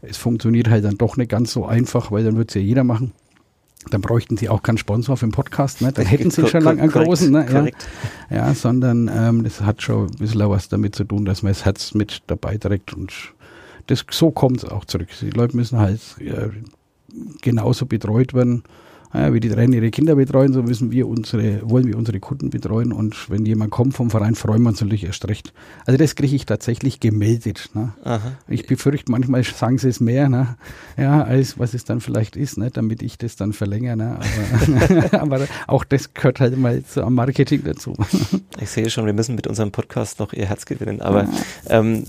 Es 0.00 0.16
funktioniert 0.16 0.70
halt 0.70 0.84
dann 0.84 0.96
doch 0.96 1.18
nicht 1.18 1.30
ganz 1.30 1.52
so 1.52 1.66
einfach, 1.66 2.10
weil 2.10 2.24
dann 2.24 2.36
wird 2.38 2.48
es 2.48 2.54
ja 2.54 2.62
jeder 2.62 2.82
machen. 2.82 3.12
Dann 3.90 4.00
bräuchten 4.00 4.38
sie 4.38 4.48
auch 4.48 4.62
keinen 4.62 4.78
Sponsor 4.78 5.18
für 5.18 5.26
den 5.26 5.32
Podcast, 5.32 5.82
ne? 5.82 5.92
Dann 5.92 6.06
hätten 6.06 6.30
sie 6.30 6.46
schon 6.46 6.62
lange 6.62 6.80
einen 6.80 6.90
großen, 6.90 7.30
ne? 7.30 7.72
Ja, 8.30 8.36
ja 8.36 8.54
sondern 8.54 9.10
ähm, 9.14 9.44
das 9.44 9.60
hat 9.60 9.82
schon 9.82 10.06
ein 10.06 10.16
bisschen 10.16 10.48
was 10.48 10.70
damit 10.70 10.94
zu 10.94 11.04
tun, 11.04 11.26
dass 11.26 11.42
man 11.42 11.52
das 11.52 11.66
Herz 11.66 11.92
mit 11.92 12.22
dabei 12.26 12.56
trägt 12.56 12.94
und 12.94 13.12
das, 13.88 14.06
so 14.10 14.30
kommt 14.30 14.64
es 14.64 14.64
auch 14.64 14.86
zurück. 14.86 15.08
Die 15.20 15.28
Leute 15.28 15.54
müssen 15.54 15.78
halt 15.78 16.00
ja, 16.18 16.48
genauso 17.42 17.84
betreut 17.84 18.32
werden 18.32 18.64
ja, 19.14 19.32
wie 19.32 19.38
die 19.38 19.48
Trainer 19.48 19.76
ihre 19.76 19.90
Kinder 19.90 20.16
betreuen, 20.16 20.52
so 20.52 20.62
müssen 20.62 20.90
wir 20.90 21.06
unsere, 21.06 21.68
wollen 21.70 21.86
wir 21.86 21.96
unsere 21.96 22.18
Kunden 22.18 22.50
betreuen. 22.50 22.92
Und 22.92 23.30
wenn 23.30 23.46
jemand 23.46 23.70
kommt 23.70 23.94
vom 23.94 24.10
Verein, 24.10 24.34
freuen 24.34 24.62
wir 24.62 24.70
uns 24.70 24.80
natürlich 24.80 25.04
erst 25.04 25.28
recht. 25.28 25.52
Also 25.86 25.96
das 25.98 26.16
kriege 26.16 26.34
ich 26.34 26.46
tatsächlich 26.46 26.98
gemeldet. 26.98 27.70
Ne? 27.74 27.92
Ich 28.48 28.66
befürchte, 28.66 29.12
manchmal 29.12 29.44
sagen 29.44 29.78
sie 29.78 29.88
es 29.88 30.00
mehr, 30.00 30.28
ne? 30.28 30.56
ja, 30.96 31.22
als 31.22 31.58
was 31.58 31.74
es 31.74 31.84
dann 31.84 32.00
vielleicht 32.00 32.34
ist, 32.34 32.58
ne? 32.58 32.70
damit 32.72 33.02
ich 33.02 33.16
das 33.16 33.36
dann 33.36 33.52
verlängere. 33.52 33.96
Ne? 33.96 34.18
Aber, 35.12 35.20
aber 35.20 35.48
auch 35.68 35.84
das 35.84 36.12
gehört 36.12 36.40
halt 36.40 36.58
mal 36.58 36.82
zum 36.84 37.14
Marketing 37.14 37.62
dazu. 37.64 37.94
Ich 38.60 38.70
sehe 38.70 38.90
schon, 38.90 39.06
wir 39.06 39.12
müssen 39.12 39.36
mit 39.36 39.46
unserem 39.46 39.70
Podcast 39.70 40.18
noch 40.18 40.32
ihr 40.32 40.46
Herz 40.46 40.66
gewinnen. 40.66 41.00
Aber 41.00 41.28
ähm, 41.68 42.04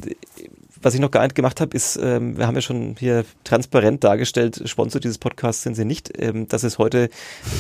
was 0.86 0.94
ich 0.94 1.00
noch 1.00 1.10
gar 1.10 1.24
nicht 1.24 1.34
gemacht 1.34 1.62
habe, 1.62 1.76
ist, 1.76 2.00
ähm, 2.02 2.38
wir 2.38 2.46
haben 2.46 2.54
ja 2.54 2.62
schon 2.62 2.96
hier 3.00 3.26
transparent 3.44 4.04
dargestellt, 4.04 4.62
Sponsor 4.66 5.02
dieses 5.02 5.18
Podcasts 5.18 5.64
sind 5.64 5.74
sie 5.74 5.84
nicht, 5.84 6.14
ähm, 6.22 6.48
dass 6.48 6.62
es 6.62 6.78
heute 6.78 7.10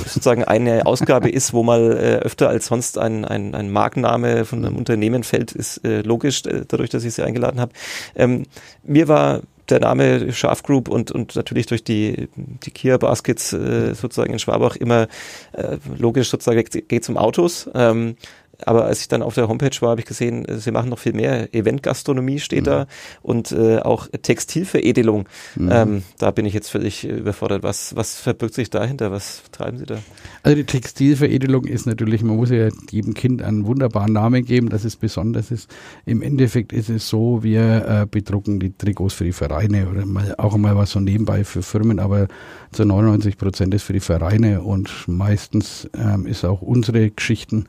sozusagen 0.06 0.44
eine 0.44 0.86
Ausgabe 0.86 1.30
ist, 1.32 1.52
wo 1.52 1.64
mal 1.64 1.98
äh, 1.98 2.18
öfter 2.18 2.50
als 2.50 2.68
sonst 2.68 3.00
ein, 3.00 3.26
ein, 3.26 3.56
ein 3.56 3.72
Markenname 3.72 4.46
von 4.46 4.64
einem 4.64 4.78
Unternehmen 4.78 5.24
fällt, 5.24 5.54
ist 5.54 5.84
äh, 5.84 6.02
logisch, 6.02 6.46
äh, 6.46 6.66
dadurch, 6.68 6.92
dass 6.92 7.04
ich 7.04 7.16
sie 7.16 7.24
eingeladen 7.24 7.60
habe. 7.60 7.72
Ähm, 8.16 8.44
mir 8.84 9.08
war 9.08 9.42
der 9.70 9.80
Name 9.80 10.32
Schaf 10.32 10.64
Group 10.64 10.88
und, 10.88 11.12
und 11.12 11.36
natürlich 11.36 11.66
durch 11.66 11.84
die, 11.84 12.30
die 12.36 12.72
Kia 12.72 12.98
Baskets 12.98 13.54
äh, 13.54 13.96
sozusagen 13.96 14.34
in 14.34 14.40
Schwabach 14.40 14.76
immer 14.76 15.08
äh, 15.54 15.78
logisch 15.98 16.30
sozusagen 16.30 16.64
geht 16.64 17.02
es 17.02 17.10
um 17.10 17.18
Autos. 17.18 17.70
Ähm, 17.74 18.18
aber 18.64 18.86
als 18.86 19.02
ich 19.02 19.08
dann 19.08 19.22
auf 19.22 19.36
der 19.36 19.48
Homepage 19.48 19.76
war, 19.82 19.92
habe 19.92 20.02
ich 20.02 20.08
gesehen, 20.08 20.46
äh, 20.46 20.58
sie 20.58 20.72
machen 20.72 20.90
noch 20.90 21.00
viel 21.00 21.14
mehr. 21.14 21.54
Eventgastronomie 21.54 22.40
steht 22.40 22.62
mhm. 22.62 22.66
da 22.66 22.88
und 23.22 23.52
äh, 23.52 23.80
auch 23.80 24.08
Textilveredelung. 24.08 25.28
Mhm. 25.56 25.70
Ähm, 25.72 26.04
da 26.18 26.32
bin 26.32 26.46
ich 26.46 26.54
jetzt 26.54 26.70
völlig 26.70 27.08
überfordert. 27.08 27.64
Was, 27.64 27.96
was 27.96 28.20
verbirgt 28.20 28.54
sich 28.54 28.70
dahinter? 28.70 29.12
Was 29.12 29.44
treiben 29.52 29.78
Sie 29.78 29.86
da? 29.86 29.98
Also 30.44 30.56
die 30.56 30.66
Textilveredelung 30.66 31.66
ist 31.66 31.86
natürlich, 31.86 32.24
man 32.24 32.38
muss 32.38 32.50
ja 32.50 32.70
jedem 32.90 33.14
Kind 33.14 33.42
einen 33.42 33.66
wunderbaren 33.66 34.14
Namen 34.14 34.46
geben, 34.46 34.70
dass 34.70 34.84
es 34.84 34.96
besonders 34.96 35.52
ist. 35.52 35.70
Im 36.06 36.22
Endeffekt 36.22 36.74
ist 36.74 36.90
es 36.90 37.08
so, 37.08 37.44
wir 37.44 37.86
äh, 37.88 38.08
bedrucken 38.10 38.60
die 38.60 38.74
Trikots 38.78 39.14
für 39.14 39.24
die 39.24 39.34
Vereine 39.34 39.90
oder 39.90 40.06
mal, 40.06 40.36
auch 40.38 40.58
mal 40.58 40.76
was 40.76 40.92
so 40.92 41.00
nebenbei 41.00 41.44
für 41.44 41.62
Firmen, 41.62 42.00
aber 42.00 42.28
zu 42.72 42.86
99 42.86 43.38
Prozent 43.38 43.74
ist 43.74 43.84
für 43.84 43.94
die 43.94 44.00
Vereine 44.00 44.62
und 44.62 45.08
meistens 45.08 45.90
ähm, 45.98 46.26
ist 46.26 46.46
auch 46.46 46.62
unsere 46.62 47.10
Geschichten 47.10 47.66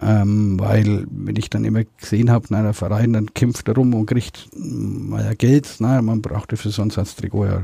ähm, 0.00 0.60
weil, 0.60 1.06
wenn 1.10 1.36
ich 1.36 1.50
dann 1.50 1.64
immer 1.64 1.82
gesehen 1.84 2.30
habe, 2.30 2.46
der 2.48 2.72
Verein 2.72 3.14
dann 3.14 3.34
kämpft 3.34 3.66
er 3.66 3.74
rum 3.74 3.94
und 3.94 4.06
kriegt 4.06 4.48
mal 4.54 5.24
ja 5.24 5.34
Geld, 5.34 5.76
na, 5.80 6.00
man 6.02 6.22
brauchte 6.22 6.56
für 6.56 6.70
so 6.70 6.82
ein 6.82 6.90
Trikot 6.90 7.46
ja 7.46 7.62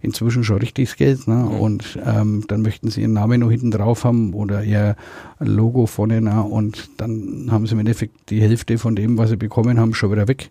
inzwischen 0.00 0.42
schon 0.42 0.58
richtiges 0.58 0.96
Geld, 0.96 1.28
ne? 1.28 1.44
Und 1.44 1.98
ähm, 2.04 2.44
dann 2.48 2.62
möchten 2.62 2.88
sie 2.88 3.02
ihren 3.02 3.12
Namen 3.12 3.40
noch 3.40 3.50
hinten 3.50 3.70
drauf 3.70 4.04
haben 4.04 4.32
oder 4.32 4.64
ihr 4.64 4.96
Logo 5.38 5.86
vorne, 5.86 6.20
na, 6.20 6.40
und 6.40 6.88
dann 6.96 7.48
haben 7.50 7.66
sie 7.66 7.74
im 7.74 7.80
Endeffekt 7.80 8.30
die 8.30 8.40
Hälfte 8.40 8.78
von 8.78 8.96
dem, 8.96 9.18
was 9.18 9.30
sie 9.30 9.36
bekommen 9.36 9.78
haben, 9.78 9.92
schon 9.92 10.12
wieder 10.12 10.28
weg. 10.28 10.50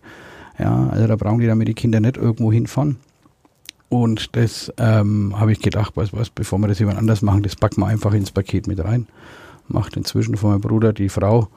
Ja, 0.58 0.88
also 0.90 1.06
da 1.06 1.16
brauchen 1.16 1.40
die 1.40 1.46
damit 1.46 1.66
die 1.68 1.74
Kinder 1.74 2.00
nicht 2.00 2.16
irgendwo 2.16 2.52
hinfahren. 2.52 2.96
Und 3.88 4.36
das 4.36 4.72
ähm, 4.78 5.38
habe 5.38 5.52
ich 5.52 5.60
gedacht, 5.60 5.92
was, 5.96 6.12
was, 6.12 6.30
bevor 6.30 6.58
wir 6.58 6.68
das 6.68 6.78
jemand 6.78 6.98
anders 6.98 7.22
machen, 7.22 7.42
das 7.42 7.56
packen 7.56 7.80
wir 7.80 7.86
einfach 7.86 8.14
ins 8.14 8.30
Paket 8.30 8.66
mit 8.66 8.82
rein 8.82 9.06
macht 9.68 9.96
inzwischen 9.96 10.36
von 10.36 10.50
meinem 10.50 10.60
Bruder 10.60 10.92
die 10.92 11.08
Frau. 11.08 11.48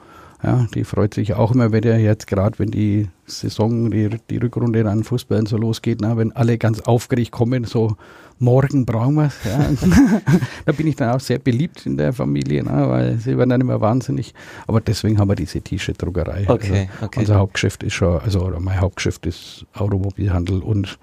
Ja, 0.42 0.66
die 0.74 0.84
freut 0.84 1.12
sich 1.12 1.34
auch 1.34 1.52
immer 1.52 1.72
wieder 1.72 1.98
jetzt 1.98 2.26
gerade, 2.26 2.58
wenn 2.58 2.70
die 2.70 3.08
Saison, 3.26 3.90
die, 3.90 4.08
die 4.30 4.38
Rückrunde 4.38 4.88
an 4.88 5.04
Fußballen 5.04 5.44
so 5.44 5.58
losgeht, 5.58 5.98
na, 6.00 6.16
wenn 6.16 6.32
alle 6.32 6.56
ganz 6.56 6.80
aufgeregt 6.80 7.30
kommen, 7.30 7.64
so 7.64 7.96
morgen 8.38 8.86
brauchen 8.86 9.16
wir 9.16 9.26
es. 9.26 9.44
Ja. 9.44 9.68
da 10.64 10.72
bin 10.72 10.86
ich 10.86 10.96
dann 10.96 11.14
auch 11.14 11.20
sehr 11.20 11.38
beliebt 11.38 11.84
in 11.84 11.98
der 11.98 12.14
Familie, 12.14 12.62
na, 12.64 12.88
weil 12.88 13.18
sie 13.18 13.36
werden 13.36 13.50
dann 13.50 13.60
immer 13.60 13.82
wahnsinnig. 13.82 14.34
Aber 14.66 14.80
deswegen 14.80 15.18
haben 15.18 15.28
wir 15.28 15.36
diese 15.36 15.60
T-Shirt-Druckerei. 15.60 16.46
Okay, 16.48 16.88
also 16.94 17.04
okay. 17.06 17.20
Unser 17.20 17.34
Hauptgeschäft 17.36 17.82
ist 17.82 17.92
schon, 17.92 18.18
also 18.20 18.50
mein 18.58 18.80
Hauptgeschäft 18.80 19.26
ist 19.26 19.66
Automobilhandel 19.74 20.60
und 20.60 20.98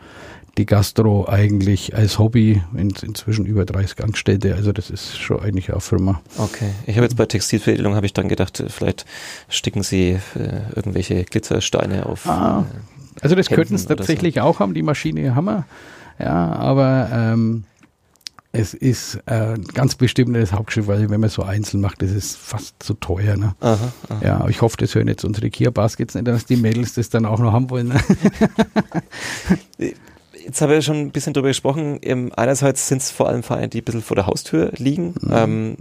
die 0.58 0.66
Gastro 0.66 1.28
eigentlich 1.28 1.96
als 1.96 2.20
Hobby 2.20 2.62
in, 2.76 2.90
inzwischen 3.02 3.46
über 3.46 3.66
30 3.66 4.04
Angestellte. 4.04 4.56
Also 4.56 4.72
das 4.72 4.90
ist 4.90 5.18
schon 5.18 5.40
eigentlich 5.40 5.72
eine 5.72 5.82
Firma. 5.82 6.22
Okay. 6.38 6.70
Ich 6.86 6.96
habe 6.96 7.06
jetzt 7.06 7.16
bei 7.16 7.26
Textilveredelung 7.26 7.96
habe 7.96 8.06
ich 8.06 8.14
dann 8.14 8.28
gedacht, 8.28 8.64
vielleicht 8.68 9.06
sticken 9.50 9.84
sie 9.84 10.20
äh, 10.36 10.62
irgendwelche 10.76 11.24
Glitzersteine 11.24 12.06
auf. 12.06 12.28
Ah, 12.28 12.66
äh, 12.72 13.22
also 13.22 13.36
das 13.36 13.50
könnten 13.50 13.76
es 13.76 13.86
tatsächlich 13.86 14.36
so. 14.36 14.42
auch 14.42 14.60
haben, 14.60 14.74
die 14.74 14.84
Maschine 14.84 15.36
Hammer. 15.36 15.66
Ja, 16.20 16.54
aber 16.54 17.10
ähm, 17.12 17.64
es 18.52 18.74
ist 18.74 19.20
äh, 19.28 19.56
ganz 19.74 19.96
bestimmt 19.96 20.36
das 20.36 20.52
Hauptschiff, 20.52 20.88
weil 20.88 21.10
wenn 21.12 21.20
man 21.20 21.30
so 21.30 21.44
einzeln 21.44 21.82
macht, 21.82 22.02
das 22.02 22.12
ist 22.12 22.36
fast 22.38 22.82
zu 22.82 22.96
teuer. 22.96 23.38
Ne? 23.38 23.54
Aha, 23.60 23.94
aha. 24.10 24.20
Ja, 24.24 24.48
ich 24.48 24.62
hoffe, 24.62 24.78
das 24.78 24.96
hören 24.96 25.08
jetzt 25.08 25.24
unsere 25.24 25.52
Kia 25.52 25.70
Baskets 25.70 26.16
nicht, 26.16 26.28
dass 26.28 26.46
die 26.46 26.58
Mädels 26.58 26.94
das 26.94 27.10
dann 27.10 27.26
auch 27.28 27.40
noch 27.40 27.54
haben 27.54 27.70
wollen. 27.70 27.90
Ne? 27.90 28.00
Jetzt 30.48 30.62
haben 30.62 30.70
wir 30.70 30.82
schon 30.82 30.96
ein 30.96 31.12
bisschen 31.12 31.34
drüber 31.34 31.50
gesprochen. 31.50 32.00
Ähm, 32.04 32.32
einerseits 32.34 32.88
sind 32.88 33.02
es 33.02 33.12
vor 33.12 33.28
allem 33.28 33.44
Vereine, 33.44 33.68
die 33.68 33.82
ein 33.82 33.84
bisschen 33.84 34.02
vor 34.02 34.16
der 34.16 34.28
Haustür 34.28 34.72
liegen. 34.78 35.14
Mhm. 35.20 35.34
Ähm, 35.34 35.78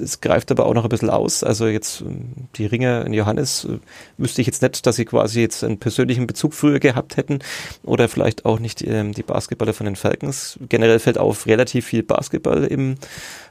es 0.00 0.20
greift 0.20 0.50
aber 0.50 0.66
auch 0.66 0.74
noch 0.74 0.84
ein 0.84 0.88
bisschen 0.88 1.10
aus. 1.10 1.42
Also 1.42 1.66
jetzt 1.66 2.00
ähm, 2.00 2.32
die 2.56 2.66
Ringer 2.66 3.04
in 3.06 3.12
Johannes 3.12 3.64
äh, 3.64 3.78
wüsste 4.16 4.40
ich 4.40 4.46
jetzt 4.46 4.62
nicht, 4.62 4.86
dass 4.86 4.96
sie 4.96 5.04
quasi 5.04 5.40
jetzt 5.40 5.64
einen 5.64 5.78
persönlichen 5.78 6.26
Bezug 6.26 6.54
früher 6.54 6.80
gehabt 6.80 7.16
hätten 7.16 7.40
oder 7.82 8.08
vielleicht 8.08 8.44
auch 8.44 8.58
nicht 8.60 8.82
ähm, 8.82 9.12
die 9.12 9.22
Basketballer 9.22 9.74
von 9.74 9.86
den 9.86 9.96
Falcons. 9.96 10.58
Generell 10.68 10.98
fällt 10.98 11.18
auf 11.18 11.46
relativ 11.46 11.86
viel 11.86 12.02
Basketball 12.02 12.64
im 12.64 12.96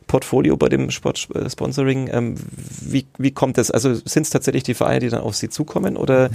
Portfolio 0.07 0.57
bei 0.57 0.69
dem 0.69 0.89
Sportsponsoring. 0.89 2.10
Ähm, 2.12 2.36
wie, 2.81 3.05
wie 3.17 3.31
kommt 3.31 3.57
das? 3.57 3.69
Also 3.69 3.93
sind 3.93 4.23
es 4.23 4.29
tatsächlich 4.29 4.63
die 4.63 4.73
Vereine, 4.73 5.01
die 5.01 5.10
dann 5.10 5.21
auf 5.21 5.36
Sie 5.36 5.49
zukommen 5.49 5.97
oder 5.97 6.29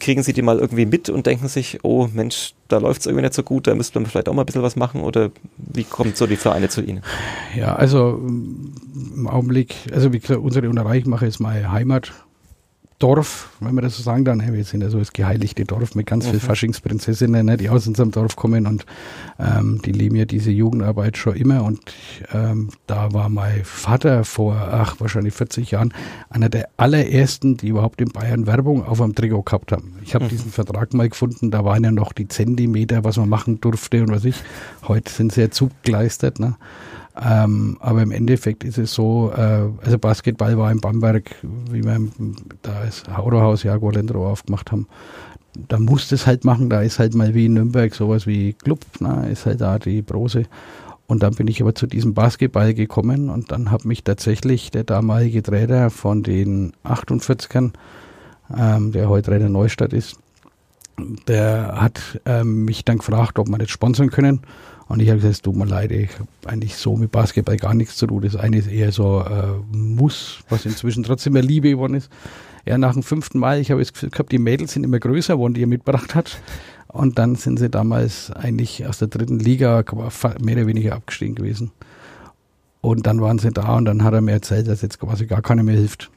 kriegen 0.00 0.22
Sie 0.22 0.32
die 0.32 0.42
mal 0.42 0.58
irgendwie 0.58 0.86
mit 0.86 1.08
und 1.08 1.26
denken 1.26 1.48
sich, 1.48 1.78
oh 1.82 2.08
Mensch, 2.12 2.54
da 2.66 2.78
läuft 2.78 3.00
es 3.00 3.06
irgendwie 3.06 3.22
nicht 3.22 3.34
so 3.34 3.42
gut, 3.42 3.66
da 3.66 3.74
müsste 3.74 3.98
man 3.98 4.06
vielleicht 4.06 4.28
auch 4.28 4.34
mal 4.34 4.42
ein 4.42 4.46
bisschen 4.46 4.62
was 4.62 4.76
machen 4.76 5.00
oder 5.00 5.30
wie 5.56 5.84
kommt 5.84 6.16
so 6.16 6.26
die 6.26 6.36
Vereine 6.36 6.68
zu 6.68 6.82
Ihnen? 6.82 7.02
Ja, 7.56 7.74
also 7.76 8.20
im 9.28 9.34
Augenblick, 9.34 9.74
also 9.92 10.12
wie 10.12 10.20
gesagt, 10.20 10.40
unsere 10.40 10.68
Unterreichmache 10.68 11.26
ist 11.26 11.40
meine 11.40 11.70
Heimat 11.70 12.12
Dorf, 12.98 13.50
wenn 13.60 13.76
man 13.76 13.84
das 13.84 13.96
so 13.96 14.02
sagen 14.02 14.24
kann, 14.24 14.40
wir 14.52 14.64
sind 14.64 14.80
ja 14.80 14.90
so 14.90 14.98
das 14.98 15.12
geheiligte 15.12 15.62
Dorf 15.64 15.94
mit 15.94 16.06
ganz 16.06 16.24
mhm. 16.26 16.30
vielen 16.30 16.40
Faschingsprinzessinnen, 16.40 17.46
ne, 17.46 17.56
die 17.56 17.70
aus 17.70 17.86
unserem 17.86 18.10
Dorf 18.10 18.34
kommen 18.34 18.66
und 18.66 18.86
ähm, 19.38 19.80
die 19.84 19.92
leben 19.92 20.16
ja 20.16 20.24
diese 20.24 20.50
Jugendarbeit 20.50 21.16
schon 21.16 21.36
immer 21.36 21.62
und 21.62 21.80
ähm, 22.32 22.70
da 22.88 23.12
war 23.12 23.28
mein 23.28 23.64
Vater 23.64 24.24
vor, 24.24 24.56
ach, 24.56 24.96
wahrscheinlich 24.98 25.32
40 25.34 25.70
Jahren, 25.70 25.94
einer 26.28 26.48
der 26.48 26.70
allerersten, 26.76 27.56
die 27.56 27.68
überhaupt 27.68 28.00
in 28.00 28.08
Bayern 28.08 28.48
Werbung 28.48 28.84
auf 28.84 29.00
einem 29.00 29.14
Trikot 29.14 29.42
gehabt 29.42 29.70
haben. 29.70 29.94
Ich 30.02 30.16
habe 30.16 30.24
mhm. 30.24 30.30
diesen 30.30 30.50
Vertrag 30.50 30.92
mal 30.92 31.08
gefunden, 31.08 31.52
da 31.52 31.64
waren 31.64 31.84
ja 31.84 31.92
noch 31.92 32.12
die 32.12 32.26
Zentimeter, 32.26 33.04
was 33.04 33.16
man 33.16 33.28
machen 33.28 33.60
durfte 33.60 34.02
und 34.02 34.10
was 34.10 34.24
ich. 34.24 34.42
Heute 34.88 35.12
sind 35.12 35.32
sie 35.32 35.42
ja 35.42 35.50
zugeleistet, 35.50 36.40
ne? 36.40 36.56
Ähm, 37.20 37.78
aber 37.80 38.02
im 38.02 38.12
Endeffekt 38.12 38.64
ist 38.64 38.78
es 38.78 38.94
so, 38.94 39.32
äh, 39.34 39.68
also 39.84 39.98
Basketball 39.98 40.56
war 40.56 40.70
in 40.70 40.80
Bamberg, 40.80 41.34
wie 41.42 41.82
wir 41.82 42.00
da 42.62 42.84
das 42.84 43.08
Autohaus 43.08 43.64
Jaguar 43.64 43.94
Lendro 43.94 44.28
aufgemacht 44.30 44.70
haben, 44.70 44.86
da 45.66 45.78
musste 45.78 46.14
es 46.14 46.26
halt 46.26 46.44
machen, 46.44 46.70
da 46.70 46.82
ist 46.82 46.98
halt 46.98 47.14
mal 47.14 47.34
wie 47.34 47.46
in 47.46 47.54
Nürnberg 47.54 47.92
sowas 47.94 48.26
wie 48.26 48.52
Club, 48.52 48.80
na, 49.00 49.24
ist 49.24 49.46
halt 49.46 49.60
da 49.60 49.78
die 49.78 50.02
Brose. 50.02 50.44
Und 51.08 51.22
dann 51.22 51.34
bin 51.34 51.48
ich 51.48 51.60
aber 51.62 51.74
zu 51.74 51.86
diesem 51.86 52.14
Basketball 52.14 52.74
gekommen 52.74 53.30
und 53.30 53.50
dann 53.50 53.70
hat 53.70 53.84
mich 53.84 54.04
tatsächlich 54.04 54.70
der 54.70 54.84
damalige 54.84 55.42
Trainer 55.42 55.90
von 55.90 56.22
den 56.22 56.72
48ern, 56.84 57.72
ähm, 58.56 58.92
der 58.92 59.08
heute 59.08 59.30
Trainer 59.30 59.48
Neustadt 59.48 59.92
ist, 59.92 60.18
der 61.26 61.80
hat 61.80 62.20
ähm, 62.26 62.64
mich 62.64 62.84
dann 62.84 62.98
gefragt, 62.98 63.38
ob 63.38 63.48
wir 63.48 63.58
das 63.58 63.70
sponsern 63.70 64.10
können. 64.10 64.40
Und 64.88 65.00
ich 65.00 65.08
habe 65.08 65.18
gesagt, 65.18 65.34
es 65.34 65.42
tut 65.42 65.54
mir 65.54 65.66
leid, 65.66 65.92
ich 65.92 66.10
habe 66.18 66.28
eigentlich 66.46 66.76
so 66.76 66.96
mit 66.96 67.12
Basketball 67.12 67.58
gar 67.58 67.74
nichts 67.74 67.96
zu 67.96 68.06
tun. 68.06 68.22
Das 68.22 68.36
eine 68.36 68.56
ist 68.56 68.68
eher 68.68 68.90
so 68.90 69.20
äh, 69.20 69.76
Muss, 69.76 70.38
was 70.48 70.64
inzwischen 70.64 71.02
trotzdem 71.02 71.34
mehr 71.34 71.42
Liebe 71.42 71.68
geworden 71.68 71.94
ist. 71.94 72.10
Ja, 72.64 72.78
nach 72.78 72.94
dem 72.94 73.02
fünften 73.02 73.38
Mal, 73.38 73.60
ich 73.60 73.70
habe 73.70 73.80
das 73.80 73.92
Gefühl 73.92 74.10
gehabt, 74.10 74.32
die 74.32 74.38
Mädels 74.38 74.72
sind 74.72 74.84
immer 74.84 74.98
größer 74.98 75.34
geworden, 75.34 75.54
die 75.54 75.62
er 75.62 75.66
mitgebracht 75.66 76.14
hat. 76.14 76.40
Und 76.88 77.18
dann 77.18 77.34
sind 77.34 77.58
sie 77.58 77.68
damals 77.68 78.30
eigentlich 78.30 78.86
aus 78.86 78.98
der 78.98 79.08
dritten 79.08 79.38
Liga 79.38 79.84
mehr 80.40 80.56
oder 80.56 80.66
weniger 80.66 80.94
abgestiegen 80.94 81.34
gewesen. 81.34 81.70
Und 82.80 83.06
dann 83.06 83.20
waren 83.20 83.38
sie 83.38 83.50
da 83.50 83.76
und 83.76 83.84
dann 83.84 84.04
hat 84.04 84.14
er 84.14 84.22
mir 84.22 84.32
erzählt, 84.32 84.68
dass 84.68 84.80
jetzt 84.80 84.98
quasi 84.98 85.26
gar 85.26 85.42
keiner 85.42 85.62
mehr 85.62 85.76
hilft. 85.76 86.10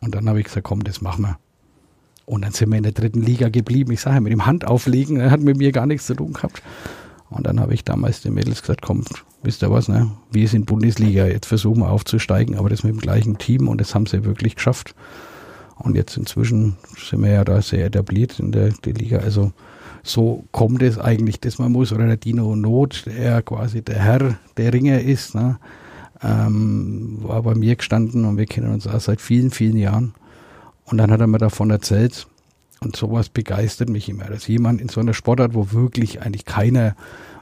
Und 0.00 0.14
dann 0.14 0.28
habe 0.28 0.38
ich 0.38 0.46
gesagt, 0.46 0.64
komm, 0.64 0.84
das 0.84 1.00
machen 1.00 1.22
wir. 1.22 1.38
Und 2.26 2.44
dann 2.44 2.52
sind 2.52 2.70
wir 2.70 2.76
in 2.76 2.82
der 2.82 2.92
dritten 2.92 3.22
Liga 3.22 3.48
geblieben. 3.48 3.92
Ich 3.92 4.02
sage, 4.02 4.20
mit 4.20 4.32
dem 4.32 4.44
Handauflegen, 4.44 5.18
er 5.18 5.30
hat 5.30 5.40
mit 5.40 5.56
mir 5.56 5.72
gar 5.72 5.86
nichts 5.86 6.06
zu 6.06 6.14
tun 6.14 6.32
gehabt. 6.32 6.62
Und 7.28 7.46
dann 7.46 7.60
habe 7.60 7.74
ich 7.74 7.84
damals 7.84 8.22
den 8.22 8.34
Mädels 8.34 8.60
gesagt, 8.60 8.82
komm, 8.82 9.04
wisst 9.42 9.62
ihr 9.62 9.70
was, 9.70 9.88
ne? 9.88 10.10
Wir 10.30 10.48
sind 10.48 10.66
Bundesliga, 10.66 11.26
jetzt 11.26 11.46
versuchen 11.46 11.80
wir 11.80 11.90
aufzusteigen, 11.90 12.56
aber 12.56 12.68
das 12.68 12.84
mit 12.84 12.94
dem 12.94 13.00
gleichen 13.00 13.38
Team 13.38 13.68
und 13.68 13.80
das 13.80 13.94
haben 13.94 14.06
sie 14.06 14.24
wirklich 14.24 14.56
geschafft. 14.56 14.94
Und 15.78 15.94
jetzt 15.94 16.16
inzwischen 16.16 16.76
sind 16.96 17.22
wir 17.22 17.30
ja 17.32 17.44
da 17.44 17.60
sehr 17.60 17.86
etabliert 17.86 18.38
in 18.38 18.52
der, 18.52 18.70
der 18.70 18.94
Liga. 18.94 19.18
Also 19.18 19.52
so 20.02 20.44
kommt 20.52 20.82
es 20.82 20.98
eigentlich, 20.98 21.40
dass 21.40 21.58
man 21.58 21.72
muss, 21.72 21.92
oder 21.92 22.06
der 22.06 22.16
Dino 22.16 22.54
Not, 22.56 23.04
der 23.06 23.42
quasi 23.42 23.82
der 23.82 23.98
Herr 23.98 24.36
der 24.56 24.72
Ringer 24.72 25.00
ist, 25.00 25.34
ne? 25.34 25.58
ähm, 26.22 27.18
war 27.22 27.42
bei 27.42 27.54
mir 27.54 27.76
gestanden 27.76 28.24
und 28.24 28.38
wir 28.38 28.46
kennen 28.46 28.72
uns 28.72 28.86
auch 28.86 29.00
seit 29.00 29.20
vielen, 29.20 29.50
vielen 29.50 29.76
Jahren. 29.76 30.14
Und 30.84 30.98
dann 30.98 31.10
hat 31.10 31.20
er 31.20 31.26
mir 31.26 31.38
davon 31.38 31.70
erzählt, 31.70 32.26
und 32.80 32.96
sowas 32.96 33.28
begeistert 33.28 33.88
mich 33.88 34.08
immer, 34.08 34.24
dass 34.24 34.46
jemand 34.46 34.80
in 34.80 34.88
so 34.88 35.00
einer 35.00 35.14
Sportart, 35.14 35.54
wo 35.54 35.72
wirklich 35.72 36.22
eigentlich 36.22 36.44
keiner, 36.44 36.94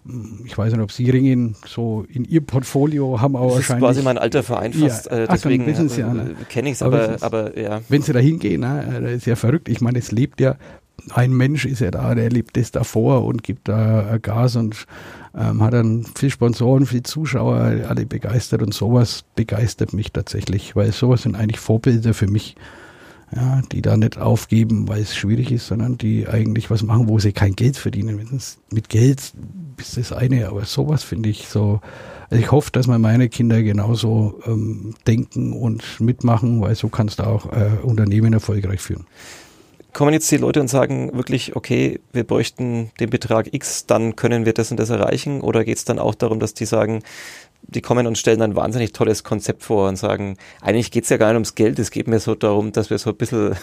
hm, 0.07 0.43
ich 0.45 0.57
weiß 0.57 0.73
nicht, 0.73 0.83
ob 0.83 0.93
Sie 0.93 1.11
Ringen 1.11 1.57
so 1.67 2.05
in 2.09 2.25
Ihr 2.25 2.41
Portfolio 2.41 3.21
haben, 3.21 3.37
aber 3.37 3.47
das 3.47 3.57
wahrscheinlich. 3.57 3.89
Das 3.89 3.97
ist 3.97 4.03
quasi 4.03 4.05
mein 4.05 4.19
alter 4.19 4.43
Verein 4.43 4.73
fast, 4.73 5.07
ja, 5.07 5.13
äh, 5.13 5.29
deswegen 5.31 5.67
äh, 5.67 5.87
ja, 5.97 6.15
ne? 6.15 6.35
kenne 6.49 6.69
ich 6.69 6.75
es, 6.75 6.83
aber, 6.83 7.17
aber, 7.21 7.23
aber, 7.23 7.59
ja. 7.59 7.81
Wenn 7.89 8.03
Sie 8.03 8.13
da 8.13 8.21
hingehen, 8.21 8.61
ne, 8.61 9.01
das 9.03 9.13
ist 9.13 9.27
ja 9.27 9.37
verrückt. 9.37 9.69
Ich 9.69 9.81
meine, 9.81 9.99
es 9.99 10.13
lebt 10.13 10.41
ja, 10.41 10.57
ein 11.13 11.33
Mensch 11.33 11.65
ist 11.65 11.81
ja 11.81 11.91
da, 11.91 12.15
der 12.15 12.31
lebt 12.31 12.57
das 12.57 12.71
davor 12.71 13.25
und 13.25 13.43
gibt 13.43 13.69
da 13.69 14.19
Gas 14.23 14.57
und 14.57 14.87
ähm, 15.37 15.63
hat 15.63 15.75
dann 15.75 16.05
viel 16.15 16.31
Sponsoren, 16.31 16.87
viel 16.87 17.03
Zuschauer, 17.03 17.57
alle 17.89 18.07
begeistert 18.07 18.63
und 18.63 18.73
sowas 18.73 19.25
begeistert 19.35 19.93
mich 19.93 20.13
tatsächlich, 20.13 20.77
weil 20.77 20.93
sowas 20.93 21.23
sind 21.23 21.35
eigentlich 21.35 21.59
Vorbilder 21.59 22.15
für 22.15 22.29
mich 22.29 22.55
ja, 23.35 23.63
die 23.73 23.83
da 23.83 23.97
nicht 23.97 24.19
aufgeben, 24.19 24.89
weil 24.89 25.03
es 25.03 25.17
schwierig 25.17 25.51
ist, 25.51 25.67
sondern 25.67 25.99
die 25.99 26.29
eigentlich 26.29 26.71
was 26.71 26.83
machen, 26.83 27.09
wo 27.09 27.19
sie 27.19 27.33
kein 27.33 27.55
Geld 27.55 27.77
verdienen. 27.77 28.29
Mit 28.71 28.89
Geld 28.89 29.33
ist 29.79 29.97
das 29.97 30.13
eine, 30.13 30.49
aber 30.49 30.65
sowas 30.65 31.03
finde 31.03 31.29
ich 31.29 31.49
so. 31.49 31.81
Also 32.31 32.43
ich 32.43 32.51
hoffe, 32.51 32.71
dass 32.73 32.87
meine 32.87 33.29
Kinder 33.29 33.63
genauso 33.63 34.41
ähm, 34.47 34.95
denken 35.07 35.53
und 35.53 36.01
mitmachen, 36.01 36.61
weil 36.61 36.75
so 36.75 36.89
kannst 36.89 37.19
du 37.19 37.25
auch 37.25 37.53
äh, 37.53 37.71
Unternehmen 37.83 38.33
erfolgreich 38.33 38.81
führen. 38.81 39.07
Kommen 39.93 40.13
jetzt 40.13 40.31
die 40.33 40.39
Leute 40.39 40.61
und 40.61 40.69
sagen 40.69 41.13
wirklich, 41.15 41.55
okay, 41.55 42.01
wir 42.13 42.25
bräuchten 42.25 42.91
den 42.99 43.11
Betrag 43.11 43.55
X, 43.55 43.87
dann 43.87 44.17
können 44.17 44.45
wir 44.45 44.53
das 44.53 44.73
und 44.73 44.81
das 44.81 44.91
erreichen? 44.91 45.41
Oder 45.41 45.65
geht 45.65 45.77
es 45.77 45.85
dann 45.85 46.01
auch 46.01 46.17
darum, 46.17 46.41
dass 46.41 46.55
die 46.55 46.65
sagen, 46.65 47.03
die 47.67 47.81
kommen 47.81 48.07
und 48.07 48.19
stellen 48.19 48.43
ein 48.43 48.57
wahnsinnig 48.57 48.93
tolles 48.93 49.25
Konzept 49.25 49.63
vor 49.63 49.89
und 49.89 49.97
sagen, 49.97 50.37
eigentlich 50.61 50.91
geht's 50.91 51.09
ja 51.09 51.17
gar 51.17 51.29
nicht 51.29 51.37
ums 51.37 51.55
Geld, 51.55 51.79
es 51.79 51.91
geht 51.91 52.09
mir 52.09 52.21
so 52.21 52.35
darum, 52.35 52.73
dass 52.73 52.91
wir 52.91 52.99
so 52.99 53.11
ein 53.11 53.17
bisschen 53.17 53.55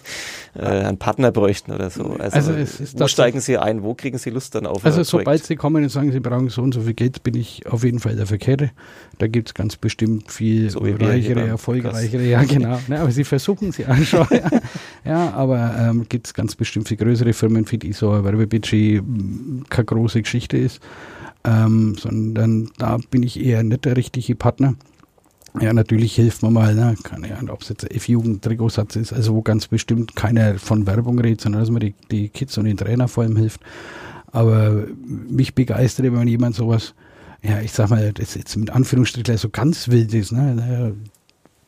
äh, 0.54 0.62
einen 0.62 0.98
Partner 0.98 1.32
bräuchten 1.32 1.72
oder 1.72 1.90
so. 1.90 2.16
Also, 2.18 2.52
also 2.52 2.98
wo 2.98 3.08
steigen 3.08 3.40
Sie 3.40 3.56
ein, 3.58 3.82
wo 3.82 3.94
kriegen 3.94 4.18
Sie 4.18 4.30
Lust 4.30 4.54
dann 4.54 4.66
auf? 4.66 4.84
Also 4.84 5.02
sobald 5.02 5.44
Sie 5.44 5.56
kommen 5.56 5.82
und 5.82 5.88
sagen, 5.88 6.12
Sie 6.12 6.20
brauchen 6.20 6.48
so 6.48 6.62
und 6.62 6.74
so 6.74 6.82
viel 6.82 6.94
Geld, 6.94 7.22
bin 7.22 7.34
ich 7.34 7.66
auf 7.66 7.82
jeden 7.82 7.98
Fall 7.98 8.16
der 8.16 8.26
Verkehrte. 8.26 8.70
Da 9.18 9.26
gibt's 9.26 9.54
ganz 9.54 9.76
bestimmt 9.76 10.30
viel 10.30 10.70
so 10.70 10.80
reichere, 10.80 11.46
erfolgreichere, 11.46 12.22
ja 12.22 12.44
genau. 12.44 12.78
Ne, 12.88 13.00
aber 13.00 13.10
Sie 13.10 13.24
versuchen 13.24 13.72
sie 13.72 13.84
schon. 14.04 14.26
ja. 15.04 15.32
aber 15.32 15.74
ähm, 15.78 16.06
gibt's 16.08 16.34
ganz 16.34 16.54
bestimmt 16.54 16.88
viel 16.88 16.98
größere 16.98 17.32
Firmen, 17.32 17.64
für 17.64 17.78
die 17.78 17.92
so 17.92 18.10
ein 18.10 18.24
Werbebudget 18.24 19.02
keine 19.70 19.84
große 19.86 20.22
Geschichte 20.22 20.58
ist 20.58 20.80
ähm, 21.46 21.96
sondern 21.98 22.70
da 22.78 22.98
bin 23.10 23.22
ich 23.22 23.42
eher 23.42 23.62
nicht 23.62 23.84
der 23.84 23.96
richtige 23.96 24.34
Partner. 24.34 24.74
Ja, 25.60 25.72
natürlich 25.72 26.14
hilft 26.14 26.42
man 26.42 26.52
mal, 26.52 26.74
ne? 26.74 26.96
keine 27.02 27.34
Ahnung, 27.36 27.54
ob 27.54 27.62
es 27.62 27.70
jetzt 27.70 27.84
ein 27.84 27.96
F-Jugend-Trikotsatz 27.96 28.96
ist, 28.96 29.12
also 29.14 29.34
wo 29.34 29.42
ganz 29.42 29.68
bestimmt 29.68 30.14
keiner 30.14 30.58
von 30.58 30.86
Werbung 30.86 31.18
redet, 31.18 31.40
sondern 31.40 31.62
dass 31.62 31.70
man 31.70 31.80
die, 31.80 31.94
die 32.10 32.28
Kids 32.28 32.58
und 32.58 32.66
den 32.66 32.76
Trainer 32.76 33.08
vor 33.08 33.24
allem 33.24 33.36
hilft. 33.36 33.62
Aber 34.32 34.84
mich 34.98 35.54
begeistert, 35.54 36.04
wenn 36.04 36.12
man 36.12 36.28
jemand 36.28 36.56
sowas, 36.56 36.94
ja, 37.42 37.60
ich 37.60 37.72
sag 37.72 37.88
mal, 37.88 38.12
das 38.12 38.34
jetzt 38.34 38.54
mit 38.56 38.68
Anführungsstrichen 38.68 39.38
so 39.38 39.48
ganz 39.48 39.88
wild 39.88 40.12
ist, 40.12 40.32
ne? 40.32 40.94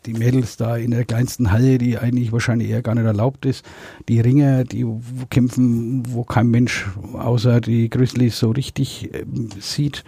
Die 0.09 0.15
Mädels 0.15 0.57
da 0.57 0.77
in 0.77 0.91
der 0.91 1.05
kleinsten 1.05 1.53
Halle, 1.53 1.77
die 1.77 1.99
eigentlich 1.99 2.33
wahrscheinlich 2.33 2.71
eher 2.71 2.83
gar 2.83 2.95
nicht 2.95 3.05
erlaubt 3.05 3.45
ist, 3.45 3.65
die 4.09 4.21
Ringer, 4.21 4.65
die 4.65 4.87
kämpfen, 5.29 6.03
wo 6.09 6.25
kein 6.25 6.49
Mensch 6.49 6.87
außer 7.13 7.61
die 7.61 7.91
Grizzlies 7.91 8.39
so 8.39 8.51
richtig 8.51 9.15
äh, 9.15 9.25
sieht. 9.61 10.05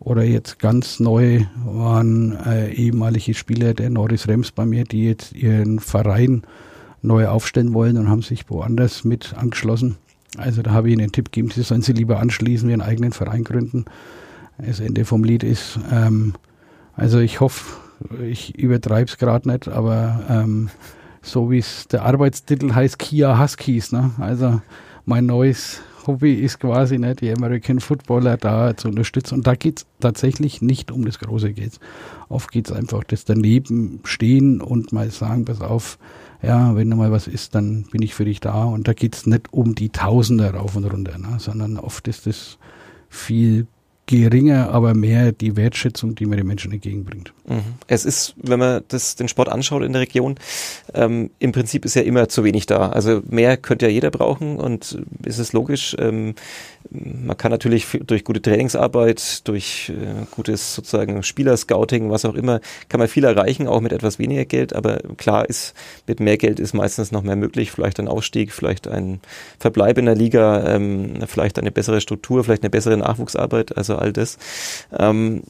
Oder 0.00 0.24
jetzt 0.24 0.58
ganz 0.58 1.00
neu 1.00 1.44
waren 1.64 2.36
äh, 2.44 2.72
ehemalige 2.72 3.34
Spieler 3.34 3.72
der 3.72 3.90
Norris 3.90 4.28
Rems 4.28 4.52
bei 4.52 4.66
mir, 4.66 4.84
die 4.84 5.04
jetzt 5.04 5.32
ihren 5.32 5.78
Verein 5.78 6.42
neu 7.02 7.28
aufstellen 7.28 7.72
wollen 7.72 7.96
und 7.96 8.08
haben 8.08 8.22
sich 8.22 8.50
woanders 8.50 9.04
mit 9.04 9.34
angeschlossen. 9.34 9.96
Also 10.36 10.62
da 10.62 10.72
habe 10.72 10.88
ich 10.88 10.92
ihnen 10.94 11.06
den 11.06 11.12
Tipp 11.12 11.32
gegeben, 11.32 11.50
sie 11.50 11.62
sollen 11.62 11.82
sie 11.82 11.92
lieber 11.92 12.18
anschließen, 12.20 12.68
einen 12.70 12.82
eigenen 12.82 13.12
Verein 13.12 13.44
gründen. 13.44 13.84
Das 14.58 14.80
Ende 14.80 15.04
vom 15.04 15.24
Lied 15.24 15.44
ist, 15.44 15.78
ähm, 15.90 16.34
also 16.94 17.18
ich 17.20 17.40
hoffe, 17.40 17.76
ich 18.22 18.54
übertreibe 18.58 19.10
es 19.10 19.18
gerade 19.18 19.48
nicht, 19.48 19.68
aber 19.68 20.24
ähm, 20.28 20.70
so 21.22 21.50
wie 21.50 21.58
es 21.58 21.88
der 21.88 22.04
Arbeitstitel 22.04 22.72
heißt, 22.74 22.98
Kia 22.98 23.38
Huskies. 23.40 23.92
Ne? 23.92 24.12
Also 24.18 24.60
mein 25.04 25.26
neues 25.26 25.80
Hobby 26.06 26.34
ist 26.34 26.60
quasi 26.60 26.98
nicht, 26.98 27.20
die 27.20 27.32
American 27.32 27.80
Footballer 27.80 28.36
da 28.36 28.76
zu 28.76 28.88
unterstützen. 28.88 29.36
Und 29.36 29.46
da 29.46 29.54
geht 29.54 29.80
es 29.80 29.86
tatsächlich 29.98 30.62
nicht 30.62 30.92
um 30.92 31.04
das 31.04 31.18
große 31.18 31.52
Geld. 31.52 31.80
Oft 32.28 32.52
geht 32.52 32.68
es 32.68 32.76
einfach 32.76 33.02
das 33.04 33.24
daneben 33.24 34.00
stehen 34.04 34.60
und 34.60 34.92
mal 34.92 35.10
sagen, 35.10 35.44
pass 35.44 35.60
auf, 35.60 35.98
ja, 36.42 36.76
wenn 36.76 36.90
da 36.90 36.96
mal 36.96 37.10
was 37.10 37.26
ist, 37.26 37.54
dann 37.54 37.84
bin 37.90 38.02
ich 38.02 38.14
für 38.14 38.24
dich 38.24 38.40
da. 38.40 38.64
Und 38.64 38.86
da 38.86 38.92
geht 38.92 39.16
es 39.16 39.26
nicht 39.26 39.52
um 39.52 39.74
die 39.74 39.88
Tausende 39.88 40.52
rauf 40.52 40.76
und 40.76 40.84
runter, 40.84 41.18
ne? 41.18 41.36
sondern 41.38 41.76
oft 41.76 42.06
ist 42.06 42.26
es 42.26 42.58
viel 43.08 43.66
geringer, 44.06 44.70
aber 44.70 44.94
mehr 44.94 45.32
die 45.32 45.56
Wertschätzung, 45.56 46.14
die 46.14 46.26
man 46.26 46.38
den 46.38 46.46
Menschen 46.46 46.72
entgegenbringt. 46.72 47.32
Mhm. 47.48 47.74
Es 47.88 48.04
ist, 48.04 48.34
wenn 48.40 48.58
man 48.58 48.82
das, 48.88 49.16
den 49.16 49.26
Sport 49.28 49.48
anschaut 49.48 49.82
in 49.82 49.92
der 49.92 50.02
Region, 50.02 50.36
ähm, 50.94 51.30
im 51.40 51.52
Prinzip 51.52 51.84
ist 51.84 51.94
ja 51.94 52.02
immer 52.02 52.28
zu 52.28 52.44
wenig 52.44 52.66
da. 52.66 52.90
Also 52.90 53.22
mehr 53.28 53.56
könnte 53.56 53.86
ja 53.86 53.92
jeder 53.92 54.10
brauchen 54.10 54.58
und 54.58 54.98
ist 55.24 55.38
es 55.38 55.52
logisch. 55.52 55.96
Ähm, 55.98 56.34
man 56.90 57.36
kann 57.36 57.50
natürlich 57.50 57.86
durch 58.06 58.24
gute 58.24 58.42
Trainingsarbeit, 58.42 59.46
durch 59.48 59.90
äh, 59.90 60.24
gutes 60.30 60.74
sozusagen 60.74 61.22
Spielerscouting, 61.22 62.10
was 62.10 62.24
auch 62.24 62.34
immer, 62.34 62.60
kann 62.88 62.98
man 62.98 63.08
viel 63.08 63.24
erreichen, 63.24 63.66
auch 63.66 63.80
mit 63.80 63.92
etwas 63.92 64.18
weniger 64.18 64.44
Geld. 64.44 64.74
Aber 64.74 64.98
klar 65.16 65.48
ist, 65.48 65.74
mit 66.06 66.20
mehr 66.20 66.36
Geld 66.36 66.60
ist 66.60 66.74
meistens 66.74 67.12
noch 67.12 67.22
mehr 67.22 67.36
möglich. 67.36 67.70
Vielleicht 67.72 67.98
ein 67.98 68.08
Aufstieg, 68.08 68.52
vielleicht 68.52 68.88
ein 68.88 69.20
Verbleib 69.58 69.98
in 69.98 70.06
der 70.06 70.14
Liga, 70.14 70.74
ähm, 70.74 71.14
vielleicht 71.26 71.58
eine 71.58 71.70
bessere 71.70 72.00
Struktur, 72.00 72.44
vielleicht 72.44 72.62
eine 72.62 72.70
bessere 72.70 72.96
Nachwuchsarbeit, 72.96 73.76
also 73.76 73.96
all 73.96 74.12
das. 74.12 74.38
Ähm, 74.96 75.42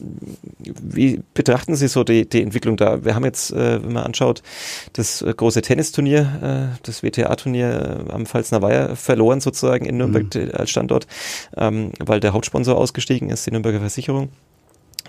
wie 0.59 1.21
betrachten 1.33 1.75
Sie 1.75 1.87
so 1.87 2.03
die, 2.03 2.27
die 2.27 2.41
Entwicklung 2.41 2.77
da? 2.77 3.03
Wir 3.03 3.15
haben 3.15 3.25
jetzt, 3.25 3.51
äh, 3.51 3.83
wenn 3.83 3.93
man 3.93 4.03
anschaut, 4.03 4.41
das 4.93 5.21
äh, 5.21 5.33
große 5.35 5.61
Tennisturnier, 5.61 6.73
äh, 6.73 6.79
das 6.83 7.03
WTA-Turnier 7.03 8.05
am 8.09 8.25
Pfalzner 8.25 8.61
Weiher 8.61 8.95
verloren 8.95 9.41
sozusagen 9.41 9.85
in 9.85 9.97
Nürnberg 9.97 10.33
mhm. 10.33 10.51
als 10.53 10.69
Standort 10.69 11.07
ähm, 11.55 11.91
weil 11.99 12.19
der 12.19 12.33
Hauptsponsor 12.33 12.77
ausgestiegen 12.77 13.29
ist, 13.29 13.45
die 13.45 13.51
Nürnberger 13.51 13.79
Versicherung. 13.79 14.29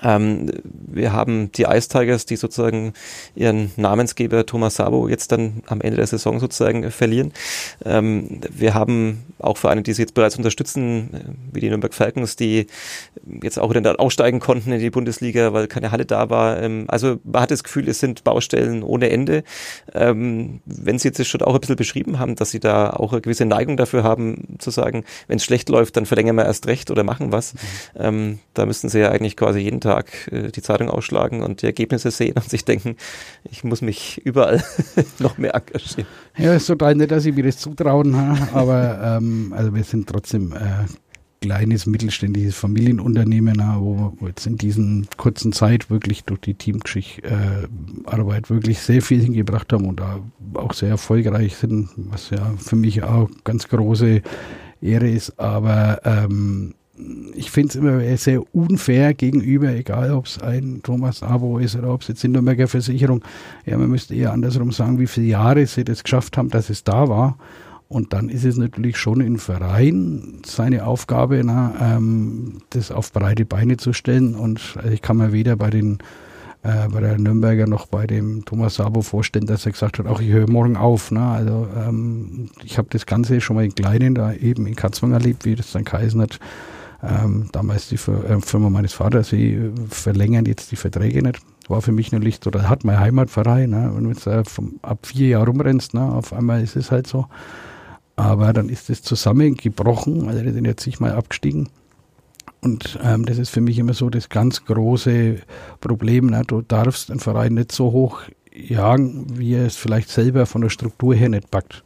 Ähm, 0.02 0.50
wir 0.62 1.12
haben 1.12 1.50
die 1.52 1.62
Ice 1.62 1.88
Tigers, 1.88 2.26
die 2.26 2.36
sozusagen 2.36 2.92
ihren 3.34 3.72
Namensgeber 3.76 4.46
Thomas 4.46 4.76
Sabo 4.76 5.08
jetzt 5.08 5.32
dann 5.32 5.62
am 5.66 5.80
Ende 5.80 5.96
der 5.96 6.06
Saison 6.06 6.40
sozusagen 6.40 6.90
verlieren. 6.90 7.32
Ähm, 7.84 8.40
wir 8.50 8.74
haben 8.74 9.24
auch 9.38 9.56
Vereine, 9.56 9.82
die 9.82 9.92
sie 9.92 10.02
jetzt 10.02 10.14
bereits 10.14 10.36
unterstützen, 10.36 11.10
äh, 11.12 11.18
wie 11.52 11.60
die 11.60 11.68
Nürnberg 11.68 11.94
Falcons, 11.94 12.36
die 12.36 12.66
jetzt 13.42 13.58
auch 13.58 13.74
wieder 13.74 14.00
aussteigen 14.00 14.40
konnten 14.40 14.72
in 14.72 14.80
die 14.80 14.90
Bundesliga, 14.90 15.52
weil 15.52 15.66
keine 15.66 15.92
Halle 15.92 16.06
da 16.06 16.30
war. 16.30 16.60
Ähm, 16.62 16.84
also 16.88 17.18
man 17.24 17.42
hat 17.42 17.50
das 17.50 17.64
Gefühl, 17.64 17.88
es 17.88 18.00
sind 18.00 18.24
Baustellen 18.24 18.82
ohne 18.82 19.10
Ende. 19.10 19.44
Ähm, 19.94 20.60
wenn 20.64 20.98
Sie 20.98 21.08
jetzt 21.08 21.24
schon 21.26 21.42
auch 21.42 21.54
ein 21.54 21.60
bisschen 21.60 21.76
beschrieben 21.76 22.18
haben, 22.18 22.36
dass 22.36 22.50
Sie 22.50 22.60
da 22.60 22.90
auch 22.90 23.12
eine 23.12 23.20
gewisse 23.20 23.44
Neigung 23.44 23.76
dafür 23.76 24.02
haben, 24.02 24.56
zu 24.58 24.70
sagen, 24.70 25.04
wenn 25.26 25.36
es 25.36 25.44
schlecht 25.44 25.68
läuft, 25.68 25.96
dann 25.96 26.06
verlängern 26.06 26.36
wir 26.36 26.44
erst 26.44 26.66
recht 26.66 26.90
oder 26.90 27.04
machen 27.04 27.32
was. 27.32 27.54
Mhm. 27.54 27.58
Ähm, 27.96 28.38
da 28.54 28.66
müssten 28.66 28.88
Sie 28.88 29.00
ja 29.00 29.10
eigentlich 29.10 29.36
quasi 29.36 29.60
jeden 29.60 29.80
Tag 29.80 29.87
Tag 29.88 30.30
äh, 30.30 30.50
die 30.50 30.62
Zeitung 30.62 30.90
ausschlagen 30.90 31.42
und 31.42 31.62
die 31.62 31.66
Ergebnisse 31.66 32.10
sehen 32.10 32.34
und 32.36 32.48
sich 32.48 32.64
denken, 32.64 32.96
ich 33.50 33.64
muss 33.64 33.80
mich 33.80 34.20
überall 34.24 34.62
noch 35.18 35.38
mehr 35.38 35.54
engagieren. 35.54 36.06
Ja, 36.36 36.54
ist 36.54 36.66
total 36.66 36.94
nett, 36.94 37.10
dass 37.10 37.24
ich 37.24 37.34
mir 37.34 37.44
das 37.44 37.56
zutrauen, 37.58 38.14
aber 38.52 39.18
ähm, 39.18 39.54
also 39.56 39.74
wir 39.74 39.84
sind 39.84 40.08
trotzdem 40.08 40.52
äh, 40.52 40.86
kleines 41.40 41.86
mittelständisches 41.86 42.56
Familienunternehmen, 42.56 43.62
wo 43.78 44.12
wir 44.18 44.28
jetzt 44.28 44.46
in 44.46 44.58
diesen 44.58 45.06
kurzen 45.16 45.52
Zeit 45.52 45.88
wirklich 45.88 46.24
durch 46.24 46.40
die 46.40 46.54
Teamgeschichte-Arbeit 46.54 48.46
äh, 48.46 48.50
wirklich 48.50 48.80
sehr 48.80 49.02
viel 49.02 49.22
hingebracht 49.22 49.72
haben 49.72 49.86
und 49.86 50.02
auch 50.54 50.74
sehr 50.74 50.90
erfolgreich 50.90 51.56
sind, 51.56 51.90
was 51.96 52.30
ja 52.30 52.54
für 52.58 52.76
mich 52.76 53.02
auch 53.04 53.30
ganz 53.44 53.68
große 53.68 54.22
Ehre 54.80 55.08
ist. 55.08 55.38
Aber 55.38 56.00
ähm, 56.04 56.74
ich 57.34 57.50
finde 57.50 57.68
es 57.68 57.76
immer 57.76 58.16
sehr 58.16 58.42
unfair 58.54 59.14
gegenüber, 59.14 59.68
egal 59.68 60.12
ob 60.12 60.26
es 60.26 60.40
ein 60.40 60.80
Thomas 60.82 61.22
Abo 61.22 61.58
ist 61.58 61.76
oder 61.76 61.92
ob 61.92 62.02
es 62.02 62.08
jetzt 62.08 62.24
in 62.24 62.32
Nürnberger 62.32 62.68
Versicherung. 62.68 63.22
Ja, 63.66 63.78
man 63.78 63.90
müsste 63.90 64.14
eher 64.14 64.32
andersrum 64.32 64.72
sagen, 64.72 64.98
wie 64.98 65.06
viele 65.06 65.28
Jahre 65.28 65.66
sie 65.66 65.84
das 65.84 66.02
geschafft 66.02 66.36
haben, 66.36 66.48
dass 66.48 66.70
es 66.70 66.84
da 66.84 67.08
war. 67.08 67.38
Und 67.88 68.12
dann 68.12 68.28
ist 68.28 68.44
es 68.44 68.58
natürlich 68.58 68.98
schon 68.98 69.20
im 69.20 69.38
Verein 69.38 70.42
seine 70.44 70.86
Aufgabe, 70.86 71.40
na, 71.42 71.96
ähm, 71.96 72.58
das 72.70 72.90
auf 72.90 73.12
breite 73.12 73.46
Beine 73.46 73.78
zu 73.78 73.94
stellen. 73.94 74.34
Und 74.34 74.76
also 74.76 74.90
ich 74.90 75.00
kann 75.00 75.16
mir 75.16 75.32
weder 75.32 75.56
bei 75.56 75.70
den 75.70 75.98
äh, 76.62 76.88
bei 76.88 77.00
der 77.00 77.18
Nürnberger 77.18 77.66
noch 77.66 77.86
bei 77.86 78.06
dem 78.06 78.44
Thomas 78.44 78.74
Sabo 78.74 79.00
vorstellen, 79.02 79.46
dass 79.46 79.64
er 79.64 79.72
gesagt 79.72 79.98
hat, 79.98 80.06
auch 80.06 80.20
ich 80.20 80.28
höre 80.28 80.50
morgen 80.50 80.76
auf. 80.76 81.10
Ne? 81.10 81.22
Also 81.22 81.68
ähm, 81.76 82.50
ich 82.64 82.76
habe 82.76 82.88
das 82.90 83.06
Ganze 83.06 83.40
schon 83.40 83.56
mal 83.56 83.64
in 83.64 83.74
Kleinen 83.74 84.14
da 84.14 84.32
eben 84.32 84.66
in 84.66 84.76
Katzwang 84.76 85.12
erlebt, 85.12 85.44
wie 85.44 85.54
das 85.54 85.72
dann 85.72 85.84
geheißen 85.84 86.20
hat. 86.20 86.40
Ähm, 87.02 87.48
damals 87.52 87.88
die 87.88 87.94
äh, 87.94 88.40
Firma 88.40 88.70
meines 88.70 88.92
Vaters, 88.92 89.28
sie 89.28 89.70
verlängern 89.88 90.46
jetzt 90.46 90.72
die 90.72 90.76
Verträge 90.76 91.22
nicht. 91.22 91.38
War 91.68 91.82
für 91.82 91.92
mich 91.92 92.10
natürlich, 92.12 92.44
oder 92.46 92.68
hat 92.68 92.84
mein 92.84 92.98
Heimatverein, 92.98 93.70
ne? 93.70 93.92
wenn 93.94 94.04
du 94.04 94.10
jetzt 94.10 94.26
äh, 94.26 94.44
vom, 94.44 94.80
ab 94.82 95.06
vier 95.06 95.28
Jahren 95.28 95.46
rumrennst, 95.46 95.94
ne? 95.94 96.02
auf 96.02 96.32
einmal 96.32 96.62
ist 96.62 96.76
es 96.76 96.90
halt 96.90 97.06
so. 97.06 97.26
Aber 98.16 98.52
dann 98.52 98.68
ist 98.68 98.90
es 98.90 99.02
zusammengebrochen, 99.02 100.28
also 100.28 100.42
die 100.42 100.50
sind 100.50 100.64
jetzt 100.64 100.86
nicht 100.86 100.98
mal 100.98 101.12
abgestiegen. 101.12 101.68
Und 102.60 102.98
ähm, 103.04 103.24
das 103.24 103.38
ist 103.38 103.50
für 103.50 103.60
mich 103.60 103.78
immer 103.78 103.94
so 103.94 104.10
das 104.10 104.28
ganz 104.28 104.64
große 104.64 105.36
Problem. 105.80 106.26
Ne? 106.26 106.42
Du 106.44 106.62
darfst 106.62 107.10
einen 107.10 107.20
Verein 107.20 107.54
nicht 107.54 107.70
so 107.70 107.92
hoch 107.92 108.22
jagen, 108.52 109.38
wie 109.38 109.54
er 109.54 109.66
es 109.66 109.76
vielleicht 109.76 110.08
selber 110.08 110.46
von 110.46 110.62
der 110.62 110.70
Struktur 110.70 111.14
her 111.14 111.28
nicht 111.28 111.50
packt. 111.50 111.84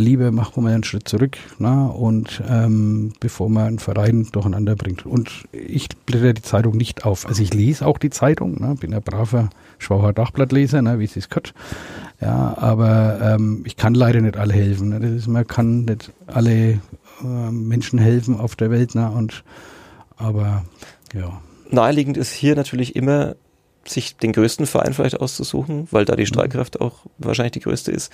Lieber 0.00 0.30
wir 0.30 0.32
mal 0.32 0.72
einen 0.72 0.84
Schritt 0.84 1.08
zurück 1.08 1.36
ne? 1.58 1.88
und 1.88 2.40
ähm, 2.48 3.12
bevor 3.18 3.50
man 3.50 3.66
einen 3.66 3.78
Verein 3.80 4.28
durcheinander 4.30 4.76
bringt. 4.76 5.04
Und 5.04 5.44
ich 5.50 5.88
blätter 6.06 6.32
die 6.32 6.42
Zeitung 6.42 6.76
nicht 6.76 7.04
auf. 7.04 7.26
Also 7.26 7.42
ich 7.42 7.52
lese 7.52 7.84
auch 7.84 7.98
die 7.98 8.10
Zeitung, 8.10 8.60
ne? 8.60 8.76
bin 8.78 8.94
ein 8.94 9.02
braver 9.02 9.50
Schwaucher 9.78 10.12
Dachblattleser, 10.12 10.82
ne? 10.82 11.00
wie 11.00 11.04
es 11.04 11.14
sich 11.14 11.28
gehört. 11.28 11.52
Ja, 12.20 12.56
aber 12.56 13.18
ähm, 13.20 13.62
ich 13.66 13.76
kann 13.76 13.94
leider 13.94 14.20
nicht 14.20 14.36
alle 14.36 14.54
helfen. 14.54 14.92
Das 14.92 15.10
ist, 15.10 15.26
man 15.26 15.46
kann 15.46 15.84
nicht 15.84 16.12
alle 16.28 16.80
äh, 17.24 17.50
Menschen 17.50 17.98
helfen 17.98 18.38
auf 18.38 18.54
der 18.54 18.70
Welt. 18.70 18.94
Ne? 18.94 19.10
Und, 19.10 19.42
aber 20.16 20.64
ja. 21.12 21.40
Naheliegend 21.70 22.16
ist 22.16 22.32
hier 22.32 22.54
natürlich 22.54 22.94
immer 22.94 23.34
sich 23.90 24.16
den 24.16 24.32
größten 24.32 24.66
Verein 24.66 24.92
vielleicht 24.92 25.20
auszusuchen, 25.20 25.88
weil 25.90 26.04
da 26.04 26.16
die 26.16 26.22
mhm. 26.22 26.26
Strahlkraft 26.26 26.80
auch 26.80 27.06
wahrscheinlich 27.18 27.52
die 27.52 27.60
größte 27.60 27.90
ist. 27.90 28.12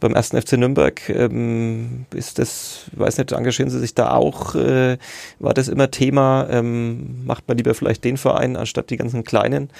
Beim 0.00 0.14
ersten 0.14 0.40
FC 0.40 0.54
Nürnberg 0.54 1.08
ähm, 1.08 2.06
ist 2.14 2.38
das, 2.38 2.84
weiß 2.92 3.18
nicht, 3.18 3.32
engagieren 3.32 3.70
Sie 3.70 3.78
sich 3.78 3.94
da 3.94 4.12
auch? 4.12 4.54
Äh, 4.54 4.98
war 5.38 5.54
das 5.54 5.68
immer 5.68 5.90
Thema? 5.90 6.48
Ähm, 6.50 7.24
macht 7.24 7.48
man 7.48 7.56
lieber 7.56 7.74
vielleicht 7.74 8.04
den 8.04 8.16
Verein 8.16 8.56
anstatt 8.56 8.90
die 8.90 8.96
ganzen 8.96 9.24
kleinen, 9.24 9.70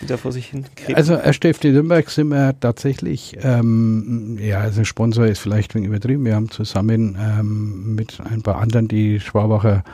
die 0.00 0.06
da 0.06 0.16
vor 0.16 0.32
sich 0.32 0.46
hin 0.46 0.64
kriegen? 0.76 0.96
Also 0.96 1.14
erst 1.14 1.44
FC 1.44 1.64
Nürnberg 1.64 2.08
sind 2.10 2.28
wir 2.28 2.54
tatsächlich, 2.58 3.36
ähm, 3.42 4.38
ja, 4.40 4.60
also 4.60 4.84
Sponsor 4.84 5.26
ist 5.26 5.40
vielleicht 5.40 5.72
ein 5.72 5.74
wenig 5.76 5.88
übertrieben. 5.88 6.24
Wir 6.24 6.34
haben 6.34 6.50
zusammen 6.50 7.16
ähm, 7.20 7.94
mit 7.94 8.18
ein 8.20 8.42
paar 8.42 8.56
anderen 8.56 8.88
die 8.88 9.20
Schwabacher 9.20 9.84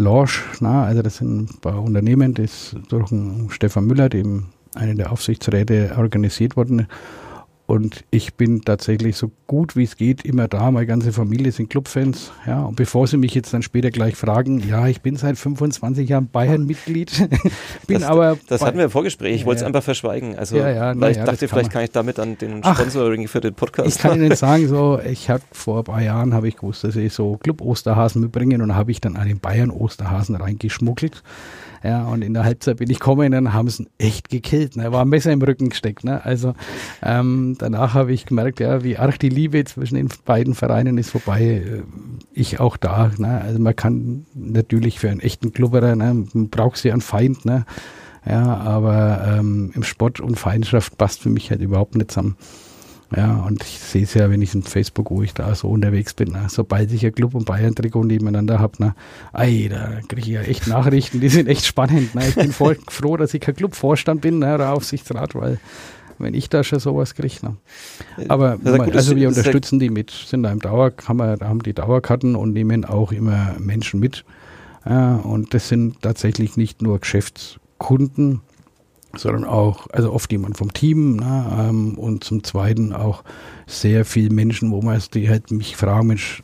Lounge, 0.00 0.42
na, 0.60 0.84
also 0.84 1.02
das 1.02 1.18
sind 1.18 1.50
ein 1.50 1.60
paar 1.60 1.82
Unternehmen, 1.82 2.34
das 2.34 2.74
durch 2.88 3.10
Stefan 3.50 3.84
Müller, 3.84 4.08
dem 4.08 4.46
eine 4.74 4.94
der 4.94 5.12
Aufsichtsräte 5.12 5.92
organisiert 5.96 6.56
worden 6.56 6.86
und 7.70 8.04
ich 8.10 8.34
bin 8.34 8.62
tatsächlich 8.62 9.16
so 9.16 9.30
gut 9.46 9.76
wie 9.76 9.84
es 9.84 9.96
geht 9.96 10.24
immer 10.24 10.48
da. 10.48 10.72
Meine 10.72 10.86
ganze 10.86 11.12
Familie 11.12 11.52
sind 11.52 11.70
Clubfans. 11.70 12.32
Ja, 12.44 12.64
und 12.64 12.74
bevor 12.74 13.06
Sie 13.06 13.16
mich 13.16 13.32
jetzt 13.32 13.54
dann 13.54 13.62
später 13.62 13.92
gleich 13.92 14.16
fragen, 14.16 14.58
ja, 14.68 14.88
ich 14.88 15.02
bin 15.02 15.14
seit 15.14 15.38
25 15.38 16.08
Jahren 16.08 16.26
Bayern-Mitglied. 16.26 17.28
bin 17.86 18.00
das, 18.00 18.02
aber. 18.02 18.36
Das 18.48 18.62
hatten 18.62 18.78
wir 18.78 18.86
im 18.86 18.90
Vorgespräch. 18.90 19.36
Ich 19.36 19.40
ja, 19.42 19.46
wollte 19.46 19.60
es 19.60 19.66
einfach 19.66 19.84
verschweigen. 19.84 20.36
Also, 20.36 20.56
ja, 20.56 20.68
ja, 20.68 21.00
weil 21.00 21.12
ich 21.12 21.18
dachte, 21.18 21.46
vielleicht 21.46 21.70
kann, 21.70 21.74
kann 21.74 21.84
ich 21.84 21.92
damit 21.92 22.18
dann 22.18 22.36
den 22.38 22.64
Sponsoring 22.64 23.26
Ach, 23.26 23.30
für 23.30 23.40
den 23.40 23.54
Podcast. 23.54 23.88
Ich 23.88 23.98
kann 23.98 24.20
Ihnen 24.20 24.34
sagen, 24.34 24.66
so, 24.66 24.98
ich 25.08 25.30
habe 25.30 25.44
vor 25.52 25.78
ein 25.78 25.84
paar 25.84 26.02
Jahren 26.02 26.34
habe 26.34 26.48
ich 26.48 26.56
gewusst, 26.56 26.82
dass 26.82 26.96
ich 26.96 27.12
so 27.12 27.36
Club-Osterhasen 27.36 28.20
mitbringen 28.20 28.62
und 28.62 28.74
habe 28.74 28.90
ich 28.90 29.00
dann 29.00 29.16
einen 29.16 29.38
Bayern-Osterhasen 29.38 30.34
reingeschmuggelt. 30.34 31.22
Ja, 31.82 32.04
und 32.04 32.22
in 32.22 32.34
der 32.34 32.44
Halbzeit 32.44 32.76
bin 32.76 32.90
ich 32.90 32.98
gekommen 32.98 33.26
und 33.26 33.32
dann 33.32 33.52
haben 33.52 33.68
sie 33.68 33.84
ihn 33.84 33.88
echt 33.98 34.28
gekillt. 34.28 34.76
Ne? 34.76 34.92
War 34.92 35.02
ein 35.02 35.08
Messer 35.08 35.32
im 35.32 35.40
Rücken 35.40 35.70
gesteckt. 35.70 36.04
Ne? 36.04 36.24
Also 36.24 36.54
ähm, 37.02 37.56
danach 37.58 37.94
habe 37.94 38.12
ich 38.12 38.26
gemerkt, 38.26 38.60
ja, 38.60 38.84
wie 38.84 38.98
arg 38.98 39.18
die 39.18 39.30
Liebe 39.30 39.64
zwischen 39.64 39.94
den 39.94 40.08
beiden 40.24 40.54
Vereinen 40.54 40.98
ist 40.98 41.10
vorbei. 41.10 41.62
Äh, 41.64 41.82
ich 42.32 42.60
auch 42.60 42.76
da. 42.76 43.10
Ne? 43.16 43.40
Also 43.40 43.58
man 43.58 43.74
kann 43.74 44.26
natürlich 44.34 44.98
für 44.98 45.10
einen 45.10 45.20
echten 45.20 45.52
Klubberer, 45.52 45.96
ne, 45.96 46.26
man 46.32 46.50
braucht 46.50 46.76
sie 46.76 46.92
einen 46.92 47.00
Feind, 47.00 47.44
ne? 47.44 47.64
Ja, 48.26 48.58
aber 48.58 49.38
ähm, 49.38 49.72
im 49.74 49.82
Sport 49.82 50.20
und 50.20 50.38
Feindschaft 50.38 50.98
passt 50.98 51.22
für 51.22 51.30
mich 51.30 51.50
halt 51.50 51.62
überhaupt 51.62 51.94
nicht 51.94 52.10
zusammen. 52.10 52.36
Ja, 53.16 53.42
und 53.42 53.64
ich 53.64 53.78
sehe 53.78 54.04
es 54.04 54.14
ja, 54.14 54.30
wenn 54.30 54.40
ich 54.40 54.54
in 54.54 54.62
Facebook, 54.62 55.10
wo 55.10 55.22
ich 55.22 55.34
da 55.34 55.52
so 55.56 55.68
unterwegs 55.68 56.14
bin, 56.14 56.30
ne, 56.30 56.46
sobald 56.48 56.92
ich 56.92 57.04
ein 57.04 57.12
Club 57.12 57.34
und 57.34 57.44
Bayern-Trikot 57.44 58.04
nebeneinander 58.04 58.60
habe, 58.60 58.74
ne, 58.78 58.94
ey, 59.32 59.68
da 59.68 60.00
kriege 60.06 60.20
ich 60.20 60.26
ja 60.28 60.42
echt 60.42 60.68
Nachrichten, 60.68 61.20
die 61.20 61.28
sind 61.28 61.48
echt 61.48 61.66
spannend. 61.66 62.14
Ne. 62.14 62.28
Ich 62.28 62.36
bin 62.36 62.52
voll 62.52 62.78
froh, 62.88 63.16
dass 63.16 63.34
ich 63.34 63.40
kein 63.40 63.56
Clubvorstand 63.56 64.20
bin 64.20 64.38
ne, 64.38 64.54
oder 64.54 64.72
Aufsichtsrat, 64.72 65.34
weil 65.34 65.58
wenn 66.18 66.34
ich 66.34 66.48
da 66.50 66.62
schon 66.62 66.78
sowas 66.78 67.14
kriege. 67.14 67.34
Ne. 67.42 67.56
Aber 68.28 68.58
gut, 68.58 68.94
also 68.94 69.16
wir 69.16 69.28
unterstützen 69.28 69.80
die 69.80 69.90
mit, 69.90 70.10
sind 70.10 70.44
da 70.44 70.52
im 70.52 70.60
Dauer, 70.60 70.92
haben, 71.06 71.16
wir, 71.16 71.38
haben 71.40 71.62
die 71.62 71.72
Dauerkarten 71.72 72.36
und 72.36 72.52
nehmen 72.52 72.84
auch 72.84 73.10
immer 73.10 73.56
Menschen 73.58 73.98
mit. 73.98 74.24
Ja, 74.88 75.16
und 75.16 75.52
das 75.52 75.68
sind 75.68 76.00
tatsächlich 76.02 76.56
nicht 76.56 76.80
nur 76.80 77.00
Geschäftskunden, 77.00 78.40
sondern 79.16 79.44
auch, 79.44 79.86
also 79.90 80.12
oft 80.12 80.30
jemand 80.32 80.56
vom 80.56 80.72
Team 80.72 81.16
ne, 81.16 81.68
ähm, 81.68 81.98
und 81.98 82.24
zum 82.24 82.44
Zweiten 82.44 82.92
auch 82.92 83.24
sehr 83.66 84.04
viele 84.04 84.30
Menschen, 84.30 84.70
wo 84.70 84.82
man 84.82 85.00
die 85.14 85.28
halt 85.28 85.50
mich 85.50 85.76
fragen, 85.76 86.08
Mensch, 86.08 86.42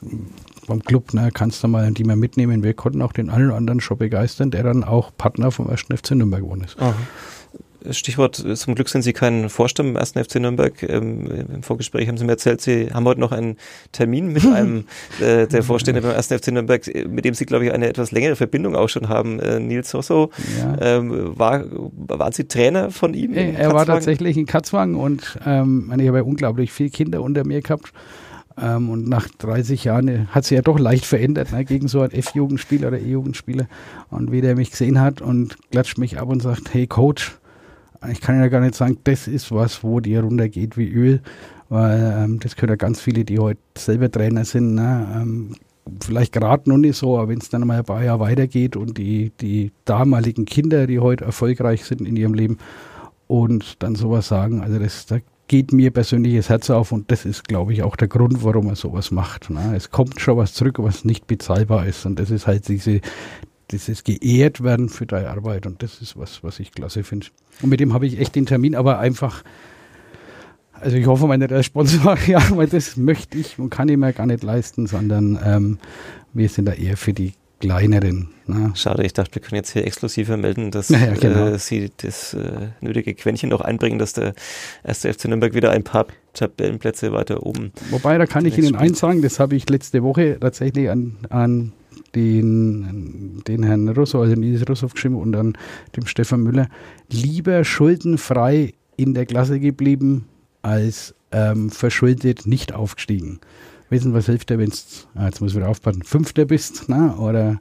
vom 0.67 0.83
Club, 0.83 1.15
ne, 1.15 1.31
kannst 1.33 1.63
du 1.63 1.69
mal 1.69 1.91
die 1.93 2.05
mal 2.05 2.17
mitnehmen? 2.17 2.63
Wir 2.63 2.75
konnten 2.75 3.03
auch 3.03 3.13
den 3.13 3.31
einen 3.31 3.47
oder 3.49 3.57
anderen 3.57 3.81
schon 3.81 3.99
begeistern, 3.99 4.51
der 4.51 4.65
dann 4.65 4.83
auch 4.83 5.13
Partner 5.17 5.51
vom 5.51 5.69
1. 5.69 5.87
FC 5.95 6.13
Nürnberg 6.13 6.43
geworden 6.43 6.65
ist. 6.65 6.79
Aha. 6.81 6.95
Stichwort, 7.93 8.37
zum 8.37 8.75
Glück 8.75 8.89
sind 8.89 9.03
Sie 9.03 9.13
kein 9.13 9.49
Vorstand 9.49 9.91
im 9.91 9.97
1. 9.97 10.13
FC 10.13 10.37
Nürnberg. 10.37 10.83
Ähm, 10.83 11.47
Im 11.55 11.63
Vorgespräch 11.63 12.09
haben 12.09 12.17
Sie 12.17 12.25
mir 12.25 12.33
erzählt, 12.33 12.61
Sie 12.61 12.91
haben 12.93 13.05
heute 13.05 13.21
noch 13.21 13.33
einen 13.33 13.57
Termin 13.93 14.33
mit 14.33 14.47
einem 14.55 14.85
äh, 15.21 15.47
der 15.47 15.63
Vorstände 15.63 16.03
beim 16.03 16.15
1. 16.15 16.29
FC 16.29 16.49
Nürnberg, 16.49 16.83
mit 17.09 17.25
dem 17.25 17.35
Sie, 17.35 17.47
glaube 17.47 17.67
ich, 17.67 17.73
eine 17.73 17.89
etwas 17.89 18.13
längere 18.13 18.37
Verbindung 18.37 18.77
auch 18.77 18.89
schon 18.89 19.09
haben. 19.09 19.41
Äh, 19.41 19.61
Nils 19.61 19.91
Sosso, 19.91 20.31
ja. 20.59 20.77
ähm, 20.81 21.39
war, 21.39 21.65
waren 21.71 22.33
Sie 22.33 22.45
Trainer 22.45 22.91
von 22.91 23.15
ihm? 23.15 23.35
Er 23.35 23.53
Katzwang? 23.53 23.75
war 23.75 23.87
tatsächlich 23.87 24.37
in 24.37 24.47
Katzwang 24.47 24.95
und 24.95 25.39
ähm, 25.47 25.93
ich 25.99 26.09
habe 26.09 26.19
ja 26.19 26.25
unglaublich 26.25 26.73
viele 26.73 26.91
Kinder 26.91 27.23
unter 27.23 27.47
mir 27.47 27.61
gehabt. 27.61 27.93
Ähm, 28.59 28.89
und 28.89 29.09
nach 29.09 29.29
30 29.29 29.85
Jahren 29.85 30.09
äh, 30.09 30.27
hat 30.31 30.45
sich 30.45 30.57
ja 30.57 30.63
doch 30.63 30.79
leicht 30.79 31.05
verändert, 31.05 31.53
ne, 31.53 31.65
gegen 31.65 31.89
so 31.89 32.01
einen 32.01 32.13
F-Jugendspieler 32.13 32.89
oder 32.89 32.99
E-Jugendspieler. 32.99 33.67
Und 34.11 34.33
wie 34.33 34.41
der 34.41 34.57
mich 34.57 34.71
gesehen 34.71 35.01
hat 35.01 35.21
und 35.21 35.59
klatscht 35.71 35.99
mich 35.99 36.19
ab 36.19 36.29
und 36.29 36.41
sagt, 36.41 36.73
hey 36.73 36.87
Coach, 36.87 37.37
ich 38.11 38.21
kann 38.21 38.39
ja 38.41 38.49
gar 38.49 38.61
nicht 38.61 38.75
sagen, 38.75 38.99
das 39.05 39.29
ist 39.29 39.53
was, 39.53 39.83
wo 39.83 40.01
dir 40.01 40.23
runtergeht 40.23 40.77
wie 40.77 40.89
Öl, 40.89 41.21
weil 41.69 42.15
ähm, 42.19 42.41
das 42.41 42.57
können 42.57 42.71
ja 42.71 42.77
ganz 42.77 43.01
viele, 43.01 43.25
die 43.25 43.39
heute 43.39 43.61
selber 43.77 44.11
Trainer 44.11 44.45
sind, 44.45 44.75
ne, 44.75 45.07
ähm, 45.15 45.55
vielleicht 46.05 46.33
gerade 46.33 46.69
noch 46.69 46.79
nicht 46.79 46.97
so, 46.97 47.19
aber 47.19 47.29
wenn 47.29 47.39
es 47.39 47.49
dann 47.49 47.67
mal 47.67 47.79
ein 47.79 47.85
paar 47.85 48.03
Jahre 48.03 48.21
weitergeht 48.21 48.77
und 48.77 48.99
die, 48.99 49.33
die 49.41 49.73
damaligen 49.85 50.45
Kinder, 50.45 50.87
die 50.87 50.99
heute 50.99 51.25
erfolgreich 51.25 51.85
sind 51.85 52.01
in 52.01 52.17
ihrem 52.17 52.35
Leben 52.35 52.59
und 53.29 53.83
dann 53.83 53.95
sowas 53.95 54.29
sagen, 54.29 54.63
also 54.63 54.79
das, 54.79 55.07
da 55.07 55.19
geht 55.49 55.73
mir 55.73 55.93
persönlich 55.93 56.37
das 56.37 56.49
Herz 56.49 56.71
auf 56.71 56.91
und 56.93 57.11
das 57.11 57.25
ist, 57.25 57.47
glaube 57.47 57.73
ich, 57.73 57.83
auch 57.83 57.97
der 57.97 58.09
Grund, 58.09 58.43
warum 58.43 58.67
er 58.67 58.77
sowas 58.77 59.13
macht. 59.13 59.49
Ne? 59.51 59.75
Es 59.77 59.91
kommt 59.91 60.21
schon 60.21 60.37
was 60.37 60.55
zurück, 60.55 60.79
was 60.81 61.05
nicht 61.05 61.27
bezahlbar 61.27 61.87
ist 61.87 62.05
und 62.05 62.19
das 62.19 62.31
ist 62.31 62.47
halt 62.47 62.67
diese, 62.69 63.01
dieses 63.71 64.05
geehrt 64.05 64.63
werden 64.63 64.89
für 64.89 65.07
deine 65.07 65.31
Arbeit 65.31 65.67
und 65.67 65.83
das 65.83 66.01
ist 66.01 66.17
was, 66.17 66.43
was 66.43 66.61
ich 66.61 66.73
klasse 66.73 67.05
finde. 67.05 67.27
Und 67.63 67.71
mit 67.71 67.81
dem 67.81 67.93
habe 67.93 68.07
ich 68.07 68.19
echt 68.19 68.35
den 68.35 68.47
Termin, 68.47 68.75
aber 68.75 68.99
einfach, 68.99 69.43
also 70.73 70.97
ich 70.97 71.07
hoffe 71.07 71.29
als 71.29 71.67
Sponsor, 71.67 72.17
ja, 72.27 72.43
weil 72.57 72.69
das 72.69 72.97
möchte 72.97 73.39
ich 73.39 73.59
und 73.59 73.71
kann 73.71 73.89
ich 73.89 73.97
mir 73.97 74.13
gar 74.13 74.27
nicht 74.27 74.43
leisten, 74.43 74.87
sondern 74.87 75.39
ähm, 75.45 75.79
wir 76.33 76.49
sind 76.49 76.67
da 76.67 76.73
eher 76.73 76.97
für 76.97 77.13
die 77.13 77.33
kleineren. 77.61 78.29
Ne? 78.47 78.73
Schade, 78.75 79.05
ich 79.05 79.13
dachte, 79.13 79.35
wir 79.35 79.43
können 79.43 79.57
jetzt 79.57 79.71
hier 79.71 79.87
exklusiver 79.87 80.37
melden, 80.37 80.71
dass 80.71 80.91
ja, 80.91 81.15
genau. 81.15 81.49
äh, 81.49 81.59
sie 81.59 81.91
das 81.97 82.35
äh, 82.35 82.69
nötige 82.81 83.15
Quäntchen 83.15 83.49
noch 83.49 83.61
einbringen, 83.61 83.99
dass 83.99 84.13
der 84.13 84.35
erste 84.85 85.13
FC 85.13 85.27
Nürnberg 85.27 85.55
wieder 85.55 85.71
ein 85.71 85.83
paar 85.83 86.07
Tabellenplätze 86.35 87.13
weiter 87.13 87.45
oben. 87.45 87.73
Wobei, 87.91 88.19
da 88.19 88.27
kann 88.27 88.45
ich 88.45 88.59
Ihnen 88.59 88.77
eins 88.77 88.99
sagen, 88.99 89.23
das 89.23 89.41
habe 89.41 89.57
ich 89.57 89.69
letzte 89.71 90.03
Woche 90.03 90.39
tatsächlich 90.39 90.91
an, 90.91 91.17
an 91.31 91.73
den, 92.17 93.43
den 93.47 93.63
Herrn 93.63 93.89
Russo, 93.91 94.21
also 94.21 94.35
Nils 94.35 94.69
Russo 94.69 94.89
geschrieben 94.89 95.17
und 95.17 95.33
dann 95.33 95.57
dem 95.95 96.07
Stefan 96.07 96.43
Müller, 96.43 96.69
lieber 97.11 97.63
schuldenfrei 97.63 98.75
in 98.97 99.15
der 99.15 99.27
Klasse 99.27 99.61
geblieben, 99.61 100.25
als 100.63 101.15
ähm, 101.31 101.71
verschuldet 101.71 102.47
nicht 102.47 102.75
aufgestiegen. 102.75 103.39
Wissen, 103.91 104.15
was 104.15 104.27
hilft 104.27 104.51
dir, 104.51 104.59
wenn 104.59 104.73
ah, 105.15 105.27
jetzt 105.27 105.41
muss 105.41 105.53
ich 105.53 105.57
wieder 105.57 105.69
aufpassen, 105.69 106.03
Fünfter 106.03 106.45
bist, 106.45 106.85
na, 106.89 107.17
oder 107.19 107.61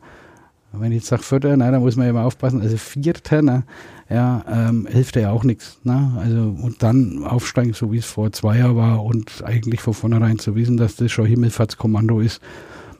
wenn 0.71 0.91
ich 0.91 0.99
jetzt 0.99 1.07
sage 1.07 1.23
Vierter, 1.23 1.55
na, 1.55 1.69
da 1.69 1.79
muss 1.79 1.95
man 1.95 2.07
immer 2.07 2.23
aufpassen, 2.23 2.61
also 2.61 2.77
Vierter, 2.77 3.41
na, 3.41 3.63
ja, 4.09 4.43
ähm, 4.49 4.87
hilft 4.89 5.15
ja 5.15 5.31
auch 5.31 5.43
nichts. 5.43 5.79
Ne? 5.83 6.13
Also, 6.17 6.55
und 6.61 6.81
dann 6.81 7.23
aufsteigen, 7.23 7.73
so 7.73 7.91
wie 7.91 7.97
es 7.97 8.05
vor 8.05 8.31
zwei 8.31 8.59
Jahren 8.59 8.75
war 8.75 9.03
und 9.03 9.43
eigentlich 9.43 9.81
von 9.81 9.93
vornherein 9.93 10.39
zu 10.39 10.55
wissen, 10.55 10.77
dass 10.77 10.95
das 10.95 11.11
schon 11.11 11.25
Himmelfahrtskommando 11.25 12.19
ist, 12.19 12.41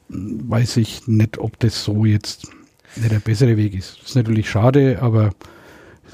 weiß 0.09 0.77
ich 0.77 1.07
nicht, 1.07 1.37
ob 1.37 1.59
das 1.59 1.83
so 1.83 2.05
jetzt 2.05 2.47
nicht 2.95 3.11
der 3.11 3.19
bessere 3.19 3.57
Weg 3.57 3.75
ist. 3.75 3.97
Das 3.99 4.09
ist 4.09 4.15
natürlich 4.15 4.49
schade, 4.49 4.99
aber 5.01 5.31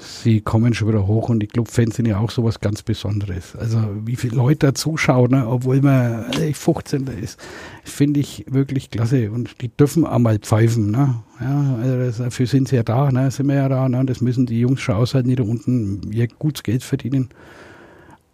sie 0.01 0.41
kommen 0.41 0.73
schon 0.73 0.87
wieder 0.87 1.05
hoch 1.05 1.29
und 1.29 1.39
die 1.39 1.47
Clubfans 1.47 1.95
sind 1.95 2.07
ja 2.07 2.19
auch 2.19 2.31
sowas 2.31 2.59
ganz 2.59 2.81
Besonderes. 2.81 3.55
Also 3.55 3.79
wie 4.05 4.15
viele 4.15 4.35
Leute 4.35 4.67
da 4.67 4.73
zuschauen, 4.73 5.31
ne, 5.31 5.47
obwohl 5.47 5.81
man 5.81 6.31
15. 6.33 7.07
ist, 7.21 7.39
finde 7.83 8.19
ich 8.19 8.45
wirklich 8.49 8.89
klasse 8.89 9.31
und 9.31 9.61
die 9.61 9.69
dürfen 9.69 10.05
auch 10.05 10.19
mal 10.19 10.39
pfeifen. 10.39 10.91
Ne? 10.91 11.15
Ja, 11.39 11.75
also 11.81 12.23
dafür 12.23 12.47
sind 12.47 12.69
sie 12.69 12.77
ja 12.77 12.83
da, 12.83 13.11
ne? 13.11 13.29
sind 13.31 13.47
wir 13.47 13.55
ja 13.55 13.69
da. 13.69 13.87
Ne? 13.89 14.05
Das 14.05 14.21
müssen 14.21 14.45
die 14.45 14.59
Jungs 14.59 14.81
schon 14.81 14.95
aushalten, 14.95 15.29
die 15.29 15.35
da 15.35 15.43
unten 15.43 16.11
ihr 16.11 16.27
gutes 16.27 16.63
Geld 16.63 16.83
verdienen. 16.83 17.29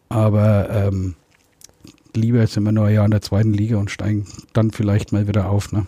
Aber 0.10 0.70
ähm, 0.70 1.15
lieber 2.17 2.45
sind 2.47 2.63
wir 2.63 2.71
nur 2.71 2.86
ein 2.86 2.93
Jahr 2.93 3.06
in 3.06 3.12
der 3.12 3.21
zweiten 3.21 3.53
Liga 3.53 3.77
und 3.77 3.91
steigen 3.91 4.25
dann 4.53 4.71
vielleicht 4.71 5.12
mal 5.12 5.27
wieder 5.27 5.49
auf. 5.49 5.71
Ne? 5.71 5.88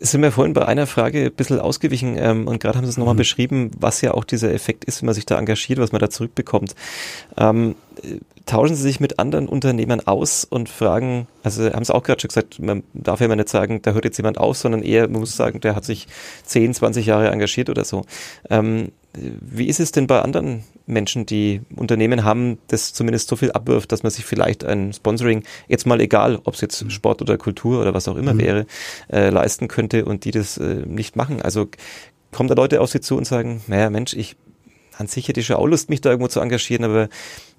sind 0.00 0.22
wir 0.22 0.32
vorhin 0.32 0.54
bei 0.54 0.64
einer 0.64 0.86
Frage 0.86 1.26
ein 1.26 1.32
bisschen 1.32 1.60
ausgewichen 1.60 2.16
ähm, 2.18 2.48
und 2.48 2.58
gerade 2.58 2.78
haben 2.78 2.86
Sie 2.86 2.90
es 2.90 2.96
nochmal 2.96 3.14
mhm. 3.14 3.18
beschrieben, 3.18 3.70
was 3.78 4.00
ja 4.00 4.14
auch 4.14 4.24
dieser 4.24 4.52
Effekt 4.52 4.86
ist, 4.86 5.02
wenn 5.02 5.06
man 5.06 5.14
sich 5.14 5.26
da 5.26 5.38
engagiert, 5.38 5.78
was 5.78 5.92
man 5.92 6.00
da 6.00 6.08
zurückbekommt. 6.08 6.74
Ähm, 7.36 7.74
tauschen 8.46 8.74
Sie 8.76 8.82
sich 8.82 8.98
mit 8.98 9.18
anderen 9.18 9.46
Unternehmern 9.46 10.00
aus 10.00 10.44
und 10.44 10.70
fragen, 10.70 11.26
also 11.42 11.70
haben 11.70 11.84
Sie 11.84 11.94
auch 11.94 12.02
gerade 12.02 12.20
schon 12.20 12.28
gesagt, 12.28 12.58
man 12.60 12.82
darf 12.94 13.20
ja 13.20 13.26
immer 13.26 13.36
nicht 13.36 13.50
sagen, 13.50 13.82
da 13.82 13.92
hört 13.92 14.06
jetzt 14.06 14.16
jemand 14.16 14.38
aus, 14.38 14.60
sondern 14.60 14.82
eher, 14.82 15.06
man 15.06 15.20
muss 15.20 15.36
sagen, 15.36 15.60
der 15.60 15.76
hat 15.76 15.84
sich 15.84 16.08
10, 16.44 16.72
20 16.72 17.04
Jahre 17.04 17.30
engagiert 17.30 17.68
oder 17.68 17.84
so. 17.84 18.06
Ähm, 18.48 18.92
wie 19.12 19.66
ist 19.66 19.80
es 19.80 19.92
denn 19.92 20.06
bei 20.06 20.20
anderen 20.22 20.64
Menschen, 20.86 21.26
die 21.26 21.62
Unternehmen 21.74 22.24
haben, 22.24 22.58
das 22.68 22.92
zumindest 22.92 23.28
so 23.28 23.36
viel 23.36 23.52
abwirft, 23.52 23.90
dass 23.92 24.02
man 24.02 24.10
sich 24.10 24.24
vielleicht 24.24 24.64
ein 24.64 24.92
Sponsoring, 24.92 25.44
jetzt 25.68 25.86
mal 25.86 26.00
egal, 26.00 26.40
ob 26.44 26.54
es 26.54 26.60
jetzt 26.60 26.84
mhm. 26.84 26.90
Sport 26.90 27.22
oder 27.22 27.38
Kultur 27.38 27.80
oder 27.80 27.94
was 27.94 28.08
auch 28.08 28.16
immer 28.16 28.34
mhm. 28.34 28.40
wäre, 28.40 28.66
äh, 29.10 29.30
leisten 29.30 29.68
könnte 29.68 30.04
und 30.04 30.24
die 30.24 30.30
das 30.30 30.58
äh, 30.58 30.82
nicht 30.86 31.16
machen? 31.16 31.42
Also 31.42 31.68
kommen 32.32 32.48
da 32.48 32.54
Leute 32.54 32.80
auf 32.80 32.90
sie 32.90 33.00
zu 33.00 33.16
und 33.16 33.26
sagen, 33.26 33.62
naja 33.66 33.90
Mensch, 33.90 34.14
ich 34.14 34.36
an 34.96 35.06
sich 35.06 35.28
hätte 35.28 35.40
ich 35.40 35.46
schon 35.46 35.56
auch 35.56 35.66
Lust, 35.66 35.88
mich 35.88 36.02
da 36.02 36.10
irgendwo 36.10 36.28
zu 36.28 36.40
engagieren, 36.40 36.84
aber 36.84 37.08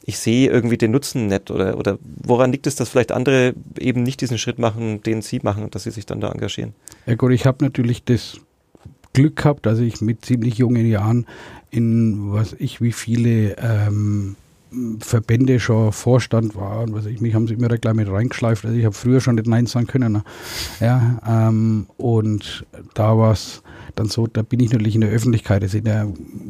ich 0.04 0.20
sehe 0.20 0.50
irgendwie 0.50 0.78
den 0.78 0.92
Nutzen 0.92 1.26
nicht 1.28 1.50
oder, 1.50 1.78
oder 1.78 1.98
woran 2.04 2.52
liegt 2.52 2.68
es, 2.68 2.76
dass 2.76 2.90
vielleicht 2.90 3.12
andere 3.12 3.56
eben 3.80 4.04
nicht 4.04 4.22
diesen 4.22 4.38
Schritt 4.38 4.60
machen, 4.60 5.02
den 5.02 5.24
sie 5.24 5.40
machen, 5.42 5.70
dass 5.72 5.84
sie 5.84 5.92
sich 5.92 6.06
dann 6.06 6.22
da 6.22 6.32
engagieren? 6.32 6.74
Ja 7.08 7.16
gut, 7.16 7.32
ich 7.32 7.48
habe 7.48 7.64
natürlich 7.66 8.04
das 8.04 8.40
Glück 9.14 9.38
gehabt, 9.38 9.66
dass 9.66 9.80
ich 9.80 10.02
mit 10.02 10.26
ziemlich 10.26 10.58
jungen 10.58 10.86
Jahren 10.86 11.26
in 11.70 12.34
was 12.34 12.54
ich 12.54 12.82
wie 12.82 12.92
viele 12.92 13.56
ähm, 13.58 14.36
Verbände 15.00 15.60
schon 15.60 15.92
Vorstand 15.92 16.56
war 16.56 16.82
und 16.82 16.94
was 16.94 17.06
ich 17.06 17.20
mich 17.20 17.34
haben 17.34 17.48
sie 17.48 17.56
immer 17.56 17.68
da 17.68 17.76
gleich 17.76 17.94
mit 17.94 18.10
reingeschleift. 18.10 18.66
Also 18.66 18.78
ich 18.78 18.86
habe 18.86 18.96
früher 18.96 19.20
schon 19.20 19.36
nicht 19.36 19.48
Nein 19.48 19.66
sagen 19.66 19.88
können. 19.88 20.14
Ne? 20.14 20.24
Ja, 20.80 21.20
ähm, 21.28 21.88
und 21.98 22.66
da 22.94 23.18
war 23.18 23.34
es 23.34 23.64
dann 23.96 24.08
so, 24.08 24.28
da 24.28 24.44
bin 24.44 24.62
ich 24.62 24.72
natürlich 24.72 24.96
in 24.96 25.02
der 25.02 25.10
Öffentlichkeit. 25.10 25.62
Da 25.64 25.68
sind 25.68 25.88
ja 25.88 26.08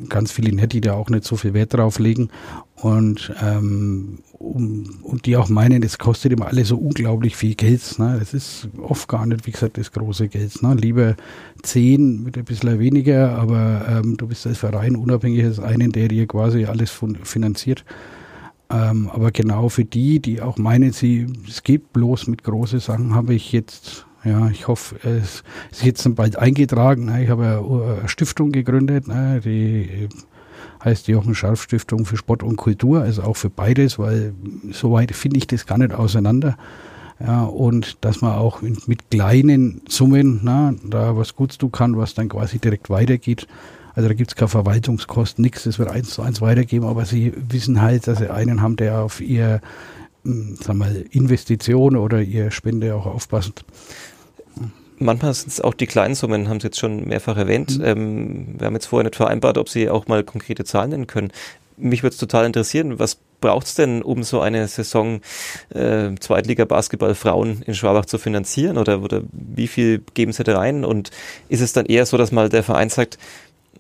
ganz 0.10 0.32
viele 0.32 0.54
nett, 0.54 0.74
die 0.74 0.82
da 0.82 0.94
auch 0.94 1.10
nicht 1.10 1.24
so 1.24 1.36
viel 1.36 1.56
Wert 1.56 1.74
drauf 1.74 1.98
legen 1.98 2.30
und, 2.76 3.34
ähm, 3.42 4.20
um, 4.42 5.00
und 5.04 5.26
die 5.26 5.38
auch 5.38 5.50
meinen, 5.50 5.84
es 5.84 5.98
kostet 5.98 6.34
immer 6.34 6.48
alles 6.48 6.70
so 6.70 6.78
unglaublich 6.78 7.36
viel 7.36 7.56
Geld. 7.56 8.00
Ne? 8.00 8.18
Das 8.20 8.34
ist 8.34 8.68
oft 8.82 9.08
gar 9.08 9.26
nicht, 9.26 9.46
wie 9.46 9.52
gesagt, 9.52 9.78
das 9.78 9.92
große 9.92 10.28
Geld. 10.28 10.62
Ne? 10.62 10.74
Lieber 10.76 11.16
zehn 11.62 12.24
mit 12.24 12.38
ein 12.38 12.46
bisschen 12.46 12.80
weniger, 12.80 13.38
aber 13.38 13.86
ähm, 13.88 14.18
du 14.18 14.28
bist 14.28 14.48
als 14.48 14.58
Verein 14.58 14.96
unabhängig 14.96 15.46
als 15.46 15.60
einen, 15.60 15.92
der 15.92 16.08
dir 16.08 16.28
quasi 16.28 16.66
alles 16.66 16.92
finanziert. 17.24 17.86
Ähm, 18.70 19.10
aber 19.10 19.32
genau 19.32 19.70
für 19.70 19.86
die, 19.86 20.20
die 20.20 20.42
auch 20.42 20.58
meinen, 20.58 20.92
sie, 20.92 21.28
es 21.48 21.64
geht 21.64 21.94
bloß 21.94 22.28
mit 22.28 22.44
großen 22.44 22.80
Sachen, 22.80 23.14
habe 23.14 23.34
ich 23.34 23.52
jetzt 23.52 24.06
ja, 24.24 24.50
ich 24.50 24.68
hoffe, 24.68 24.98
es 25.04 25.44
ist 25.72 25.84
jetzt 25.84 26.16
bald 26.16 26.38
eingetragen. 26.38 27.06
Ne? 27.06 27.24
Ich 27.24 27.30
habe 27.30 27.98
eine 28.00 28.08
Stiftung 28.08 28.52
gegründet, 28.52 29.08
ne? 29.08 29.42
die 29.44 30.10
heißt 30.84 31.08
Jochen 31.08 31.36
Scharf 31.36 31.62
Stiftung 31.62 32.06
für 32.06 32.18
Sport 32.18 32.44
und 32.44 32.58
Kultur, 32.58 33.02
also 33.02 33.24
auch 33.24 33.38
für 33.38 33.50
beides, 33.50 34.00
weil 34.00 34.34
soweit 34.72 35.16
finde 35.16 35.38
ich 35.38 35.48
das 35.48 35.66
gar 35.66 35.78
nicht 35.78 35.94
auseinander. 35.94 36.58
Ja, 37.20 37.44
und 37.44 38.04
dass 38.04 38.22
man 38.22 38.34
auch 38.34 38.62
mit 38.62 39.12
kleinen 39.12 39.82
Summen 39.88 40.40
na, 40.44 40.74
da 40.84 41.16
was 41.16 41.36
Gutes 41.36 41.60
tun 41.60 41.72
kann, 41.72 41.96
was 41.98 42.16
dann 42.16 42.30
quasi 42.30 42.58
direkt 42.58 42.90
weitergeht. 42.90 43.48
Also 43.94 44.08
da 44.08 44.16
gibt 44.16 44.32
es 44.32 44.36
keine 44.36 44.50
Verwaltungskosten, 44.50 45.44
nichts, 45.44 45.64
das 45.64 45.78
wird 45.78 45.90
eins 45.90 46.12
zu 46.12 46.24
eins 46.24 46.42
weitergeben, 46.42 46.86
aber 46.86 47.06
sie 47.06 47.34
wissen 47.50 47.82
halt, 47.82 48.08
dass 48.08 48.20
sie 48.20 48.32
einen 48.32 48.62
haben, 48.62 48.76
der 48.76 49.02
auf 49.02 49.22
ihr 49.22 49.62
hm, 50.24 50.56
sag 50.60 50.76
mal, 50.76 51.06
Investition 51.12 51.96
oder 51.96 52.22
ihr 52.22 52.52
Spende 52.52 52.96
auch 52.96 53.06
aufpasst. 53.06 53.66
Manchmal 55.02 55.34
sind 55.34 55.50
es 55.50 55.62
auch 55.62 55.74
die 55.74 55.88
kleinen 55.88 56.14
Summen, 56.16 56.48
haben 56.48 56.60
Sie 56.60 56.68
jetzt 56.68 56.80
schon 56.80 57.08
mehrfach 57.08 57.36
erwähnt. 57.36 57.80
Mhm. 57.80 57.86
Ähm, 57.86 58.56
wir 58.60 58.68
haben 58.68 58.76
jetzt 58.76 58.86
vorher 58.86 59.04
nicht 59.04 59.16
vereinbart, 59.16 59.58
ob 59.58 59.68
Sie 59.68 59.90
auch 59.90 60.08
mal 60.08 60.24
konkrete 60.24 60.64
Zahlen 60.64 60.92
nennen 60.92 61.08
können. 61.08 61.32
Mich 61.78 62.04
würde 62.04 62.14
es 62.14 62.20
total 62.20 62.46
interessieren, 62.46 63.00
was 63.00 63.18
braucht 63.40 63.66
es 63.66 63.74
denn, 63.74 64.04
um 64.04 64.22
so 64.22 64.40
eine 64.40 64.68
Saison 64.68 65.22
äh, 65.74 66.12
Zweitliga-Basketball 66.20 67.16
Frauen 67.16 67.64
in 67.66 67.74
Schwabach 67.74 68.06
zu 68.06 68.20
finanzieren? 68.20 68.78
Oder, 68.78 69.02
oder 69.02 69.24
wie 69.32 69.68
viel 69.68 70.04
geben 70.14 70.32
Sie 70.32 70.44
da 70.44 70.60
rein? 70.60 70.86
Und 70.86 71.10
ist 71.50 71.62
es 71.62 71.74
dann 71.74 71.88
eher 71.88 72.06
so, 72.06 72.18
dass 72.18 72.32
mal 72.32 72.50
der 72.50 72.64
Verein 72.64 72.90
sagt, 72.90 73.18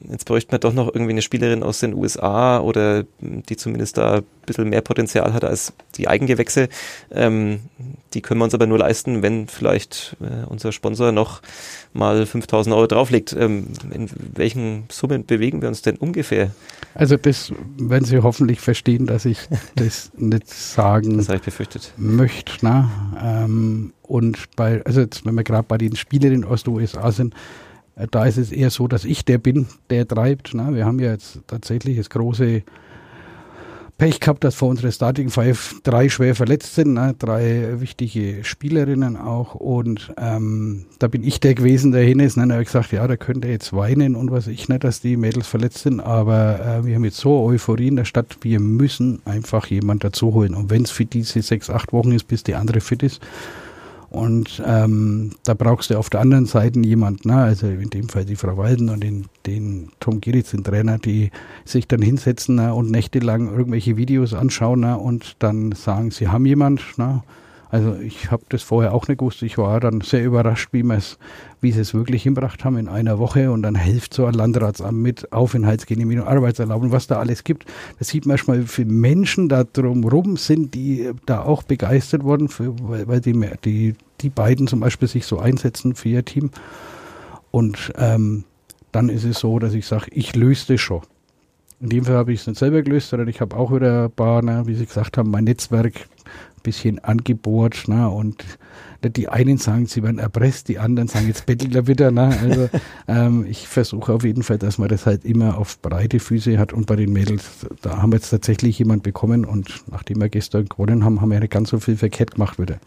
jetzt 0.10 0.26
bräuchte 0.26 0.52
man 0.52 0.60
doch 0.62 0.74
noch 0.74 0.88
irgendwie 0.88 1.12
eine 1.12 1.22
Spielerin 1.22 1.64
aus 1.64 1.80
den 1.80 1.94
USA 1.94 2.60
oder 2.60 3.04
die 3.22 3.56
zumindest 3.56 3.98
da 3.98 4.18
ein 4.18 4.24
bisschen 4.46 4.70
mehr 4.70 4.82
Potenzial 4.82 5.34
hat 5.34 5.44
als 5.44 5.74
die 5.96 6.08
Eigengewächse. 6.08 6.70
Ähm, 7.12 7.60
die 8.14 8.22
können 8.22 8.40
wir 8.40 8.46
uns 8.46 8.54
aber 8.54 8.68
nur 8.68 8.80
leisten, 8.80 9.22
wenn 9.22 9.48
vielleicht 9.48 10.18
äh, 10.22 10.46
unser 10.48 10.72
Sponsor 10.72 11.12
noch 11.12 11.42
mal 11.94 12.26
5000 12.26 12.76
Euro 12.76 12.88
drauflegt. 12.88 13.34
Ähm, 13.34 13.68
in 13.94 14.10
welchen 14.36 14.84
Summen 14.90 15.26
bewegen 15.26 15.62
wir 15.62 15.70
uns 15.70 15.82
denn 15.82 15.98
ungefähr? 15.98 16.52
Also 16.94 17.18
das 17.18 17.54
werden 17.78 18.06
Sie 18.06 18.20
hoffentlich 18.20 18.60
verstehen, 18.60 19.06
dass 19.06 19.26
ich 19.26 19.40
das 19.76 20.12
nicht 20.18 20.50
sagen 20.50 21.18
das 21.18 21.30
ich 21.30 21.42
befürchtet. 21.42 21.94
möchte. 21.98 22.54
Na? 22.62 22.90
Ähm, 23.24 23.94
und 24.04 24.56
bei, 24.56 24.84
also 24.86 25.02
jetzt, 25.02 25.26
wenn 25.26 25.36
wir 25.36 25.44
gerade 25.44 25.66
bei 25.68 25.78
den 25.78 25.96
Spielerinnen 25.96 26.44
aus 26.44 26.64
den 26.64 26.74
USA 26.74 27.12
sind, 27.12 27.34
da 28.12 28.26
ist 28.26 28.38
es 28.38 28.52
eher 28.52 28.70
so, 28.70 28.88
dass 28.88 29.06
ich 29.06 29.26
der 29.26 29.38
bin, 29.38 29.68
der 29.90 30.08
treibt. 30.08 30.54
Ne? 30.54 30.74
Wir 30.74 30.86
haben 30.86 31.00
ja 31.00 31.12
jetzt 31.12 31.40
tatsächlich 31.48 31.98
das 31.98 32.10
große 32.10 32.64
Pech 34.02 34.20
gehabt, 34.20 34.44
dass 34.44 34.56
vor 34.56 34.70
unserer 34.70 34.92
Starting 34.92 35.30
Five 35.30 35.76
drei 35.84 36.10
schwer 36.10 36.34
verletzt 36.34 36.74
sind, 36.74 36.94
ne? 36.94 37.14
drei 37.20 37.80
wichtige 37.80 38.44
Spielerinnen 38.44 39.16
auch. 39.16 39.54
Und 39.54 40.12
ähm, 40.18 40.88
da 40.98 41.08
bin 41.08 41.24
ich 41.24 41.40
der 41.40 41.54
gewesen, 41.54 41.92
der 41.92 42.02
hin 42.02 42.20
ist. 42.20 42.36
Ne? 42.36 42.48
Da 42.48 42.54
habe 42.54 42.64
ich 42.64 42.70
gesagt, 42.70 42.92
ja, 42.94 43.08
da 43.08 43.16
könnte 43.16 43.48
jetzt 43.48 43.74
weinen 43.74 44.16
und 44.16 44.32
was 44.32 44.48
ich 44.48 44.70
nicht, 44.70 44.84
dass 44.84 45.02
die 45.02 45.18
Mädels 45.18 45.46
verletzt 45.46 45.84
sind. 45.84 46.00
Aber 46.00 46.60
äh, 46.60 46.86
wir 46.86 46.96
haben 46.96 47.06
jetzt 47.06 47.18
so 47.18 47.44
Euphorie 47.44 47.90
in 47.90 47.96
der 47.96 48.06
Stadt, 48.06 48.38
wir 48.42 48.60
müssen 48.60 49.22
einfach 49.26 49.68
jemand 49.68 50.04
dazu 50.04 50.34
holen. 50.34 50.56
Und 50.56 50.72
wenn 50.72 50.82
es 50.82 50.90
für 50.90 51.06
diese 51.06 51.44
sechs, 51.44 51.70
acht 51.70 51.94
Wochen 51.94 52.12
ist, 52.12 52.24
bis 52.24 52.42
die 52.42 52.56
andere 52.56 52.82
fit 52.82 53.04
ist, 53.04 53.22
und 54.12 54.62
ähm, 54.66 55.32
da 55.46 55.54
brauchst 55.54 55.90
du 55.90 55.98
auf 55.98 56.10
der 56.10 56.20
anderen 56.20 56.46
Seite 56.46 56.82
jemanden, 56.82 57.30
ne? 57.30 57.38
also 57.38 57.68
in 57.68 57.90
dem 57.90 58.10
Fall 58.10 58.26
die 58.26 58.36
Frau 58.36 58.58
Walden 58.58 58.90
und 58.90 59.02
den, 59.02 59.28
den 59.46 59.90
Tom 60.02 60.20
Giritz, 60.20 60.52
den 60.52 60.66
Trainer, 60.66 60.98
die 60.98 61.32
sich 61.64 61.88
dann 61.88 62.02
hinsetzen 62.02 62.56
ne? 62.56 62.74
und 62.74 62.92
nächtelang 62.92 63.56
irgendwelche 63.56 63.96
Videos 63.96 64.34
anschauen 64.34 64.82
ne? 64.82 64.98
und 64.98 65.38
dann 65.40 65.72
sagen, 65.72 66.12
sie 66.12 66.28
haben 66.28 66.46
jemand. 66.46 66.82
Ne? 66.98 67.24
Also 67.72 67.96
ich 67.96 68.32
habe 68.32 68.44
das 68.50 68.64
vorher 68.64 68.94
auch 68.94 69.08
nicht 69.08 69.20
gewusst. 69.20 69.42
Ich 69.44 69.58
war 69.58 69.80
dann 69.80 70.02
sehr 70.02 70.26
überrascht, 70.26 70.70
wie, 70.74 70.84
wie 70.84 71.72
sie 71.72 71.80
es 71.80 71.94
wirklich 71.94 72.24
hinbracht 72.24 72.66
haben 72.66 72.78
in 72.78 72.90
einer 72.90 73.18
Woche 73.18 73.50
und 73.50 73.62
dann 73.62 73.76
hilft 73.76 74.14
so 74.14 74.26
ein 74.26 74.34
Landratsamt 74.34 74.98
mit 74.98 75.32
Aufenthaltsgenehmigung, 75.32 76.28
Arbeitserlaubnis, 76.28 76.92
was 76.92 77.08
da 77.08 77.20
alles 77.20 77.46
gibt. 77.46 77.66
Das 77.98 78.10
sieht 78.10 78.26
man 78.26 78.36
erstmal, 78.36 78.62
wie 78.62 78.68
viele 78.68 78.92
Menschen 78.92 79.48
da 79.48 79.64
drumherum 79.64 80.36
sind, 80.36 80.76
die 80.76 81.12
da 81.26 81.44
auch 81.44 81.64
begeistert 81.64 82.26
wurden, 82.26 82.50
für, 82.50 82.76
weil, 82.82 83.22
die, 83.22 83.40
die, 83.64 83.96
die 84.20 84.30
beiden 84.30 84.68
zum 84.68 84.82
Beispiel 84.82 85.08
sich 85.08 85.26
so 85.26 85.40
einsetzen 85.40 85.96
für 85.96 86.10
ihr 86.10 86.26
Team. 86.26 86.52
Und 87.52 87.94
ähm, 87.96 88.44
dann 88.92 89.08
ist 89.08 89.24
es 89.24 89.40
so, 89.40 89.60
dass 89.60 89.74
ich 89.74 89.88
sage, 89.88 90.08
ich 90.12 90.36
löse 90.36 90.74
das 90.74 90.82
schon. 90.82 91.04
In 91.80 91.88
dem 91.88 92.04
Fall 92.04 92.16
habe 92.16 92.34
ich 92.34 92.42
es 92.42 92.48
nicht 92.48 92.60
selber 92.60 92.82
gelöst, 92.82 93.10
sondern 93.10 93.30
ich 93.30 93.40
habe 93.40 93.56
auch 93.56 93.74
wieder 93.74 94.06
ein 94.06 94.12
paar, 94.12 94.42
ne, 94.42 94.64
wie 94.66 94.76
Sie 94.76 94.86
gesagt 94.86 95.18
haben, 95.18 95.32
mein 95.32 95.46
Netzwerk 95.46 95.94
bisschen 96.64 97.00
angebohrt. 97.00 97.88
Ne, 97.88 98.10
und 98.10 98.44
die 99.04 99.30
einen 99.30 99.58
sagen, 99.58 99.88
sie 99.88 100.04
werden 100.04 100.20
erpresst, 100.20 100.68
die 100.68 100.78
anderen 100.78 101.08
sagen, 101.08 101.28
jetzt 101.28 101.46
bettelt 101.46 101.74
er 101.76 101.88
wieder. 101.88 102.12
Ne? 102.12 102.38
Also 102.40 102.70
ähm, 103.08 103.46
ich 103.50 103.68
versuche 103.68 104.14
auf 104.14 104.24
jeden 104.24 104.44
Fall, 104.44 104.58
dass 104.58 104.78
man 104.78 104.90
das 104.90 105.06
halt 105.06 105.26
immer 105.26 105.58
auf 105.58 105.82
breite 105.82 106.20
Füße 106.20 106.58
hat. 106.58 106.74
Und 106.74 106.86
bei 106.86 106.96
den 106.96 107.12
Mädels, 107.12 107.44
da 107.82 108.02
haben 108.02 108.12
wir 108.12 108.18
jetzt 108.18 108.30
tatsächlich 108.30 108.78
jemand 108.80 109.04
bekommen 109.04 109.46
und 109.46 109.84
nachdem 109.90 110.22
wir 110.22 110.30
gestern 110.30 110.66
gewonnen 110.66 111.04
haben, 111.04 111.22
haben 111.22 111.32
wir 111.32 111.40
nicht 111.40 111.52
ganz 111.52 111.70
so 111.70 111.80
viel 111.80 111.98
verkehrt 111.98 112.32
gemacht 112.32 112.60
wieder. 112.60 112.80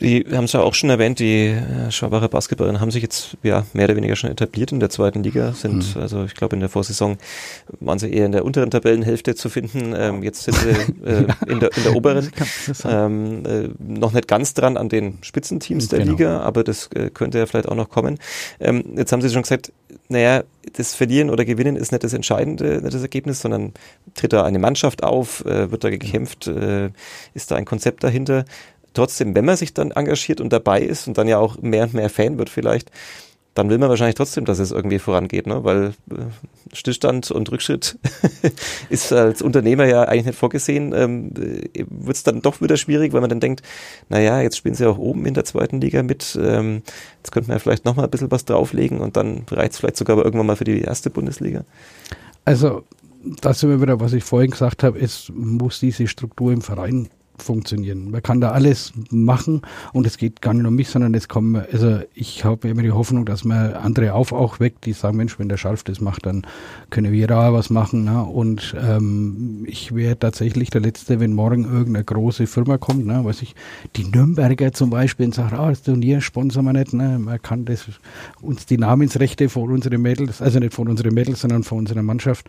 Die 0.00 0.26
haben 0.30 0.44
es 0.44 0.52
ja 0.52 0.60
auch 0.60 0.74
schon 0.74 0.90
erwähnt, 0.90 1.20
die 1.20 1.46
äh, 1.46 1.90
Schwabacher 1.90 2.28
Basketballerinnen 2.28 2.80
haben 2.80 2.90
sich 2.90 3.02
jetzt 3.02 3.36
ja 3.42 3.64
mehr 3.72 3.86
oder 3.86 3.96
weniger 3.96 4.16
schon 4.16 4.30
etabliert 4.30 4.72
in 4.72 4.80
der 4.80 4.90
zweiten 4.90 5.22
Liga, 5.22 5.52
sind 5.52 5.94
mhm. 5.94 6.02
also 6.02 6.24
ich 6.24 6.34
glaube 6.34 6.56
in 6.56 6.60
der 6.60 6.68
Vorsaison 6.68 7.16
waren 7.80 7.98
sie 7.98 8.12
eher 8.12 8.26
in 8.26 8.32
der 8.32 8.44
unteren 8.44 8.70
Tabellenhälfte 8.70 9.34
zu 9.36 9.48
finden, 9.48 9.94
ähm, 9.96 10.22
jetzt 10.22 10.42
sind 10.42 10.56
sie 10.56 10.70
äh, 11.04 11.26
in, 11.46 11.60
der, 11.60 11.74
in 11.76 11.82
der 11.84 11.96
oberen, 11.96 12.30
ähm, 12.84 13.46
äh, 13.46 13.68
noch 13.78 14.12
nicht 14.12 14.28
ganz 14.28 14.54
dran 14.54 14.76
an 14.76 14.88
den 14.88 15.18
Spitzenteams 15.22 15.88
der 15.88 16.00
genau. 16.00 16.12
Liga, 16.12 16.40
aber 16.40 16.64
das 16.64 16.88
äh, 16.94 17.10
könnte 17.10 17.38
ja 17.38 17.46
vielleicht 17.46 17.68
auch 17.68 17.76
noch 17.76 17.88
kommen. 17.88 18.18
Ähm, 18.60 18.84
jetzt 18.96 19.12
haben 19.12 19.22
sie 19.22 19.30
schon 19.30 19.42
gesagt, 19.42 19.72
naja, 20.08 20.44
das 20.74 20.94
Verlieren 20.94 21.30
oder 21.30 21.44
Gewinnen 21.44 21.76
ist 21.76 21.92
nicht 21.92 22.04
das 22.04 22.12
Entscheidende, 22.12 22.80
nicht 22.82 22.94
das 22.94 23.02
Ergebnis, 23.02 23.40
sondern 23.40 23.72
tritt 24.14 24.32
da 24.32 24.44
eine 24.44 24.58
Mannschaft 24.58 25.02
auf, 25.02 25.44
äh, 25.44 25.70
wird 25.70 25.84
da 25.84 25.90
gekämpft, 25.90 26.46
äh, 26.48 26.90
ist 27.34 27.50
da 27.50 27.56
ein 27.56 27.64
Konzept 27.64 28.04
dahinter 28.04 28.44
trotzdem, 28.96 29.34
wenn 29.34 29.44
man 29.44 29.56
sich 29.56 29.74
dann 29.74 29.90
engagiert 29.90 30.40
und 30.40 30.52
dabei 30.52 30.82
ist 30.82 31.06
und 31.06 31.18
dann 31.18 31.28
ja 31.28 31.38
auch 31.38 31.60
mehr 31.60 31.84
und 31.84 31.94
mehr 31.94 32.10
Fan 32.10 32.38
wird 32.38 32.50
vielleicht, 32.50 32.90
dann 33.56 33.70
will 33.70 33.78
man 33.78 33.88
wahrscheinlich 33.88 34.16
trotzdem, 34.16 34.44
dass 34.44 34.58
es 34.58 34.70
irgendwie 34.70 34.98
vorangeht, 34.98 35.46
ne? 35.46 35.64
weil 35.64 35.94
äh, 36.10 36.74
Stillstand 36.74 37.30
und 37.30 37.50
Rückschritt 37.50 37.98
ist 38.90 39.14
als 39.14 39.40
Unternehmer 39.40 39.86
ja 39.86 40.02
eigentlich 40.02 40.26
nicht 40.26 40.38
vorgesehen. 40.38 40.92
Ähm, 40.94 41.30
Wird 41.34 42.16
es 42.16 42.22
dann 42.22 42.42
doch 42.42 42.60
wieder 42.60 42.76
schwierig, 42.76 43.14
weil 43.14 43.22
man 43.22 43.30
dann 43.30 43.40
denkt, 43.40 43.62
naja, 44.10 44.42
jetzt 44.42 44.58
spielen 44.58 44.74
sie 44.74 44.86
auch 44.86 44.98
oben 44.98 45.24
in 45.24 45.32
der 45.32 45.46
zweiten 45.46 45.80
Liga 45.80 46.02
mit, 46.02 46.38
ähm, 46.40 46.82
jetzt 47.18 47.32
könnte 47.32 47.48
man 47.48 47.56
ja 47.56 47.58
vielleicht 47.60 47.86
nochmal 47.86 48.04
ein 48.04 48.10
bisschen 48.10 48.30
was 48.30 48.44
drauflegen 48.44 49.00
und 49.00 49.16
dann 49.16 49.46
reicht 49.50 49.72
es 49.72 49.78
vielleicht 49.78 49.96
sogar 49.96 50.18
irgendwann 50.18 50.46
mal 50.46 50.56
für 50.56 50.64
die 50.64 50.82
erste 50.82 51.08
Bundesliga. 51.08 51.64
Also, 52.44 52.84
das 53.40 53.60
sind 53.60 53.70
wir 53.70 53.80
wieder, 53.80 54.00
was 54.00 54.12
ich 54.12 54.22
vorhin 54.22 54.50
gesagt 54.50 54.82
habe, 54.82 55.00
es 55.00 55.32
muss 55.34 55.80
diese 55.80 56.06
Struktur 56.08 56.52
im 56.52 56.60
Verein 56.60 57.08
funktionieren. 57.42 58.10
Man 58.10 58.22
kann 58.22 58.40
da 58.40 58.50
alles 58.50 58.92
machen 59.10 59.62
und 59.92 60.06
es 60.06 60.18
geht 60.18 60.42
gar 60.42 60.54
nicht 60.54 60.66
um 60.66 60.74
mich, 60.74 60.88
sondern 60.88 61.14
es 61.14 61.28
kommen, 61.28 61.64
also 61.72 62.00
ich 62.14 62.44
habe 62.44 62.68
immer 62.68 62.82
die 62.82 62.92
Hoffnung, 62.92 63.24
dass 63.24 63.44
man 63.44 63.74
andere 63.74 64.14
auf 64.14 64.32
auch 64.32 64.60
weckt, 64.60 64.86
die 64.86 64.92
sagen, 64.92 65.16
Mensch, 65.16 65.38
wenn 65.38 65.48
der 65.48 65.56
Scharf 65.56 65.82
das 65.84 66.00
macht, 66.00 66.26
dann 66.26 66.46
können 66.90 67.12
wir 67.12 67.26
da 67.26 67.52
was 67.52 67.70
machen. 67.70 68.04
Ne? 68.04 68.22
Und 68.22 68.74
ähm, 68.80 69.64
ich 69.66 69.94
wäre 69.94 70.18
tatsächlich 70.18 70.70
der 70.70 70.80
Letzte, 70.80 71.20
wenn 71.20 71.32
morgen 71.32 71.64
irgendeine 71.64 72.04
große 72.04 72.46
Firma 72.46 72.78
kommt, 72.78 73.06
ne? 73.06 73.24
weiß 73.24 73.42
ich, 73.42 73.54
die 73.96 74.04
Nürnberger 74.04 74.72
zum 74.72 74.90
Beispiel 74.90 75.26
und 75.26 75.34
sagt, 75.34 75.52
ah, 75.52 75.68
das 75.68 75.82
Turnier 75.82 76.20
sponsern 76.20 76.64
wir 76.64 76.72
nicht, 76.72 76.92
ne? 76.92 77.18
man 77.18 77.40
kann 77.40 77.64
das 77.64 77.86
uns 78.40 78.66
die 78.66 78.78
Namensrechte 78.78 79.48
von 79.48 79.70
unseren 79.70 80.00
Mädels, 80.02 80.42
also 80.42 80.58
nicht 80.58 80.74
von 80.74 80.88
unseren 80.88 81.14
Mädels, 81.14 81.40
sondern 81.40 81.62
von 81.62 81.78
unserer 81.78 82.02
Mannschaft, 82.02 82.46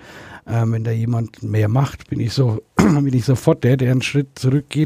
ähm, 0.47 0.71
wenn 0.73 0.83
da 0.83 0.91
jemand 0.91 1.43
mehr 1.43 1.67
macht, 1.67 2.09
bin 2.09 2.19
ich 2.19 2.33
so, 2.33 2.61
bin 2.75 3.13
ich 3.13 3.25
sofort 3.25 3.63
der, 3.63 3.77
der 3.77 3.91
einen 3.91 4.01
Schritt 4.01 4.39
zurückgeht 4.39 4.76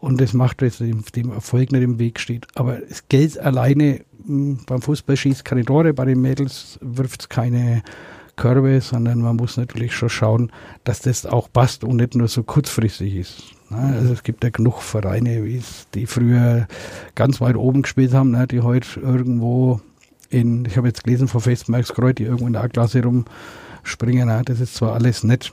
und 0.00 0.20
das 0.20 0.32
macht, 0.32 0.62
dass 0.62 0.78
dem, 0.78 1.04
dem 1.14 1.32
Erfolg 1.32 1.72
nicht 1.72 1.82
im 1.82 1.98
Weg 1.98 2.20
steht. 2.20 2.46
Aber 2.54 2.78
das 2.78 3.08
Geld 3.08 3.38
alleine 3.38 4.00
mh, 4.24 4.26
hm, 4.26 4.58
beim 4.66 4.82
Fußball 4.82 5.16
schießt 5.16 5.44
keine 5.44 5.64
Tore, 5.64 5.92
bei 5.92 6.04
den 6.04 6.20
Mädels 6.20 6.78
wirft 6.80 7.22
es 7.22 7.28
keine 7.28 7.82
Körbe, 8.36 8.80
sondern 8.80 9.20
man 9.20 9.36
muss 9.36 9.56
natürlich 9.56 9.94
schon 9.94 10.08
schauen, 10.08 10.52
dass 10.84 11.00
das 11.00 11.26
auch 11.26 11.52
passt 11.52 11.84
und 11.84 11.96
nicht 11.96 12.14
nur 12.14 12.28
so 12.28 12.44
kurzfristig 12.44 13.16
ist. 13.16 13.42
Ne? 13.68 13.78
Also 13.96 14.12
es 14.12 14.22
gibt 14.22 14.44
ja 14.44 14.50
genug 14.50 14.80
Vereine, 14.80 15.42
die 15.94 16.06
früher 16.06 16.68
ganz 17.14 17.40
weit 17.40 17.56
oben 17.56 17.82
gespielt 17.82 18.14
haben, 18.14 18.30
ne? 18.30 18.46
die 18.46 18.60
heute 18.60 19.00
irgendwo 19.00 19.80
in, 20.30 20.64
ich 20.64 20.76
habe 20.76 20.86
jetzt 20.86 21.04
gelesen 21.04 21.28
von 21.28 21.40
Festmarkskreuz, 21.40 22.16
die 22.16 22.24
irgendwo 22.24 22.46
in 22.46 22.52
der 22.52 22.62
A-Klasse 22.62 23.02
rum 23.02 23.24
springen. 23.82 24.30
Das 24.44 24.60
ist 24.60 24.74
zwar 24.74 24.94
alles 24.94 25.24
nett, 25.24 25.52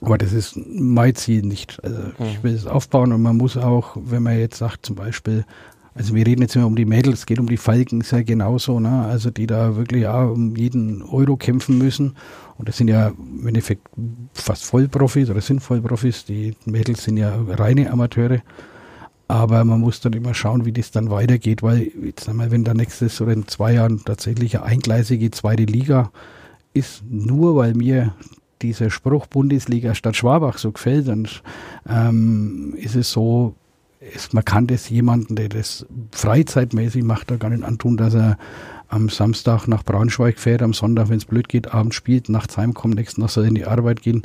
aber 0.00 0.18
das 0.18 0.32
ist 0.32 0.56
mein 0.56 1.14
Ziel 1.14 1.42
nicht. 1.42 1.82
Also 1.82 1.98
ich 2.18 2.38
mhm. 2.38 2.42
will 2.42 2.54
es 2.54 2.66
aufbauen 2.66 3.12
und 3.12 3.22
man 3.22 3.36
muss 3.36 3.56
auch, 3.56 3.96
wenn 3.96 4.22
man 4.22 4.38
jetzt 4.38 4.58
sagt, 4.58 4.86
zum 4.86 4.96
Beispiel, 4.96 5.44
also 5.94 6.14
wir 6.14 6.26
reden 6.26 6.42
jetzt 6.42 6.54
immer 6.54 6.66
um 6.66 6.76
die 6.76 6.84
Mädels, 6.84 7.20
es 7.20 7.26
geht 7.26 7.38
um 7.38 7.48
die 7.48 7.56
Falken, 7.56 8.02
ist 8.02 8.10
ja 8.10 8.22
genauso, 8.22 8.80
ne? 8.80 9.06
Also 9.06 9.30
die 9.30 9.46
da 9.46 9.76
wirklich 9.76 10.02
ja 10.02 10.24
um 10.24 10.54
jeden 10.54 11.02
Euro 11.02 11.36
kämpfen 11.36 11.78
müssen. 11.78 12.14
Und 12.58 12.68
das 12.68 12.76
sind 12.76 12.88
ja 12.88 13.08
im 13.08 13.46
Endeffekt 13.46 13.88
fast 14.34 14.64
Vollprofis 14.66 15.30
oder 15.30 15.40
sind 15.40 15.60
Vollprofis. 15.60 16.26
Die 16.26 16.54
Mädels 16.66 17.04
sind 17.04 17.16
ja 17.16 17.34
reine 17.48 17.90
Amateure. 17.90 18.42
Aber 19.28 19.64
man 19.64 19.80
muss 19.80 20.00
dann 20.00 20.12
immer 20.12 20.34
schauen, 20.34 20.66
wie 20.66 20.72
das 20.72 20.90
dann 20.90 21.10
weitergeht, 21.10 21.62
weil 21.62 21.90
jetzt 22.04 22.28
einmal, 22.28 22.50
wenn 22.50 22.62
da 22.62 22.74
nächstes 22.74 23.20
oder 23.20 23.32
in 23.32 23.48
zwei 23.48 23.72
Jahren 23.72 24.04
tatsächlich 24.04 24.56
eine 24.56 24.66
eingleisige 24.66 25.30
zweite 25.30 25.64
Liga 25.64 26.12
ist 26.74 27.02
nur, 27.08 27.56
weil 27.56 27.74
mir 27.74 28.14
dieser 28.62 28.90
Spruch 28.90 29.26
Bundesliga 29.26 29.94
statt 29.94 30.16
Schwabach 30.16 30.58
so 30.58 30.72
gefällt, 30.72 31.08
und 31.08 31.42
ähm, 31.88 32.74
ist 32.76 32.96
es 32.96 33.10
so, 33.10 33.54
ist, 34.14 34.34
man 34.34 34.44
kann 34.44 34.66
das 34.66 34.88
jemanden, 34.88 35.36
der 35.36 35.48
das 35.48 35.86
freizeitmäßig 36.12 37.02
macht, 37.02 37.30
da 37.30 37.36
gar 37.36 37.50
nicht 37.50 37.64
antun, 37.64 37.96
dass 37.96 38.14
er 38.14 38.38
am 38.88 39.08
Samstag 39.08 39.66
nach 39.66 39.82
Braunschweig 39.82 40.38
fährt, 40.38 40.62
am 40.62 40.72
Sonntag, 40.72 41.08
wenn 41.08 41.16
es 41.16 41.24
blöd 41.24 41.48
geht, 41.48 41.74
abends 41.74 41.96
spielt, 41.96 42.28
nachts 42.28 42.56
heimkommt, 42.56 42.94
nächsten 42.94 43.20
Tag 43.20 43.30
soll 43.30 43.44
er 43.44 43.48
in 43.48 43.54
die 43.56 43.66
Arbeit 43.66 44.02
gehen. 44.02 44.22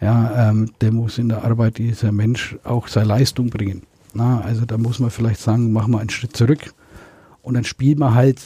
Ja, 0.00 0.50
ähm, 0.50 0.70
der 0.80 0.92
muss 0.92 1.18
in 1.18 1.28
der 1.28 1.44
Arbeit 1.44 1.78
dieser 1.78 2.10
Mensch 2.10 2.56
auch 2.64 2.88
seine 2.88 3.06
Leistung 3.06 3.50
bringen. 3.50 3.82
Na, 4.14 4.40
also 4.40 4.64
da 4.64 4.78
muss 4.78 4.98
man 4.98 5.10
vielleicht 5.10 5.40
sagen, 5.40 5.72
machen 5.72 5.92
wir 5.92 6.00
einen 6.00 6.10
Schritt 6.10 6.36
zurück 6.36 6.74
und 7.42 7.54
dann 7.54 7.64
spielen 7.64 7.98
wir 8.00 8.14
halt 8.14 8.40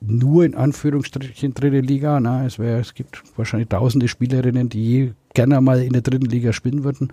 nur 0.00 0.44
in 0.44 0.54
Anführungsstrichen 0.54 1.54
dritte 1.54 1.80
Liga. 1.80 2.20
Na, 2.20 2.46
es, 2.46 2.58
wär, 2.58 2.78
es 2.78 2.94
gibt 2.94 3.22
wahrscheinlich 3.36 3.68
tausende 3.68 4.08
Spielerinnen, 4.08 4.68
die 4.68 5.12
gerne 5.34 5.60
mal 5.60 5.82
in 5.82 5.92
der 5.92 6.02
dritten 6.02 6.26
Liga 6.26 6.52
spielen 6.52 6.84
würden. 6.84 7.12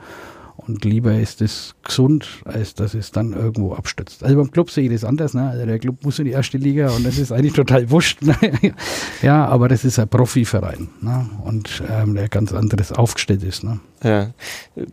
Und 0.58 0.84
lieber 0.84 1.14
ist 1.14 1.42
es 1.42 1.76
gesund, 1.84 2.28
als 2.44 2.74
dass 2.74 2.96
es 2.96 3.12
dann 3.12 3.34
irgendwo 3.34 3.74
abstürzt. 3.76 4.24
Also 4.24 4.36
beim 4.36 4.50
Club 4.50 4.72
sehe 4.72 4.86
ich 4.86 4.92
das 4.92 5.04
anders. 5.04 5.36
Ne? 5.36 5.48
Also 5.48 5.66
der 5.66 5.78
Club 5.78 6.04
muss 6.04 6.18
in 6.18 6.26
die 6.26 6.32
erste 6.32 6.58
Liga 6.58 6.90
und 6.90 7.06
das 7.06 7.20
ist 7.20 7.32
eigentlich 7.32 7.54
total 7.54 7.90
wurscht. 7.92 8.24
Ne? 8.24 8.36
ja, 9.22 9.46
aber 9.46 9.68
das 9.68 9.86
ist 9.86 10.00
ein 10.00 10.08
Profiverein 10.08 10.90
ne? 11.00 11.30
und 11.44 11.84
ähm, 11.90 12.16
der 12.16 12.28
ganz 12.28 12.54
anderes 12.54 12.92
aufgestellt 12.92 13.44
ist. 13.44 13.64
Ne? 13.64 13.80
Ja, 14.04 14.30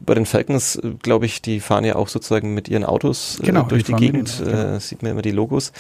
bei 0.01 0.15
den 0.15 0.25
Falcons, 0.25 0.81
glaube 1.03 1.27
ich, 1.27 1.43
die 1.43 1.61
fahren 1.61 1.85
ja 1.85 1.97
auch 1.97 2.09
sozusagen 2.09 2.55
mit 2.55 2.69
ihren 2.69 2.85
Autos 2.85 3.39
äh, 3.41 3.47
genau, 3.47 3.63
durch 3.65 3.85
die, 3.85 3.93
die 3.93 3.99
Gegend. 3.99 4.41
Mit, 4.41 4.49
genau. 4.49 4.77
äh, 4.77 4.81
sieht 4.81 5.03
man 5.03 5.13
immer 5.13 5.23
die 5.23 5.31
Logos. 5.31 5.73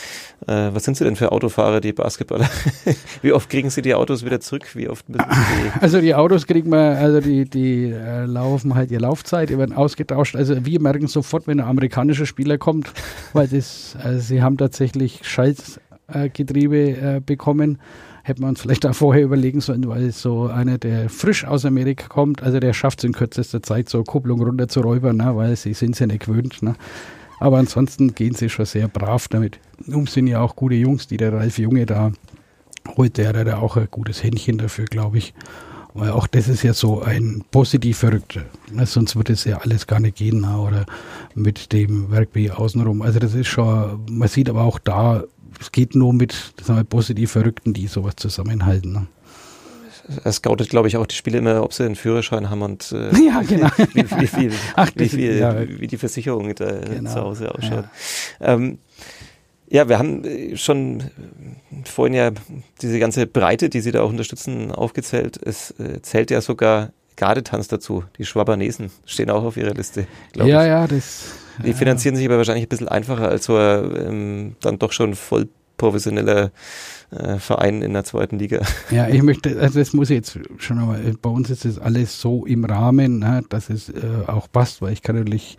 Äh, 0.46 0.70
was 0.72 0.84
sind 0.84 0.96
sie 0.96 1.04
denn 1.04 1.16
für 1.16 1.32
Autofahrer, 1.32 1.80
die 1.80 1.92
Basketballer? 1.92 2.48
Wie 3.22 3.32
oft 3.32 3.48
kriegen 3.48 3.70
sie 3.70 3.80
die 3.80 3.94
Autos 3.94 4.24
wieder 4.24 4.40
zurück? 4.40 4.66
Wie 4.74 4.88
oft 4.88 5.08
müssen 5.08 5.24
sie 5.24 5.62
die 5.62 5.70
Also 5.80 6.00
die 6.00 6.14
Autos 6.14 6.46
kriegen 6.46 6.70
wir, 6.70 6.98
also 6.98 7.20
die, 7.20 7.48
die 7.48 7.90
äh, 7.92 8.26
laufen 8.26 8.74
halt 8.74 8.90
ihre 8.90 9.02
Laufzeit, 9.02 9.48
die 9.48 9.58
werden 9.58 9.74
ausgetauscht. 9.74 10.36
Also 10.36 10.66
wir 10.66 10.80
merken 10.80 11.06
sofort, 11.06 11.46
wenn 11.46 11.60
ein 11.60 11.66
amerikanischer 11.66 12.26
Spieler 12.26 12.58
kommt, 12.58 12.92
weil 13.32 13.48
das, 13.48 13.96
also 14.02 14.20
sie 14.20 14.42
haben 14.42 14.58
tatsächlich 14.58 15.20
Schaltgetriebe 15.22 16.76
äh, 16.76 17.20
bekommen 17.24 17.78
hätten 18.24 18.40
wir 18.40 18.48
uns 18.48 18.62
vielleicht 18.62 18.86
auch 18.86 18.94
vorher 18.94 19.22
überlegen 19.22 19.60
sollen, 19.60 19.86
weil 19.86 20.10
so 20.10 20.46
einer, 20.46 20.78
der 20.78 21.10
frisch 21.10 21.44
aus 21.44 21.64
Amerika 21.66 22.08
kommt, 22.08 22.42
also 22.42 22.58
der 22.58 22.72
schafft 22.72 23.00
es 23.00 23.04
in 23.04 23.12
kürzester 23.12 23.62
Zeit, 23.62 23.90
so 23.90 24.02
Kupplung 24.02 24.42
runter 24.42 24.66
zu 24.66 24.80
räubern, 24.80 25.18
ne, 25.18 25.36
weil 25.36 25.54
sie 25.56 25.74
sind 25.74 25.98
ja 26.00 26.06
nicht 26.06 26.26
gewöhnt. 26.26 26.62
Ne. 26.62 26.74
Aber 27.38 27.58
ansonsten 27.58 28.14
gehen 28.14 28.34
sie 28.34 28.48
schon 28.48 28.64
sehr 28.64 28.88
brav 28.88 29.28
damit. 29.28 29.60
Um 29.86 30.06
sind 30.06 30.26
ja 30.26 30.40
auch 30.40 30.56
gute 30.56 30.74
Jungs, 30.74 31.06
die 31.06 31.18
der 31.18 31.34
Ralf 31.34 31.58
Junge 31.58 31.84
da 31.84 32.12
holt, 32.96 33.18
der 33.18 33.28
hat 33.28 33.46
ja 33.46 33.58
auch 33.58 33.76
ein 33.76 33.88
gutes 33.90 34.22
Händchen 34.22 34.56
dafür, 34.56 34.86
glaube 34.86 35.18
ich. 35.18 35.34
Weil 35.92 36.10
auch 36.10 36.26
das 36.26 36.48
ist 36.48 36.62
ja 36.62 36.72
so 36.72 37.02
ein 37.02 37.44
positiv 37.50 37.98
Verrückter. 37.98 38.42
Ne? 38.72 38.84
Sonst 38.86 39.14
würde 39.14 39.34
es 39.34 39.44
ja 39.44 39.58
alles 39.58 39.86
gar 39.86 40.00
nicht 40.00 40.16
gehen. 40.16 40.40
Ne? 40.40 40.58
Oder 40.58 40.86
mit 41.34 41.72
dem 41.72 42.10
Werkby 42.10 42.50
außenrum. 42.50 43.02
Also 43.02 43.20
das 43.20 43.34
ist 43.34 43.46
schon, 43.46 44.00
man 44.10 44.28
sieht 44.28 44.48
aber 44.48 44.62
auch 44.62 44.80
da, 44.80 45.22
es 45.61 45.72
geht 45.72 45.94
nur 45.94 46.12
mit 46.12 46.32
sagen 46.62 46.78
wir, 46.78 46.84
positiv 46.84 47.32
Verrückten, 47.32 47.72
die 47.72 47.86
sowas 47.86 48.16
zusammenhalten. 48.16 48.92
Ne? 48.92 49.07
er 50.22 50.32
scoutet, 50.32 50.68
glaube 50.68 50.88
ich, 50.88 50.96
auch 50.96 51.07
die 51.07 51.14
Spiele 51.14 51.38
immer, 51.38 51.62
ob 51.62 51.72
sie 51.72 51.84
einen 51.84 51.96
Führerschein 51.96 52.50
haben 52.50 52.62
und 52.62 52.92
äh, 52.92 53.11
ja, 53.26 53.42
genau. 53.42 53.68
wie, 53.94 54.05
wie, 54.20 54.26
viel, 54.26 54.52
Ach, 54.76 54.90
wie, 54.94 55.09
viel 55.09 55.38
ja. 55.38 55.68
wie 55.68 55.86
die 55.86 55.96
Versicherung 55.96 56.55
da 56.55 56.72
genau. 56.72 57.12
zu 57.12 57.20
Hause 57.20 57.55
ausschaut. 57.55 57.84
Ja. 58.40 58.55
Ähm, 58.55 58.78
ja, 59.68 59.88
wir 59.88 59.98
haben 59.98 60.24
äh, 60.24 60.57
schon 60.57 61.05
vorhin 61.84 62.14
ja 62.14 62.30
diese 62.82 62.98
ganze 62.98 63.26
Breite, 63.26 63.68
die 63.68 63.80
Sie 63.80 63.92
da 63.92 64.02
auch 64.02 64.11
unterstützen, 64.11 64.70
aufgezählt. 64.70 65.40
Es 65.42 65.70
äh, 65.78 66.02
zählt 66.02 66.30
ja 66.30 66.40
sogar 66.40 66.92
Gardetanz 67.16 67.68
dazu. 67.68 68.05
Die 68.18 68.24
Schwabanesen 68.24 68.90
stehen 69.07 69.30
auch 69.30 69.44
auf 69.44 69.57
Ihrer 69.57 69.74
Liste, 69.74 70.07
glaube 70.32 70.50
ja, 70.50 70.62
ich. 70.62 70.68
Ja, 70.68 70.86
das 70.86 71.32
die 71.62 71.74
finanzieren 71.74 72.16
sich 72.16 72.26
aber 72.26 72.38
wahrscheinlich 72.38 72.66
ein 72.66 72.68
bisschen 72.68 72.88
einfacher 72.88 73.28
als 73.28 73.44
so 73.44 73.59
ähm, 73.59 74.57
dann 74.61 74.78
doch 74.78 74.92
schon 74.92 75.14
voll 75.14 75.48
professioneller 75.76 76.52
äh, 77.11 77.38
Verein 77.38 77.82
in 77.82 77.92
der 77.92 78.05
zweiten 78.05 78.38
Liga. 78.38 78.61
Ja, 78.90 79.09
ich 79.09 79.22
möchte, 79.22 79.59
also 79.61 79.78
das 79.78 79.92
muss 79.92 80.11
ich 80.11 80.16
jetzt 80.16 80.38
schon 80.59 80.78
einmal, 80.78 81.00
bei 81.20 81.30
uns 81.30 81.50
ist 81.50 81.64
das 81.64 81.78
alles 81.78 82.20
so 82.20 82.46
im 82.46 82.64
Rahmen, 82.64 83.18
ne, 83.18 83.42
dass 83.48 83.70
es 83.70 83.88
äh, 83.88 84.00
auch 84.26 84.50
passt, 84.50 84.82
weil 84.82 84.92
ich 84.92 85.02
kann 85.02 85.16
natürlich 85.16 85.59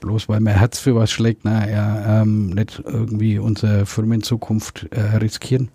bloß 0.00 0.28
weil 0.28 0.40
mein 0.40 0.56
Herz 0.58 0.78
für 0.78 0.94
was 0.94 1.10
schlägt, 1.10 1.44
na, 1.44 1.68
ja, 1.68 2.22
ähm, 2.22 2.50
nicht 2.50 2.82
irgendwie 2.84 3.38
unsere 3.38 3.86
Firmenzukunft 3.86 4.88
äh, 4.90 5.16
riskieren. 5.16 5.70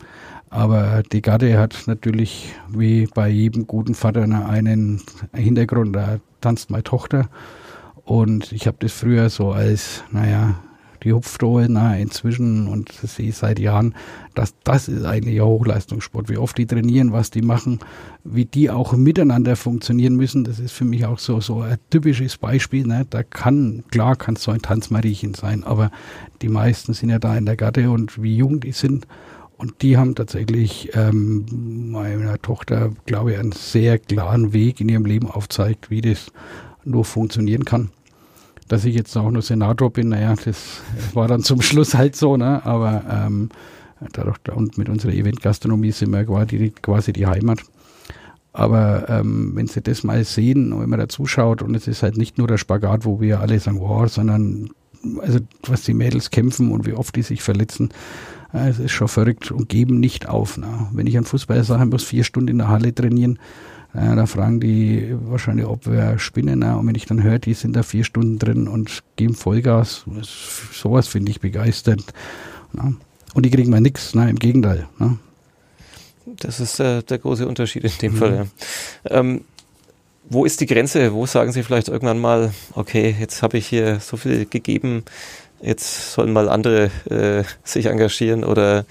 Aber 0.50 1.04
die 1.12 1.22
Garde 1.22 1.58
hat 1.60 1.84
natürlich 1.86 2.54
wie 2.70 3.08
bei 3.14 3.30
jedem 3.30 3.68
guten 3.68 3.94
Vater 3.94 4.24
einen 4.24 5.02
Hintergrund. 5.34 5.96
Da 5.96 6.20
tanzt 6.42 6.70
meine 6.70 6.84
Tochter. 6.84 7.30
Und 8.06 8.52
ich 8.52 8.68
habe 8.68 8.78
das 8.80 8.94
früher 8.94 9.30
so 9.30 9.52
als, 9.52 10.04
naja, 10.12 10.56
die 11.06 11.14
Hupfdohe, 11.14 11.68
na, 11.70 11.98
inzwischen 11.98 12.68
und 12.68 12.92
das 13.02 13.16
sehe 13.16 13.30
ich 13.30 13.38
seit 13.38 13.60
Jahren, 13.60 13.94
dass 14.34 14.56
das 14.64 14.88
ist 14.88 15.06
eigentlich 15.06 15.40
ein 15.40 15.46
Hochleistungssport. 15.46 16.30
Wie 16.30 16.38
oft 16.38 16.58
die 16.58 16.66
trainieren, 16.66 17.12
was 17.12 17.30
die 17.30 17.44
machen, 17.44 17.80
wie 18.24 18.46
die 18.46 18.72
auch 18.72 18.94
miteinander 18.94 19.56
funktionieren 19.56 20.16
müssen, 20.16 20.44
das 20.44 20.60
ist 20.60 20.72
für 20.72 20.84
mich 20.84 21.06
auch 21.06 21.20
so, 21.20 21.40
so 21.40 21.62
ein 21.62 21.78
typisches 21.92 22.38
Beispiel. 22.38 22.88
Ne? 22.88 23.06
Da 23.10 23.22
kann, 23.22 23.84
klar 23.92 24.16
kann 24.16 24.36
es 24.36 24.44
so 24.44 24.52
ein 24.52 24.64
Tanzmariechen 24.64 25.36
sein, 25.36 25.64
aber 25.64 25.92
die 26.42 26.50
meisten 26.50 26.94
sind 26.94 27.10
ja 27.10 27.20
da 27.20 27.38
in 27.38 27.46
der 27.46 27.56
Gatte 27.56 27.92
und 27.92 28.22
wie 28.22 28.38
jung 28.38 28.60
die 28.60 28.72
sind. 28.72 29.08
Und 29.58 29.84
die 29.84 29.96
haben 29.96 30.16
tatsächlich 30.16 30.90
ähm, 30.96 31.46
meiner 31.92 32.42
Tochter, 32.42 32.92
glaube 33.06 33.32
ich, 33.32 33.40
einen 33.40 33.54
sehr 33.54 34.00
klaren 34.00 34.52
Weg 34.52 34.82
in 34.82 34.90
ihrem 34.90 35.06
Leben 35.06 35.30
aufzeigt, 35.32 35.90
wie 35.90 36.02
das 36.02 36.32
nur 36.84 37.06
funktionieren 37.06 37.64
kann 37.64 37.92
dass 38.68 38.86
ich 38.86 38.96
jetzt 38.96 39.16
auch 39.16 39.30
nur 39.30 39.42
Senator 39.42 39.92
bin, 39.92 40.10
naja, 40.10 40.34
das 40.44 40.82
war 41.14 41.28
dann 41.28 41.44
zum 41.44 41.62
Schluss 41.62 41.94
halt 41.94 42.16
so, 42.16 42.38
ne? 42.38 42.66
Aber 42.66 43.04
ähm, 43.10 43.50
dadurch, 44.14 44.38
und 44.54 44.78
mit 44.78 44.90
unserer 44.90 45.14
Eventgastronomie 45.14 45.92
sind 45.92 46.12
wir 46.12 46.26
quasi, 46.26 46.74
quasi 46.82 47.14
die 47.14 47.28
Heimat. 47.28 47.60
Aber 48.54 49.10
ähm, 49.10 49.52
wenn 49.56 49.68
Sie 49.68 49.82
das 49.82 50.04
mal 50.04 50.24
sehen 50.24 50.80
wenn 50.80 50.90
man 50.90 51.00
da 51.00 51.10
zuschaut 51.10 51.62
und 51.62 51.76
es 51.76 51.90
ist 51.90 52.04
halt 52.04 52.16
nicht 52.16 52.38
nur 52.38 52.48
der 52.48 52.58
Spagat, 52.58 53.04
wo 53.04 53.20
wir 53.20 53.42
alle 53.42 53.60
sagen, 53.60 53.82
wow, 53.82 54.10
sondern 54.10 54.70
also 55.22 55.40
was 55.68 55.84
die 55.84 55.94
Mädels 55.94 56.32
kämpfen 56.32 56.72
und 56.72 56.86
wie 56.86 56.94
oft 56.94 57.16
die 57.16 57.22
sich 57.22 57.44
verletzen, 57.44 57.90
äh, 58.54 58.70
es 58.70 58.80
ist 58.80 58.92
schon 58.92 59.10
verrückt 59.10 59.52
und 59.52 59.70
geben 59.70 60.00
nicht 60.00 60.30
auf. 60.30 60.58
Ne? 60.58 60.88
Wenn 60.94 61.06
ich 61.06 61.18
einen 61.18 61.26
Fußballer 61.26 61.64
sage, 61.64 61.86
muss 61.86 62.04
vier 62.04 62.24
Stunden 62.24 62.50
in 62.50 62.58
der 62.60 62.70
Halle 62.70 62.96
trainieren, 62.96 63.40
ja, 63.96 64.16
da 64.16 64.26
fragen 64.26 64.60
die 64.60 65.16
wahrscheinlich, 65.26 65.66
ob 65.66 65.86
wir 65.88 66.20
spinnen. 66.20 66.60
Ne? 66.60 66.78
Und 66.78 66.88
wenn 66.88 66.96
ich 66.96 67.06
dann 67.06 67.24
höre, 67.24 67.40
die 67.40 67.54
sind 67.54 67.76
da 67.76 67.84
vier 67.84 68.04
Stunden 68.04 68.40
drin 68.40 68.68
und 68.68 69.04
geben 69.16 69.36
Vollgas, 69.36 70.06
sowas 70.74 71.08
finde 71.08 71.32
ich 71.32 71.40
begeisternd. 71.40 72.14
Ne? 72.74 72.96
Und 73.34 73.46
die 73.46 73.52
kriegen 73.52 73.72
mal 73.72 73.82
nichts, 73.82 74.14
im 74.14 74.40
Gegenteil. 74.40 74.88
Ne? 75.00 75.18
Das 76.26 76.60
ist 76.60 76.80
äh, 76.80 77.04
der 77.04 77.20
große 77.20 77.48
Unterschied 77.48 77.84
in 77.84 77.92
dem 78.02 78.14
mhm. 78.14 78.18
Fall. 78.18 78.48
Ja. 79.10 79.20
Ähm, 79.20 79.42
wo 80.28 80.44
ist 80.44 80.60
die 80.60 80.66
Grenze? 80.66 81.14
Wo 81.14 81.26
sagen 81.26 81.52
Sie 81.52 81.64
vielleicht 81.64 81.88
irgendwann 81.88 82.20
mal, 82.20 82.52
okay, 82.74 83.16
jetzt 83.20 83.44
habe 83.44 83.58
ich 83.58 83.68
hier 83.68 84.00
so 84.00 84.18
viel 84.18 84.46
gegeben, 84.46 85.04
jetzt 85.62 86.14
sollen 86.14 86.34
mal 86.34 86.50
andere 86.50 86.90
äh, 87.10 87.44
sich 87.64 87.86
engagieren 87.86 88.44
oder 88.44 88.86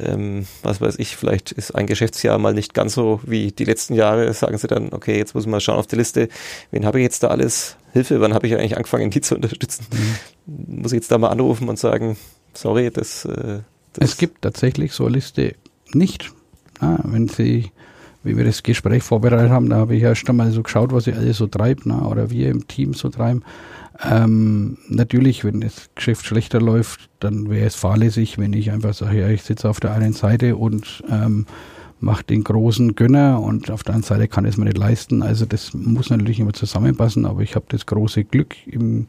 ähm, 0.00 0.46
was 0.62 0.80
weiß 0.80 0.98
ich, 0.98 1.16
vielleicht 1.16 1.52
ist 1.52 1.74
ein 1.74 1.86
Geschäftsjahr 1.86 2.38
mal 2.38 2.54
nicht 2.54 2.74
ganz 2.74 2.94
so 2.94 3.20
wie 3.24 3.52
die 3.52 3.64
letzten 3.64 3.94
Jahre, 3.94 4.32
sagen 4.34 4.58
sie 4.58 4.66
dann, 4.66 4.92
okay, 4.92 5.16
jetzt 5.16 5.34
muss 5.34 5.44
ich 5.44 5.50
mal 5.50 5.60
schauen 5.60 5.78
auf 5.78 5.86
die 5.86 5.96
Liste, 5.96 6.28
wen 6.70 6.84
habe 6.84 6.98
ich 6.98 7.04
jetzt 7.04 7.22
da 7.22 7.28
alles? 7.28 7.76
Hilfe, 7.92 8.20
wann 8.20 8.34
habe 8.34 8.46
ich 8.46 8.54
eigentlich 8.54 8.76
angefangen, 8.76 9.10
die 9.10 9.20
zu 9.20 9.34
unterstützen? 9.34 9.86
Mhm. 9.92 10.82
Muss 10.82 10.92
ich 10.92 10.96
jetzt 10.96 11.10
da 11.10 11.18
mal 11.18 11.28
anrufen 11.28 11.68
und 11.68 11.78
sagen, 11.78 12.16
sorry, 12.52 12.90
das, 12.90 13.24
äh, 13.24 13.60
das 13.92 14.10
Es 14.10 14.16
gibt 14.16 14.42
tatsächlich 14.42 14.92
so 14.92 15.06
eine 15.06 15.14
Liste 15.14 15.54
nicht. 15.92 16.30
Ah, 16.80 16.98
wenn 17.04 17.28
Sie 17.28 17.70
wie 18.26 18.36
wir 18.36 18.44
das 18.44 18.62
Gespräch 18.62 19.02
vorbereitet 19.02 19.50
haben, 19.50 19.70
da 19.70 19.76
habe 19.76 19.94
ich 19.94 20.02
erst 20.02 20.28
einmal 20.28 20.50
so 20.50 20.62
geschaut, 20.62 20.92
was 20.92 21.06
ihr 21.06 21.16
alle 21.16 21.32
so 21.32 21.46
treibt, 21.46 21.86
na, 21.86 22.06
oder 22.06 22.28
wir 22.28 22.50
im 22.50 22.66
Team 22.66 22.92
so 22.92 23.08
treiben. 23.08 23.44
Ähm, 24.02 24.78
natürlich, 24.88 25.44
wenn 25.44 25.60
das 25.60 25.88
Geschäft 25.94 26.26
schlechter 26.26 26.60
läuft, 26.60 27.08
dann 27.20 27.48
wäre 27.48 27.66
es 27.66 27.74
fahrlässig, 27.74 28.38
wenn 28.38 28.52
ich 28.52 28.70
einfach 28.70 28.94
sage, 28.94 29.20
ja, 29.20 29.28
ich 29.28 29.42
sitze 29.42 29.68
auf 29.68 29.80
der 29.80 29.92
einen 29.92 30.12
Seite 30.12 30.56
und 30.56 31.02
ähm, 31.10 31.46
mache 32.00 32.24
den 32.24 32.44
großen 32.44 32.94
Gönner 32.94 33.40
und 33.40 33.70
auf 33.70 33.82
der 33.82 33.94
anderen 33.94 34.16
Seite 34.16 34.28
kann 34.28 34.44
es 34.44 34.56
mir 34.56 34.64
nicht 34.64 34.76
leisten. 34.78 35.22
Also 35.22 35.46
das 35.46 35.72
muss 35.72 36.10
natürlich 36.10 36.40
immer 36.40 36.52
zusammenpassen, 36.52 37.24
aber 37.24 37.40
ich 37.40 37.54
habe 37.54 37.66
das 37.68 37.86
große 37.86 38.24
Glück 38.24 38.54
im 38.66 39.06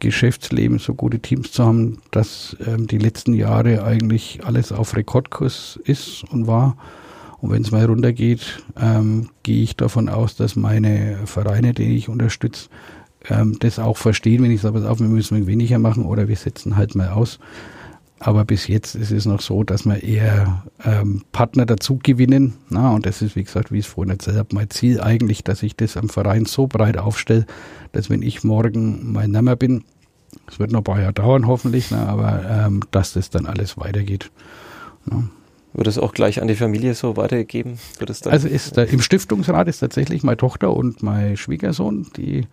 Geschäftsleben 0.00 0.80
so 0.80 0.94
gute 0.94 1.20
Teams 1.20 1.52
zu 1.52 1.64
haben, 1.64 1.98
dass 2.10 2.56
ähm, 2.66 2.88
die 2.88 2.98
letzten 2.98 3.34
Jahre 3.34 3.84
eigentlich 3.84 4.40
alles 4.44 4.72
auf 4.72 4.96
Rekordkurs 4.96 5.78
ist 5.84 6.24
und 6.32 6.48
war. 6.48 6.76
Und 7.40 7.50
wenn 7.50 7.62
es 7.62 7.70
mal 7.70 7.84
runtergeht, 7.84 8.64
ähm, 8.80 9.30
gehe 9.44 9.62
ich 9.62 9.76
davon 9.76 10.08
aus, 10.08 10.34
dass 10.34 10.56
meine 10.56 11.18
Vereine, 11.26 11.72
die 11.72 11.96
ich 11.96 12.08
unterstütze, 12.08 12.68
ähm, 13.28 13.56
das 13.60 13.78
auch 13.78 13.96
verstehen, 13.96 14.42
wenn 14.42 14.50
ich 14.50 14.60
sage, 14.60 14.78
pass 14.78 14.88
auf, 14.88 15.00
wir 15.00 15.08
müssen 15.08 15.46
weniger 15.46 15.78
machen 15.78 16.04
oder 16.04 16.28
wir 16.28 16.36
setzen 16.36 16.76
halt 16.76 16.94
mal 16.94 17.08
aus. 17.08 17.38
Aber 18.24 18.44
bis 18.44 18.68
jetzt 18.68 18.94
ist 18.94 19.10
es 19.10 19.26
noch 19.26 19.40
so, 19.40 19.64
dass 19.64 19.84
wir 19.84 20.00
eher 20.00 20.62
ähm, 20.84 21.24
Partner 21.32 21.66
dazu 21.66 21.98
gewinnen. 22.00 22.54
Na, 22.68 22.92
und 22.92 23.04
das 23.04 23.20
ist, 23.20 23.34
wie 23.34 23.42
gesagt, 23.42 23.72
wie 23.72 23.78
ich 23.78 23.86
es 23.86 23.92
vorhin 23.92 24.12
erzählt 24.12 24.36
habe, 24.36 24.54
mein 24.54 24.70
Ziel 24.70 25.00
eigentlich, 25.00 25.42
dass 25.42 25.62
ich 25.64 25.74
das 25.74 25.96
am 25.96 26.08
Verein 26.08 26.44
so 26.44 26.68
breit 26.68 26.98
aufstelle, 26.98 27.46
dass 27.90 28.10
wenn 28.10 28.22
ich 28.22 28.44
morgen 28.44 29.12
mein 29.12 29.32
Name 29.32 29.56
bin, 29.56 29.82
es 30.48 30.60
wird 30.60 30.70
noch 30.70 30.80
ein 30.80 30.84
paar 30.84 31.00
Jahre 31.00 31.12
dauern 31.12 31.48
hoffentlich, 31.48 31.90
na, 31.90 32.06
aber 32.06 32.44
ähm, 32.48 32.82
dass 32.92 33.12
das 33.12 33.30
dann 33.30 33.46
alles 33.46 33.76
weitergeht. 33.76 34.30
Na. 35.04 35.24
Wird 35.74 35.86
es 35.86 35.98
auch 35.98 36.12
gleich 36.12 36.40
an 36.40 36.48
die 36.48 36.54
Familie 36.54 36.94
so 36.94 37.16
weitergegeben? 37.16 37.78
also 38.26 38.46
ist 38.46 38.76
da, 38.76 38.82
im 38.82 39.00
Stiftungsrat 39.00 39.68
ist 39.68 39.78
tatsächlich 39.78 40.22
meine 40.22 40.36
Tochter 40.36 40.76
und 40.76 41.02
mein 41.02 41.36
Schwiegersohn, 41.36 42.08
die 42.16 42.46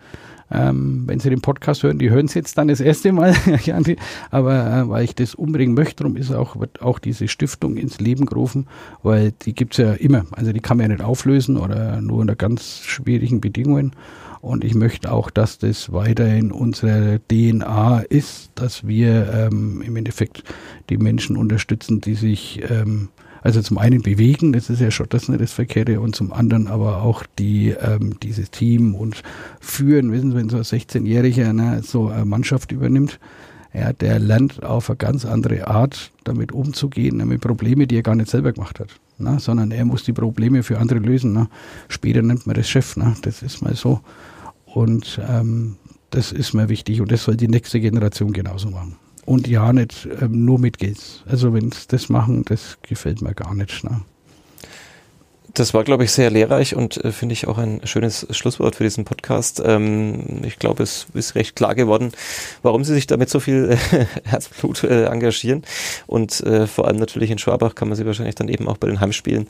ähm, 0.52 1.04
wenn 1.06 1.20
Sie 1.20 1.30
den 1.30 1.42
Podcast 1.42 1.84
hören, 1.84 2.00
die 2.00 2.10
hören 2.10 2.26
es 2.26 2.34
jetzt 2.34 2.58
dann 2.58 2.68
das 2.68 2.80
erste 2.80 3.12
Mal, 3.12 3.36
aber 4.32 4.68
äh, 4.68 4.90
weil 4.90 5.04
ich 5.04 5.16
das 5.16 5.36
unbedingt 5.36 5.76
möchte, 5.76 6.04
darum 6.04 6.16
ist 6.18 6.32
auch, 6.32 6.60
wird 6.60 6.82
auch 6.82 7.00
diese 7.00 7.28
Stiftung 7.28 7.78
ins 7.78 8.00
Leben 8.00 8.26
gerufen, 8.26 8.68
weil 9.04 9.32
die 9.32 9.54
gibt 9.54 9.74
es 9.74 9.78
ja 9.78 9.94
immer. 9.94 10.26
Also 10.32 10.52
die 10.52 10.60
kann 10.60 10.78
man 10.78 10.90
ja 10.90 10.96
nicht 10.96 11.04
auflösen 11.04 11.58
oder 11.58 12.02
nur 12.02 12.20
unter 12.20 12.36
ganz 12.36 12.82
schwierigen 12.84 13.42
Bedingungen. 13.42 13.94
Und 14.42 14.64
ich 14.64 14.74
möchte 14.74 15.12
auch, 15.12 15.30
dass 15.30 15.58
das 15.58 15.92
weiterhin 15.92 16.52
unsere 16.52 17.20
DNA 17.30 18.00
ist, 18.10 18.52
dass 18.56 18.88
wir 18.88 19.32
ähm, 19.34 19.82
im 19.86 19.96
Endeffekt 19.98 20.44
die 20.90 20.98
Menschen 20.98 21.36
unterstützen, 21.36 22.00
die 22.00 22.16
sich 22.16 22.62
ähm, 22.70 23.10
also 23.42 23.62
zum 23.62 23.78
einen 23.78 24.02
bewegen, 24.02 24.54
das 24.54 24.70
ist 24.70 24.82
ja 24.82 24.92
schon 24.92 25.08
das 25.10 25.30
nicht 25.30 25.42
das 25.42 25.54
Verkehrte, 25.54 26.02
und 26.02 26.16
zum 26.16 26.34
anderen 26.34 26.68
aber 26.68 27.02
auch 27.04 27.24
die 27.38 27.70
ähm, 27.70 28.20
dieses 28.22 28.52
Team 28.52 28.96
und 28.96 29.24
führen. 29.60 30.12
Wissen 30.12 30.32
Sie, 30.32 30.38
wenn 30.38 30.50
so 30.50 30.58
ein 30.58 30.64
16-Jähriger 30.64 31.54
ne, 31.54 31.82
so 31.84 32.08
eine 32.08 32.26
Mannschaft 32.26 32.72
übernimmt, 32.72 33.20
ja, 33.74 33.94
der 33.94 34.20
lernt 34.20 34.64
auf 34.64 34.90
eine 34.90 34.98
ganz 34.98 35.26
andere 35.26 35.68
Art 35.68 36.12
damit 36.24 36.52
umzugehen, 36.52 37.18
mit 37.28 37.42
Probleme, 37.42 37.88
die 37.88 37.98
er 37.98 38.04
gar 38.04 38.16
nicht 38.16 38.30
selber 38.30 38.52
gemacht 38.52 38.80
hat, 38.80 38.90
ne, 39.18 39.40
sondern 39.40 39.72
er 39.72 39.86
muss 39.86 40.04
die 40.04 40.14
Probleme 40.14 40.64
für 40.64 40.80
andere 40.80 41.00
lösen. 41.00 41.34
Ne. 41.34 41.48
Später 41.88 42.22
nennt 42.22 42.48
man 42.48 42.56
das 42.56 42.68
Chef, 42.68 42.98
ne, 42.98 43.16
das 43.22 43.42
ist 43.42 43.62
mal 43.62 43.76
so. 43.76 44.02
Und 44.66 45.20
ähm, 45.28 45.78
das 46.10 46.32
ist 46.32 46.54
mir 46.54 46.70
wichtig 46.70 47.02
und 47.02 47.12
das 47.12 47.24
soll 47.24 47.38
die 47.38 47.48
nächste 47.48 47.80
Generation 47.80 48.34
genauso 48.34 48.70
machen 48.70 48.96
und 49.30 49.48
ja 49.48 49.72
nicht 49.72 50.10
ähm, 50.22 50.44
nur 50.44 50.58
mit 50.58 50.80
Geld. 50.80 51.24
Also 51.28 51.54
wenn 51.54 51.72
sie 51.72 51.88
das 51.88 52.10
machen, 52.10 52.44
das 52.46 52.80
gefällt 52.82 53.22
mir 53.22 53.36
gar 53.36 53.54
nicht. 53.54 53.84
Ne? 53.84 54.02
Das 55.60 55.74
war, 55.74 55.84
glaube 55.84 56.06
ich, 56.06 56.14
sehr 56.14 56.30
lehrreich 56.30 56.74
und 56.74 57.04
äh, 57.04 57.12
finde 57.12 57.34
ich 57.34 57.50
auch 57.50 57.58
ein 57.58 57.82
schönes 57.84 58.26
Schlusswort 58.32 58.78
für 58.78 58.86
diesen 58.86 59.04
Podcast. 59.04 59.62
Ähm, 59.66 60.40
ich 60.44 60.58
glaube, 60.58 60.84
es 60.84 61.08
ist 61.14 61.36
recht 61.36 61.58
klar 61.58 61.76
geworden, 61.76 62.14
warum 62.62 62.86
Sie 62.86 62.94
sich 62.94 63.08
damit 63.08 63.30
so 63.30 63.42
viel 63.42 63.72
äh, 63.72 64.06
Herzblut 64.24 64.86
äh, 64.86 65.08
engagieren. 65.08 65.64
Und 66.08 66.40
äh, 66.40 66.66
vor 66.66 66.88
allem 66.88 66.96
natürlich 66.96 67.30
in 67.30 67.40
Schwabach 67.40 67.76
kann 67.76 67.90
man 67.90 67.98
sie 67.98 68.06
wahrscheinlich 68.06 68.36
dann 68.36 68.48
eben 68.48 68.70
auch 68.70 68.78
bei 68.78 68.88
den 68.88 69.02
Heimspielen 69.02 69.48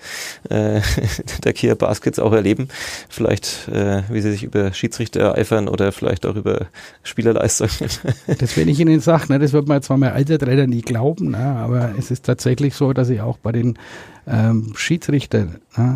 äh, 0.50 0.82
der 1.44 1.54
Kia 1.54 1.76
Baskets 1.76 2.18
auch 2.18 2.34
erleben. 2.34 2.70
Vielleicht, 3.08 3.68
äh, 3.68 4.02
wie 4.10 4.22
Sie 4.22 4.32
sich 4.32 4.42
über 4.42 4.74
Schiedsrichter 4.74 5.20
ereifern 5.20 5.68
oder 5.68 5.92
vielleicht 5.92 6.26
auch 6.26 6.36
über 6.36 6.66
Spielerleistungen. 7.04 7.72
das, 8.40 8.58
wenn 8.58 8.68
ich 8.68 8.80
Ihnen 8.80 9.00
sage, 9.00 9.32
ne, 9.32 9.38
das 9.38 9.54
wird 9.54 9.68
man 9.68 9.84
zwar 9.84 9.98
mein 9.98 10.14
alter 10.14 10.40
Trainer 10.40 10.66
nie 10.66 10.82
glauben, 10.82 11.30
ne, 11.30 11.38
aber 11.38 11.94
es 12.00 12.10
ist 12.10 12.26
tatsächlich 12.26 12.74
so, 12.74 12.94
dass 12.94 13.10
ich 13.10 13.22
auch 13.22 13.38
bei 13.38 13.52
den 13.52 13.78
ähm, 14.30 14.74
Schiedsrichter, 14.76 15.48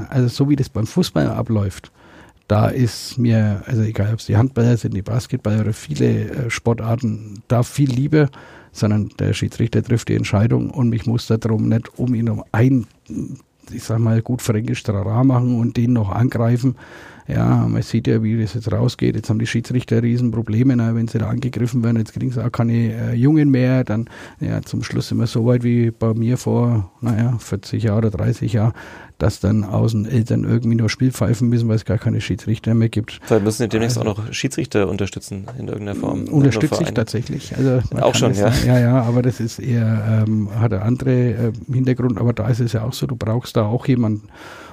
also 0.10 0.28
so 0.28 0.50
wie 0.50 0.56
das 0.56 0.70
beim 0.70 0.88
Fußball 0.88 1.28
abläuft, 1.28 1.92
da 2.48 2.68
ist 2.68 3.18
mir, 3.18 3.64
also 3.66 3.82
egal 3.82 4.14
ob 4.14 4.20
es 4.20 4.26
die 4.26 4.38
Handballer 4.38 4.78
sind, 4.78 4.94
die 4.94 5.02
Basketballer 5.02 5.62
oder 5.62 5.74
viele 5.74 6.30
äh, 6.30 6.50
Sportarten, 6.50 7.42
da 7.48 7.64
viel 7.64 7.90
lieber, 7.90 8.30
sondern 8.72 9.10
der 9.20 9.34
Schiedsrichter 9.34 9.82
trifft 9.84 10.10
die 10.10 10.16
Entscheidung 10.16 10.70
und 10.70 10.90
mich 10.90 11.06
muss 11.06 11.28
darum 11.28 11.70
nicht 11.70 11.98
um 11.98 12.14
ihn 12.14 12.30
um 12.30 12.44
ein, 12.52 12.88
ich 13.72 13.84
sag 13.84 14.00
mal, 14.00 14.22
gut 14.22 14.42
fränkisch 14.42 14.84
Trara 14.84 15.24
machen 15.24 15.60
und 15.60 15.78
den 15.78 15.94
noch 15.94 16.10
angreifen. 16.10 16.76
Ja, 17.28 17.68
man 17.68 17.82
sieht 17.82 18.08
ja, 18.08 18.22
wie 18.22 18.42
das 18.42 18.54
jetzt 18.54 18.72
rausgeht. 18.72 19.16
Jetzt 19.16 19.30
haben 19.30 19.40
die 19.40 19.48
Schiedsrichter 19.48 20.04
Riesenprobleme, 20.04 20.76
na, 20.76 20.94
wenn 20.96 21.08
sie 21.08 21.20
da 21.20 21.30
angegriffen 21.30 21.84
werden. 21.84 21.98
Jetzt 21.98 22.14
kriegen 22.14 22.32
sie 22.32 22.44
auch 22.44 22.52
keine 22.52 22.74
äh, 22.74 23.14
Jungen 23.14 23.50
mehr. 23.50 23.84
Dann, 23.84 24.10
ja, 24.40 24.62
zum 24.62 24.84
Schluss 24.84 25.12
immer 25.12 25.28
so 25.28 25.46
weit 25.46 25.64
wie 25.64 25.92
bei 25.92 26.14
mir 26.14 26.38
vor, 26.38 26.92
naja, 27.02 27.38
40 27.40 27.84
Jahren 27.84 28.00
oder 28.00 28.12
30 28.12 28.54
Jahren, 28.54 28.74
dass 29.18 29.40
dann 29.40 29.64
außen 29.64 30.06
Eltern 30.06 30.44
irgendwie 30.44 30.76
nur 30.76 30.90
Spiel 30.90 31.12
pfeifen 31.12 31.48
müssen, 31.48 31.70
weil 31.70 31.78
es 31.78 31.86
gar 31.86 31.98
keine 31.98 32.20
Schiedsrichter 32.20 32.74
mehr 32.74 32.90
gibt. 32.90 33.22
Da 33.30 33.40
müssen 33.40 33.64
Sie 33.64 33.70
demnächst 33.70 33.98
also, 33.98 34.10
auch 34.10 34.18
noch 34.18 34.34
Schiedsrichter 34.34 34.90
unterstützen 34.90 35.46
in 35.58 35.68
irgendeiner 35.68 35.96
Form. 35.96 36.26
Unterstütze 36.26 36.84
ich 36.84 36.92
tatsächlich. 36.92 37.56
Also 37.56 37.82
auch 38.02 38.16
schon, 38.16 38.34
ja. 38.34 38.52
Sagen, 38.52 38.68
ja, 38.68 38.80
ja, 38.80 39.02
aber 39.02 39.22
das 39.22 39.40
ist 39.40 39.60
eher, 39.60 40.26
ähm, 40.28 40.50
hat 40.60 40.74
einen 40.74 40.82
anderen 40.82 41.14
äh, 41.18 41.52
Hintergrund, 41.72 42.18
aber 42.18 42.34
da 42.34 42.48
ist 42.50 42.60
es 42.60 42.74
ja 42.74 42.84
auch 42.84 42.94
so, 42.94 43.08
du 43.08 43.16
brauchst 43.16 43.56
da 43.56 43.66
auch 43.66 43.88
jemanden. 43.88 44.28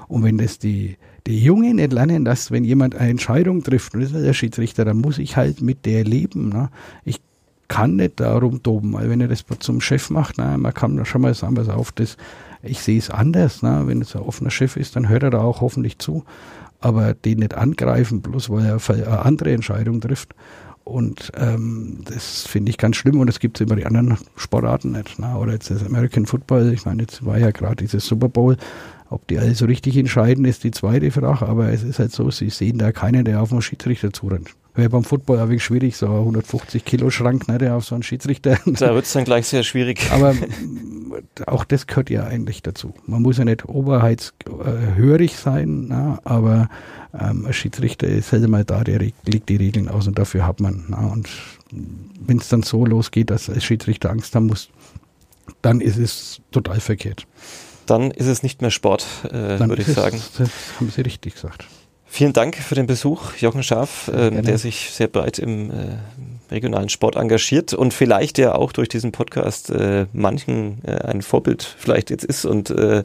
Und 0.08 0.24
wenn 0.24 0.38
das 0.38 0.58
die, 0.58 0.96
die 1.26 1.42
Jungen 1.42 1.78
lernen, 1.78 2.24
dass 2.24 2.50
wenn 2.50 2.64
jemand 2.64 2.94
eine 2.94 3.10
Entscheidung 3.10 3.62
trifft, 3.62 3.94
und 3.94 4.00
das 4.00 4.12
ist 4.12 4.24
der 4.24 4.34
Schiedsrichter, 4.34 4.84
dann 4.84 4.98
muss 4.98 5.18
ich 5.18 5.36
halt 5.36 5.60
mit 5.60 5.86
der 5.86 6.04
leben. 6.04 6.48
Ne? 6.48 6.70
Ich 7.04 7.20
kann 7.68 7.96
nicht 7.96 8.20
darum 8.20 8.62
toben, 8.62 8.92
weil 8.92 9.08
wenn 9.10 9.20
er 9.20 9.28
das 9.28 9.44
zum 9.60 9.80
Chef 9.80 10.10
macht, 10.10 10.36
na, 10.38 10.56
man 10.56 10.74
kann 10.74 10.96
da 10.96 11.04
schon 11.04 11.22
mal 11.22 11.34
sagen, 11.34 11.56
was 11.56 11.68
auf, 11.68 11.92
das 11.92 12.16
ich 12.62 12.80
sehe 12.80 12.98
es 12.98 13.10
anders. 13.10 13.62
Ne? 13.62 13.82
Wenn 13.86 14.02
es 14.02 14.14
ein 14.14 14.22
offener 14.22 14.50
Chef 14.50 14.76
ist, 14.76 14.96
dann 14.96 15.08
hört 15.08 15.22
er 15.22 15.30
da 15.30 15.40
auch 15.40 15.60
hoffentlich 15.60 15.98
zu. 15.98 16.24
Aber 16.80 17.14
den 17.14 17.40
nicht 17.40 17.54
angreifen, 17.54 18.22
bloß 18.22 18.50
weil 18.50 18.66
er 18.66 19.06
eine 19.06 19.18
andere 19.20 19.52
Entscheidung 19.52 20.00
trifft. 20.00 20.34
Und 20.84 21.30
ähm, 21.36 21.98
das 22.04 22.46
finde 22.46 22.70
ich 22.70 22.78
ganz 22.78 22.96
schlimm 22.96 23.20
und 23.20 23.26
das 23.26 23.38
gibt 23.38 23.60
es 23.60 23.66
immer 23.66 23.76
die 23.76 23.86
anderen 23.86 24.16
Sportarten 24.36 24.92
nicht. 24.92 25.18
Ne? 25.18 25.36
Oder 25.36 25.52
jetzt 25.52 25.70
das 25.70 25.84
American 25.84 26.26
Football, 26.26 26.72
ich 26.72 26.84
meine, 26.86 27.02
jetzt 27.02 27.24
war 27.24 27.38
ja 27.38 27.50
gerade 27.50 27.76
dieses 27.76 28.06
Super 28.06 28.28
Bowl. 28.28 28.56
Ob 29.10 29.26
die 29.26 29.38
alle 29.38 29.54
so 29.56 29.66
richtig 29.66 29.96
entscheiden, 29.96 30.44
ist 30.44 30.62
die 30.62 30.70
zweite 30.70 31.10
Frage, 31.10 31.46
aber 31.46 31.72
es 31.72 31.82
ist 31.82 31.98
halt 31.98 32.12
so, 32.12 32.30
sie 32.30 32.48
sehen 32.48 32.78
da 32.78 32.92
keinen, 32.92 33.24
der 33.24 33.42
auf 33.42 33.50
einen 33.50 33.60
Schiedsrichter 33.60 34.12
zurennt. 34.12 34.50
Wäre 34.74 34.88
beim 34.88 35.02
Football 35.02 35.40
ein 35.40 35.48
wenig 35.48 35.64
schwierig, 35.64 35.96
so 35.96 36.06
ein 36.06 36.12
150 36.12 36.84
Kilo 36.84 37.10
Schrank, 37.10 37.48
ne, 37.48 37.58
der 37.58 37.74
auf 37.74 37.84
so 37.84 37.96
einen 37.96 38.04
Schiedsrichter. 38.04 38.58
Da 38.64 38.94
wird 38.94 39.04
es 39.04 39.12
dann 39.12 39.24
gleich 39.24 39.48
sehr 39.48 39.64
schwierig. 39.64 40.00
Aber 40.12 40.36
auch 41.46 41.64
das 41.64 41.88
gehört 41.88 42.08
ja 42.08 42.24
eigentlich 42.24 42.62
dazu. 42.62 42.94
Man 43.06 43.22
muss 43.22 43.38
ja 43.38 43.44
nicht 43.44 43.68
oberheitshörig 43.68 45.34
sein, 45.36 45.86
na, 45.88 46.20
aber 46.24 46.68
ähm, 47.12 47.46
ein 47.46 47.52
Schiedsrichter 47.52 48.06
ist 48.06 48.32
halt 48.32 48.48
mal 48.48 48.64
da, 48.64 48.84
der 48.84 49.00
legt 49.00 49.48
die 49.48 49.56
Regeln 49.56 49.88
aus 49.88 50.06
und 50.06 50.18
dafür 50.18 50.46
hat 50.46 50.60
man. 50.60 50.84
Na, 50.88 51.08
und 51.08 51.28
wenn 52.20 52.38
es 52.38 52.48
dann 52.48 52.62
so 52.62 52.86
losgeht, 52.86 53.30
dass 53.30 53.50
ein 53.50 53.60
Schiedsrichter 53.60 54.10
Angst 54.10 54.34
haben 54.34 54.46
muss, 54.46 54.70
dann 55.62 55.80
ist 55.80 55.98
es 55.98 56.40
total 56.52 56.80
verkehrt. 56.80 57.26
Dann 57.90 58.12
ist 58.12 58.28
es 58.28 58.44
nicht 58.44 58.62
mehr 58.62 58.70
Sport, 58.70 59.04
äh, 59.24 59.58
würde 59.58 59.82
ich 59.82 59.88
sagen. 59.88 60.22
das 60.38 60.50
haben 60.76 60.90
Sie 60.90 61.00
richtig 61.00 61.34
gesagt. 61.34 61.64
Vielen 62.12 62.32
Dank 62.32 62.56
für 62.56 62.74
den 62.74 62.88
Besuch, 62.88 63.36
Jochen 63.36 63.62
Schaaf, 63.62 64.08
äh, 64.08 64.42
der 64.42 64.58
sich 64.58 64.90
sehr 64.90 65.06
breit 65.06 65.38
im 65.38 65.70
äh, 65.70 65.74
regionalen 66.50 66.88
Sport 66.88 67.16
engagiert 67.16 67.72
und 67.72 67.94
vielleicht 67.94 68.38
ja 68.38 68.54
auch 68.54 68.72
durch 68.72 68.88
diesen 68.88 69.12
Podcast 69.12 69.70
äh, 69.70 70.06
manchen 70.12 70.78
äh, 70.84 70.92
ein 71.06 71.22
Vorbild 71.22 71.62
vielleicht 71.78 72.10
jetzt 72.10 72.24
ist 72.24 72.44
und 72.44 72.70
äh, 72.70 73.04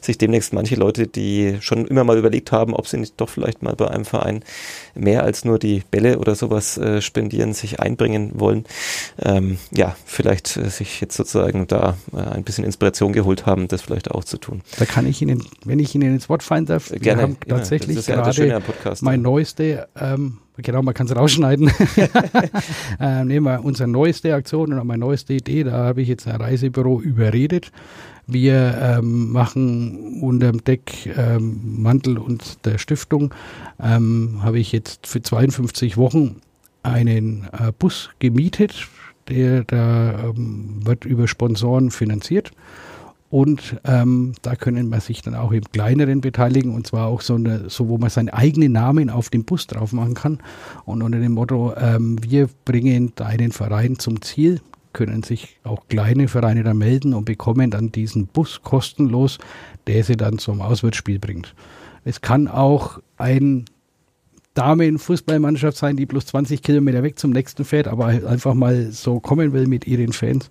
sich 0.00 0.18
demnächst 0.18 0.52
manche 0.52 0.76
Leute, 0.76 1.06
die 1.06 1.58
schon 1.60 1.86
immer 1.86 2.04
mal 2.04 2.16
überlegt 2.16 2.52
haben, 2.52 2.74
ob 2.74 2.86
sie 2.86 2.98
nicht 2.98 3.20
doch 3.20 3.28
vielleicht 3.28 3.62
mal 3.62 3.74
bei 3.74 3.88
einem 3.88 4.04
Verein 4.04 4.42
mehr 4.94 5.22
als 5.22 5.44
nur 5.44 5.58
die 5.58 5.82
Bälle 5.90 6.18
oder 6.18 6.34
sowas 6.34 6.78
äh, 6.78 7.02
spendieren, 7.02 7.52
sich 7.52 7.80
einbringen 7.80 8.32
wollen, 8.34 8.64
ähm, 9.22 9.58
ja, 9.70 9.94
vielleicht 10.06 10.46
sich 10.46 11.00
jetzt 11.00 11.16
sozusagen 11.16 11.66
da 11.66 11.96
ein 12.12 12.44
bisschen 12.44 12.64
Inspiration 12.64 13.12
geholt 13.12 13.46
haben, 13.46 13.68
das 13.68 13.82
vielleicht 13.82 14.10
auch 14.10 14.24
zu 14.24 14.38
tun. 14.38 14.62
Da 14.78 14.86
kann 14.86 15.06
ich 15.06 15.20
Ihnen, 15.20 15.44
wenn 15.64 15.78
ich 15.78 15.94
Ihnen 15.94 16.14
ins 16.14 16.28
Wort 16.28 16.42
fallen 16.42 16.66
darf, 16.66 16.88
Gerne, 16.90 17.02
wir 17.04 17.22
haben 17.22 17.36
tatsächlich 17.46 18.06
ja, 18.48 18.58
gerade 18.60 18.98
mein 19.02 19.22
neueste 19.22 19.88
ähm, 19.96 20.38
Genau, 20.58 20.82
man 20.82 20.94
kann 20.94 21.06
es 21.06 21.14
rausschneiden. 21.14 21.70
ähm, 23.00 23.28
nehmen 23.28 23.44
wir 23.44 23.62
unsere 23.62 23.88
neueste 23.88 24.34
Aktion 24.34 24.72
und 24.72 24.86
meine 24.86 25.00
neueste 25.00 25.34
Idee. 25.34 25.64
Da 25.64 25.72
habe 25.72 26.00
ich 26.00 26.08
jetzt 26.08 26.26
ein 26.26 26.36
Reisebüro 26.36 27.00
überredet. 27.00 27.72
Wir 28.26 28.98
ähm, 28.98 29.32
machen 29.32 30.20
unter 30.22 30.50
dem 30.50 30.64
Deck 30.64 31.14
ähm, 31.16 31.60
Mantel 31.82 32.16
und 32.16 32.64
der 32.64 32.78
Stiftung 32.78 33.34
ähm, 33.80 34.40
habe 34.42 34.58
ich 34.58 34.72
jetzt 34.72 35.06
für 35.06 35.20
52 35.20 35.98
Wochen 35.98 36.40
einen 36.82 37.48
äh, 37.52 37.72
Bus 37.78 38.10
gemietet. 38.18 38.88
Der 39.28 39.64
da 39.64 40.30
ähm, 40.30 40.80
wird 40.84 41.04
über 41.04 41.28
Sponsoren 41.28 41.90
finanziert. 41.90 42.52
Und 43.28 43.80
ähm, 43.84 44.32
da 44.42 44.54
können 44.54 44.88
man 44.88 45.00
sich 45.00 45.22
dann 45.22 45.34
auch 45.34 45.52
im 45.52 45.64
kleineren 45.64 46.20
beteiligen 46.20 46.74
und 46.74 46.86
zwar 46.86 47.08
auch 47.08 47.20
so, 47.20 47.34
eine, 47.34 47.68
so 47.68 47.88
wo 47.88 47.98
man 47.98 48.08
seinen 48.08 48.28
eigenen 48.28 48.72
Namen 48.72 49.10
auf 49.10 49.30
dem 49.30 49.44
Bus 49.44 49.66
drauf 49.66 49.92
machen 49.92 50.14
kann. 50.14 50.38
Und 50.84 51.02
unter 51.02 51.18
dem 51.18 51.32
Motto, 51.32 51.74
ähm, 51.76 52.18
wir 52.22 52.48
bringen 52.64 53.12
deinen 53.16 53.50
Verein 53.50 53.98
zum 53.98 54.22
Ziel, 54.22 54.60
können 54.92 55.22
sich 55.22 55.58
auch 55.64 55.88
kleine 55.88 56.28
Vereine 56.28 56.62
da 56.62 56.72
melden 56.72 57.14
und 57.14 57.24
bekommen 57.24 57.70
dann 57.70 57.92
diesen 57.92 58.28
Bus 58.28 58.62
kostenlos, 58.62 59.38
der 59.86 60.04
sie 60.04 60.16
dann 60.16 60.38
zum 60.38 60.60
Auswärtsspiel 60.60 61.18
bringt. 61.18 61.54
Es 62.04 62.20
kann 62.20 62.46
auch 62.48 63.00
ein 63.16 63.64
Damen-Fußballmannschaft 64.56 65.76
sein, 65.76 65.96
die 65.96 66.06
plus 66.06 66.26
20 66.26 66.62
Kilometer 66.62 67.02
weg 67.02 67.18
zum 67.18 67.30
nächsten 67.30 67.64
fährt, 67.64 67.86
aber 67.88 68.06
halt 68.06 68.24
einfach 68.24 68.54
mal 68.54 68.90
so 68.90 69.20
kommen 69.20 69.52
will 69.52 69.66
mit 69.66 69.86
ihren 69.86 70.12
Fans, 70.12 70.48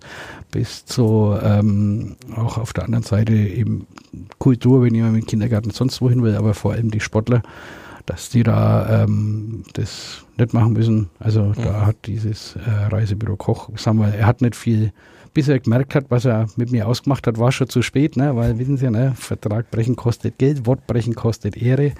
bis 0.50 0.86
zu 0.86 1.36
ähm, 1.42 2.16
auch 2.36 2.56
auf 2.56 2.72
der 2.72 2.84
anderen 2.84 3.04
Seite 3.04 3.34
eben 3.34 3.86
Kultur, 4.38 4.82
wenn 4.82 4.94
jemand 4.94 5.14
mit 5.14 5.26
Kindergarten 5.26 5.70
sonst 5.70 6.00
wohin 6.00 6.22
will, 6.22 6.36
aber 6.36 6.54
vor 6.54 6.72
allem 6.72 6.90
die 6.90 7.00
Sportler, 7.00 7.42
dass 8.06 8.30
die 8.30 8.44
da 8.44 9.02
ähm, 9.02 9.64
das 9.74 10.24
nicht 10.38 10.54
machen 10.54 10.74
müssen. 10.74 11.10
Also 11.18 11.42
mhm. 11.42 11.54
da 11.56 11.86
hat 11.86 11.96
dieses 12.06 12.56
äh, 12.56 12.70
Reisebüro 12.70 13.36
Koch, 13.36 13.70
sagen 13.76 13.98
wir, 13.98 14.08
er 14.08 14.26
hat 14.26 14.40
nicht 14.40 14.54
viel 14.54 14.92
bis 15.36 15.48
er 15.48 15.60
gemerkt 15.60 15.94
hat, 15.94 16.06
was 16.08 16.24
er 16.24 16.46
mit 16.56 16.72
mir 16.72 16.88
ausgemacht 16.88 17.26
hat, 17.26 17.38
war 17.38 17.52
schon 17.52 17.68
zu 17.68 17.82
spät, 17.82 18.16
ne? 18.16 18.34
weil 18.36 18.58
wissen 18.58 18.78
Sie, 18.78 18.90
ne? 18.90 19.12
Vertrag 19.16 19.70
brechen 19.70 19.94
kostet 19.94 20.38
Geld, 20.38 20.64
Wort 20.64 20.86
brechen 20.86 21.14
kostet 21.14 21.58
Ehre. 21.58 21.92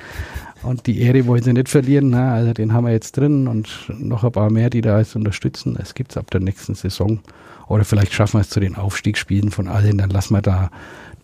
Und 0.63 0.87
die 0.87 1.01
Ehre 1.01 1.27
wollen 1.27 1.43
sie 1.43 1.53
nicht 1.53 1.69
verlieren. 1.69 2.11
Ne? 2.11 2.31
Also 2.31 2.53
den 2.53 2.73
haben 2.73 2.87
wir 2.87 2.93
jetzt 2.93 3.17
drin 3.17 3.47
und 3.47 3.69
noch 3.89 4.25
ein 4.25 4.33
paar 4.33 4.51
mehr, 4.51 4.71
die 4.71 4.81
da 4.81 4.99
jetzt 4.99 5.17
unterstützen. 5.17 5.77
Es 5.81 5.95
gibt 5.95 6.13
es 6.13 6.17
ab 6.17 6.31
der 6.31 6.41
nächsten 6.41 6.75
Saison. 6.75 7.21
Oder 7.69 7.85
vielleicht 7.85 8.13
schaffen 8.13 8.39
wir 8.39 8.43
es 8.43 8.51
zu 8.51 8.61
den 8.61 8.77
Aufstiegsspielen 8.77 9.51
von 9.51 9.69
allen. 9.69 9.99
Dann 9.99 10.11
lassen 10.11 10.35
wir 10.35 10.43
da 10.43 10.71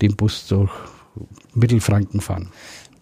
den 0.00 0.16
Bus 0.16 0.46
durch 0.48 0.70
Mittelfranken 1.54 2.20
fahren. 2.20 2.48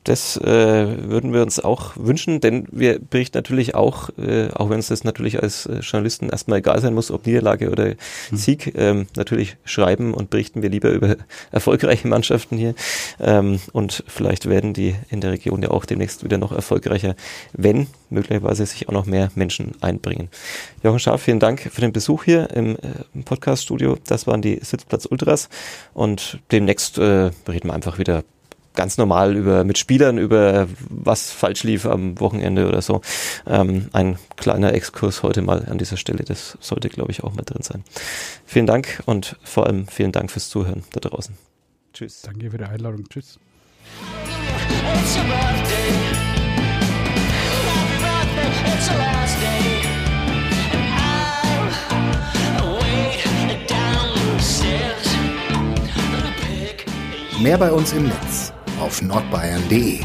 Das 0.04 0.38
äh, 0.38 0.46
würden 0.46 1.34
wir 1.34 1.42
uns 1.42 1.60
auch 1.60 1.92
wünschen, 1.96 2.40
denn 2.40 2.66
wir 2.70 2.98
berichten 2.98 3.36
natürlich 3.36 3.74
auch, 3.74 4.08
äh, 4.18 4.48
auch 4.54 4.70
wenn 4.70 4.78
es 4.78 4.88
das 4.88 5.04
natürlich 5.04 5.42
als 5.42 5.66
äh, 5.66 5.80
Journalisten 5.80 6.30
erstmal 6.30 6.60
egal 6.60 6.80
sein 6.80 6.94
muss, 6.94 7.10
ob 7.10 7.26
Niederlage 7.26 7.70
oder 7.70 7.84
hm. 7.84 7.96
Sieg, 8.32 8.72
ähm, 8.76 9.08
natürlich 9.14 9.56
schreiben 9.64 10.14
und 10.14 10.30
berichten 10.30 10.62
wir 10.62 10.70
lieber 10.70 10.90
über 10.90 11.16
erfolgreiche 11.52 12.08
Mannschaften 12.08 12.56
hier. 12.56 12.74
Ähm, 13.20 13.60
und 13.72 14.02
vielleicht 14.06 14.48
werden 14.48 14.72
die 14.72 14.96
in 15.10 15.20
der 15.20 15.32
Region 15.32 15.62
ja 15.62 15.70
auch 15.70 15.84
demnächst 15.84 16.24
wieder 16.24 16.38
noch 16.38 16.52
erfolgreicher, 16.52 17.14
wenn 17.52 17.86
möglicherweise 18.08 18.64
sich 18.64 18.88
auch 18.88 18.92
noch 18.92 19.04
mehr 19.04 19.30
Menschen 19.34 19.72
einbringen. 19.82 20.30
Jochen 20.82 20.98
Schaaf, 20.98 21.22
vielen 21.22 21.40
Dank 21.40 21.60
für 21.60 21.82
den 21.82 21.92
Besuch 21.92 22.24
hier 22.24 22.48
im, 22.50 22.76
äh, 22.76 22.78
im 23.14 23.24
Podcast-Studio. 23.24 23.98
Das 24.06 24.26
waren 24.26 24.40
die 24.40 24.60
Sitzplatz 24.62 25.04
Ultras 25.04 25.50
und 25.92 26.38
demnächst 26.52 26.96
äh, 26.96 27.30
reden 27.46 27.68
wir 27.68 27.74
einfach 27.74 27.98
wieder 27.98 28.24
ganz 28.74 28.98
normal 28.98 29.36
über 29.36 29.64
mit 29.64 29.78
Spielern 29.78 30.18
über 30.18 30.68
was 30.88 31.30
falsch 31.30 31.64
lief 31.64 31.86
am 31.86 32.18
Wochenende 32.20 32.68
oder 32.68 32.82
so. 32.82 33.00
Ähm, 33.46 33.88
ein 33.92 34.18
kleiner 34.36 34.74
Exkurs 34.74 35.22
heute 35.22 35.42
mal 35.42 35.66
an 35.66 35.78
dieser 35.78 35.96
Stelle. 35.96 36.24
Das 36.24 36.56
sollte, 36.60 36.88
glaube 36.88 37.10
ich, 37.10 37.24
auch 37.24 37.34
mal 37.34 37.42
drin 37.42 37.62
sein. 37.62 37.84
Vielen 38.46 38.66
Dank 38.66 39.02
und 39.06 39.36
vor 39.42 39.66
allem 39.66 39.86
vielen 39.86 40.12
Dank 40.12 40.30
fürs 40.30 40.48
Zuhören 40.48 40.84
da 40.92 41.00
draußen. 41.00 41.36
Tschüss. 41.92 42.22
Danke 42.22 42.50
für 42.50 42.58
die 42.58 42.64
Einladung. 42.64 43.08
Tschüss. 43.08 43.38
Mehr 57.40 57.56
bei 57.56 57.72
uns 57.72 57.92
im 57.94 58.04
Netz 58.04 58.52
auf 58.80 59.02
nordbayern.de. 59.02 60.00